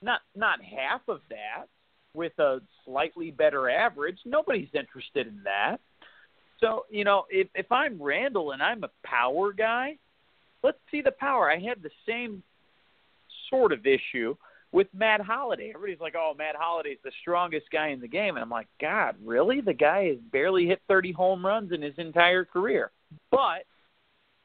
[0.00, 1.66] Not not half of that
[2.14, 4.18] with a slightly better average.
[4.24, 5.78] Nobody's interested in that.
[6.60, 9.98] So, you know, if if I'm Randall and I'm a power guy,
[10.62, 11.50] let's see the power.
[11.50, 12.42] I had the same
[13.50, 14.36] sort of issue
[14.72, 15.72] with Matt Holliday.
[15.74, 19.16] Everybody's like, "Oh, Matt Holliday's the strongest guy in the game," and I'm like, "God,
[19.22, 19.60] really?
[19.60, 22.90] The guy has barely hit 30 home runs in his entire career,
[23.30, 23.66] but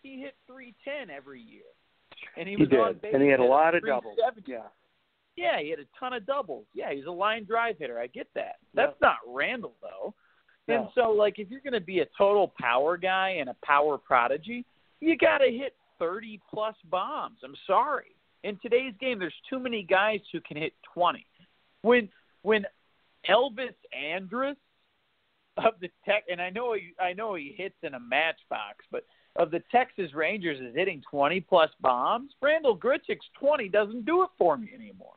[0.01, 1.63] he hit 310 every year,
[2.37, 4.17] and he He was did, on base and he had a lot of doubles.
[4.45, 4.63] Yeah.
[5.39, 6.65] Yeah, he had a ton of doubles.
[6.73, 7.97] Yeah, he's a line drive hitter.
[7.97, 8.55] I get that.
[8.73, 10.13] That's not Randall though.
[10.67, 13.97] And so like if you're going to be a total power guy and a power
[13.97, 14.65] prodigy,
[14.99, 17.37] you got to hit 30 plus bombs.
[17.43, 18.15] I'm sorry.
[18.43, 21.25] In today's game there's too many guys who can hit 20.
[21.83, 22.09] When
[22.41, 22.65] when
[23.29, 24.57] Elvis Andrus
[25.57, 29.05] of the Tech and I know he, I know he hits in a matchbox, but
[29.35, 32.31] of the Texas Rangers is hitting 20 plus bombs.
[32.41, 35.13] Randal Grichuk's 20 doesn't do it for me anymore.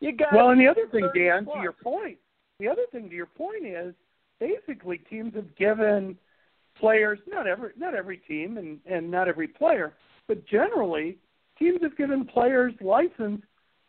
[0.00, 1.56] You got Well, and the other thing, Dan, plus.
[1.56, 2.18] to your point,
[2.58, 3.94] the other thing to your point is
[4.40, 6.16] basically teams have given
[6.78, 9.94] players not every not every team and and not every player,
[10.28, 11.16] but generally
[11.58, 13.42] teams have given players license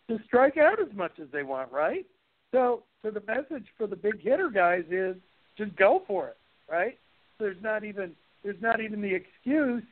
[0.09, 2.05] to strike out as much as they want, right?
[2.51, 5.15] So so the message for the big hitter guys is
[5.57, 6.37] just go for it,
[6.69, 6.97] right?
[7.39, 8.13] There's not even
[8.43, 9.83] there's not even the excuse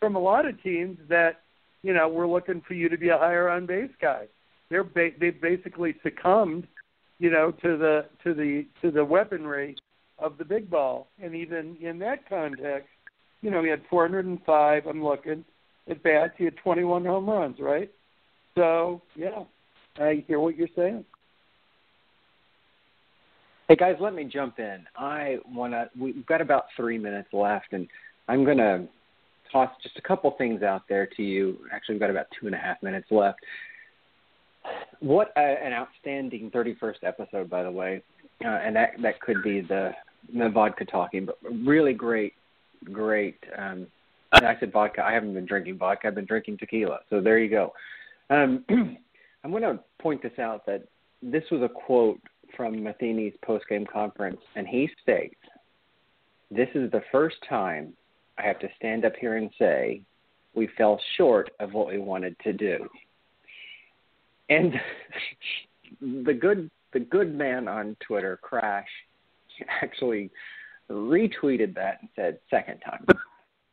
[0.00, 1.40] from a lot of teams that
[1.82, 4.26] you know we're looking for you to be a higher on base guy.
[4.70, 6.66] They're ba- they've basically succumbed,
[7.18, 9.76] you know, to the to the to the weaponry
[10.18, 12.88] of the big ball, and even in that context,
[13.40, 14.86] you know, he had 405.
[14.86, 15.44] I'm looking
[15.88, 16.32] at bats.
[16.36, 17.90] He had 21 home runs, right?
[18.54, 19.44] So yeah,
[19.96, 21.04] I hear what you're saying.
[23.68, 24.84] Hey guys, let me jump in.
[24.96, 25.90] I want to.
[25.98, 27.86] We've got about three minutes left, and
[28.26, 28.88] I'm to
[29.52, 31.58] toss just a couple things out there to you.
[31.72, 33.40] Actually, we've got about two and a half minutes left.
[35.00, 38.02] What a, an outstanding 31st episode, by the way,
[38.44, 39.92] uh, and that that could be the
[40.36, 42.34] the vodka talking, but really great,
[42.84, 43.38] great.
[43.56, 43.86] Um,
[44.32, 45.04] I said vodka.
[45.04, 46.08] I haven't been drinking vodka.
[46.08, 46.98] I've been drinking tequila.
[47.08, 47.72] So there you go.
[48.30, 48.64] Um,
[49.44, 50.84] I'm going to point this out that
[51.22, 52.20] this was a quote
[52.56, 55.40] from Matheny's post-game conference, and he states,
[56.50, 57.94] "This is the first time
[58.36, 60.02] I have to stand up here and say
[60.54, 62.88] we fell short of what we wanted to do."
[64.48, 64.74] And
[66.24, 68.88] the good the good man on Twitter, Crash,
[69.82, 70.30] actually
[70.90, 73.04] retweeted that and said, second time.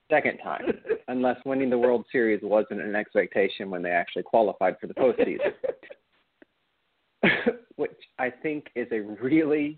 [0.10, 0.64] Second time.
[1.08, 5.54] Unless winning the World Series wasn't an expectation when they actually qualified for the postseason.
[7.76, 9.78] Which I think is a really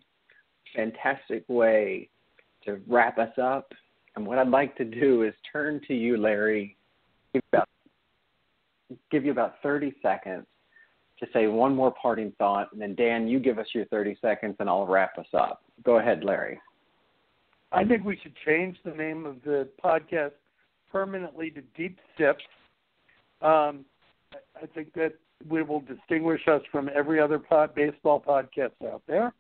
[0.76, 2.10] fantastic way
[2.66, 3.72] to wrap us up.
[4.16, 6.76] And what I'd like to do is turn to you, Larry,
[7.34, 7.70] give you about,
[9.12, 10.46] give you about 30 seconds
[11.20, 14.56] to say one more parting thought, and then Dan, you give us your 30 seconds,
[14.60, 15.64] and I'll wrap us up.
[15.84, 16.60] Go ahead, Larry.
[17.72, 20.32] I think we should change the name of the podcast
[20.92, 22.44] permanently to Deep Sips.
[23.42, 23.86] Um,
[24.56, 25.14] I think that
[25.50, 29.34] we will distinguish us from every other pod, baseball podcast out there.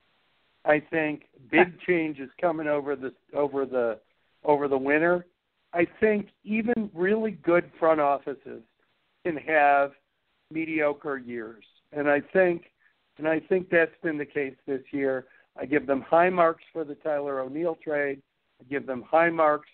[0.65, 3.99] I think big change is coming over the over the
[4.43, 5.25] over the winter.
[5.73, 8.61] I think even really good front offices
[9.25, 9.91] can have
[10.51, 12.65] mediocre years, and I think
[13.17, 15.25] and I think that's been the case this year.
[15.59, 18.21] I give them high marks for the Tyler O'Neill trade.
[18.61, 19.69] I give them high marks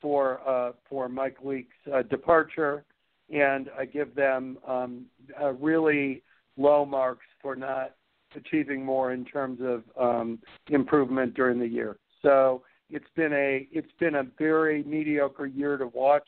[0.00, 2.84] for uh, for Mike Leake's uh, departure,
[3.32, 5.06] and I give them um,
[5.40, 6.22] uh, really
[6.56, 7.94] low marks for not
[8.36, 10.38] achieving more in terms of um,
[10.68, 11.96] improvement during the year.
[12.22, 16.26] So it's been a it's been a very mediocre year to watch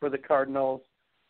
[0.00, 0.80] for the Cardinals,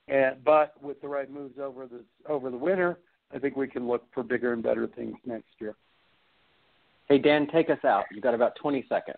[0.08, 2.98] and but with the right moves over the over the winter,
[3.34, 5.74] I think we can look for bigger and better things next year.
[7.08, 8.04] Hey, Dan, take us out.
[8.12, 9.16] You've got about 20 seconds.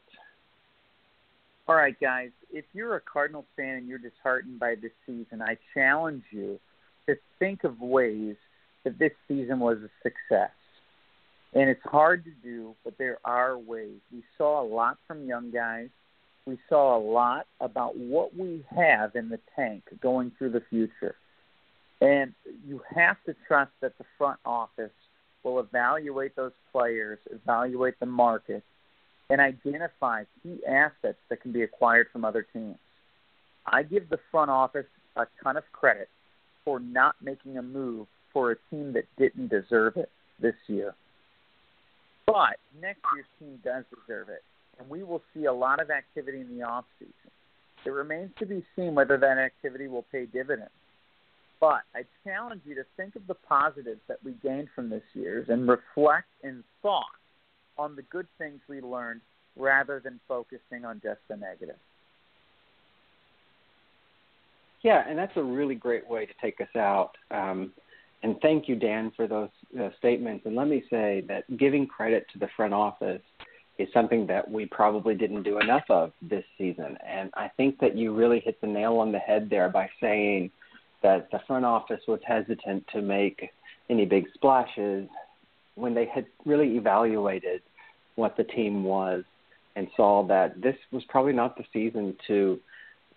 [1.66, 2.30] All right, guys.
[2.52, 6.58] If you're a Cardinals fan and you're disheartened by this season, I challenge you
[7.06, 8.36] to think of ways
[8.84, 10.50] that this season was a success.
[11.52, 13.98] And it's hard to do, but there are ways.
[14.12, 15.88] We saw a lot from young guys.
[16.50, 21.14] We saw a lot about what we have in the tank going through the future.
[22.00, 22.34] And
[22.66, 24.90] you have to trust that the front office
[25.44, 28.64] will evaluate those players, evaluate the market,
[29.28, 32.78] and identify key assets that can be acquired from other teams.
[33.64, 36.08] I give the front office a ton of credit
[36.64, 40.10] for not making a move for a team that didn't deserve it
[40.40, 40.94] this year.
[42.26, 44.42] But next year's team does deserve it,
[44.80, 47.14] and we will see a lot of activity in the off season.
[47.84, 50.70] It remains to be seen whether that activity will pay dividends.
[51.60, 55.48] But I challenge you to think of the positives that we gained from this year's
[55.48, 57.04] and reflect in thought
[57.78, 59.20] on the good things we learned
[59.56, 61.76] rather than focusing on just the negative.
[64.82, 67.12] Yeah, and that's a really great way to take us out.
[67.30, 67.72] Um,
[68.22, 70.46] and thank you, Dan, for those uh, statements.
[70.46, 73.22] And let me say that giving credit to the front office
[73.80, 76.98] is something that we probably didn't do enough of this season.
[77.06, 80.50] And I think that you really hit the nail on the head there by saying
[81.02, 83.50] that the front office was hesitant to make
[83.88, 85.08] any big splashes
[85.76, 87.62] when they had really evaluated
[88.16, 89.24] what the team was
[89.76, 92.60] and saw that this was probably not the season to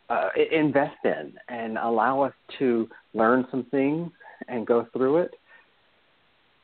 [0.09, 4.11] uh, invest in and allow us to learn some things
[4.47, 5.33] and go through it.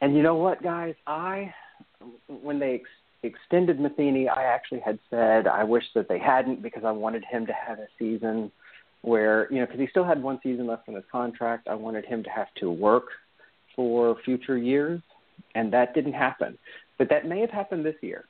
[0.01, 0.95] And you know what, guys?
[1.05, 1.53] I,
[2.27, 2.75] when they
[3.23, 7.45] extended Matheny, I actually had said I wish that they hadn't because I wanted him
[7.47, 8.51] to have a season
[9.01, 11.67] where, you know, because he still had one season left on his contract.
[11.67, 13.05] I wanted him to have to work
[13.75, 15.01] for future years,
[15.55, 16.57] and that didn't happen.
[16.97, 18.25] But that may have happened this year.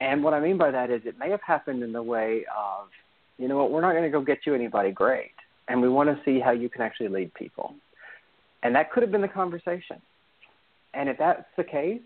[0.00, 2.88] And what I mean by that is it may have happened in the way of,
[3.38, 5.32] you know what, we're not going to go get you anybody great.
[5.68, 7.74] And we want to see how you can actually lead people.
[8.62, 10.00] And that could have been the conversation.
[10.94, 12.00] And if that's the case,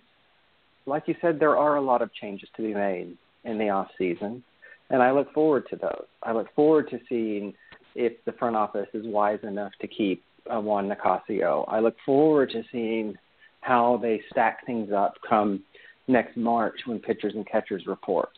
[0.87, 3.89] like you said, there are a lot of changes to be made in the off
[3.99, 4.43] season,
[4.91, 6.07] and I look forward to those.
[6.23, 7.55] I look forward to seeing
[7.95, 11.65] if the front office is wise enough to keep uh, Juan Nicasio.
[11.69, 13.15] I look forward to seeing
[13.61, 15.63] how they stack things up come
[16.07, 18.29] next March when pitchers and catchers report.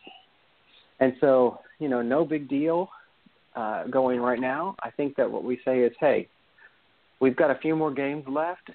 [0.99, 2.89] And so, you know, no big deal
[3.55, 4.75] uh, going right now.
[4.81, 6.27] I think that what we say is, hey,
[7.19, 8.69] we've got a few more games left,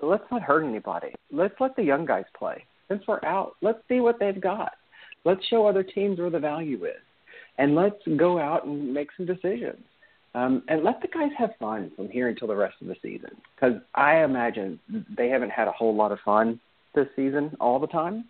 [0.00, 1.14] let's not hurt anybody.
[1.30, 2.64] Let's let the young guys play.
[2.92, 4.72] Since we're out, let's see what they've got.
[5.24, 7.00] Let's show other teams where the value is,
[7.56, 9.82] and let's go out and make some decisions.
[10.34, 13.30] Um, and let the guys have fun from here until the rest of the season,
[13.54, 14.78] because I imagine
[15.16, 16.60] they haven't had a whole lot of fun
[16.94, 18.24] this season all the time,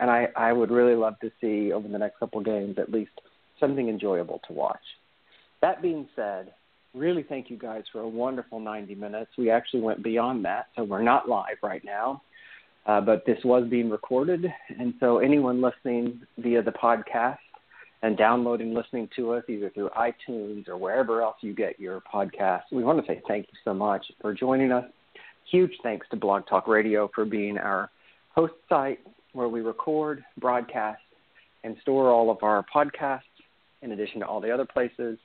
[0.00, 3.12] and I, I would really love to see over the next couple games at least
[3.60, 4.76] something enjoyable to watch.
[5.60, 6.52] That being said,
[6.94, 9.32] really thank you guys for a wonderful 90 minutes.
[9.36, 12.22] We actually went beyond that, so we're not live right now.
[12.88, 14.46] Uh, but this was being recorded,
[14.78, 17.36] and so anyone listening via the podcast
[18.02, 22.62] and downloading, listening to us either through iTunes or wherever else you get your podcasts,
[22.72, 24.86] we want to say thank you so much for joining us.
[25.50, 27.90] Huge thanks to Blog Talk Radio for being our
[28.34, 29.00] host site
[29.34, 31.02] where we record, broadcast,
[31.64, 33.20] and store all of our podcasts
[33.82, 35.18] in addition to all the other places.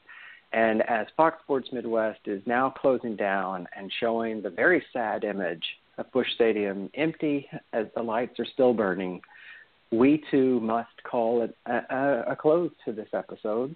[0.52, 5.64] And as Fox Sports Midwest is now closing down and showing the very sad image
[5.98, 9.22] of Busch Stadium empty as the lights are still burning,
[9.92, 13.76] we too must call it a, a, a close to this episode.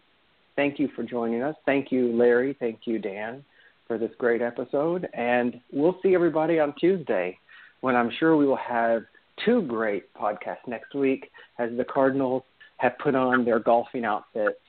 [0.56, 1.56] Thank you for joining us.
[1.65, 2.56] Thank you, Larry.
[2.60, 3.45] Thank you, Dan,
[3.88, 5.07] for this great episode.
[5.14, 7.38] And we'll see everybody on Tuesday
[7.81, 9.03] when I'm sure we will have
[9.45, 11.30] two great podcasts next week
[11.60, 12.44] as the Cardinals
[12.77, 14.60] have put on their golfing outfits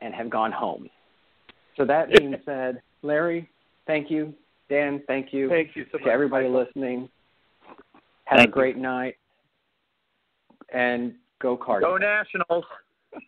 [0.00, 0.88] and have gone home.
[1.76, 3.48] So that being said, Larry,
[3.86, 4.34] thank you.
[4.74, 5.48] Dan, thank you.
[5.48, 6.06] Thank you so much.
[6.06, 7.08] To everybody listening,
[8.24, 9.14] have Thank a great night.
[10.72, 12.00] And go Cardinals.
[12.00, 12.64] Go Nationals.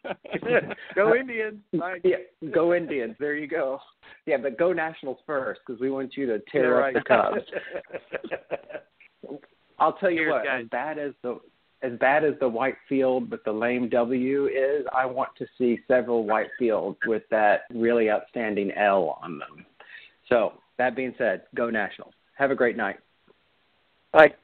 [0.96, 1.60] Go Indians.
[1.78, 1.98] Bye.
[2.02, 2.16] Yeah,
[2.52, 3.14] go Indians.
[3.20, 3.78] There you go.
[4.26, 6.94] Yeah, but go Nationals first because we want you to tear You're up right.
[6.94, 7.02] the
[9.22, 9.38] Cubs.
[9.78, 10.62] I'll tell you Cheers, what, guys.
[10.64, 11.38] as bad as the
[11.82, 15.78] as bad as the white field with the lame W is, I want to see
[15.86, 19.64] several white fields with that really outstanding L on them.
[20.28, 22.14] So that being said, go Nationals.
[22.36, 22.96] Have a great night.
[24.12, 24.34] Bye.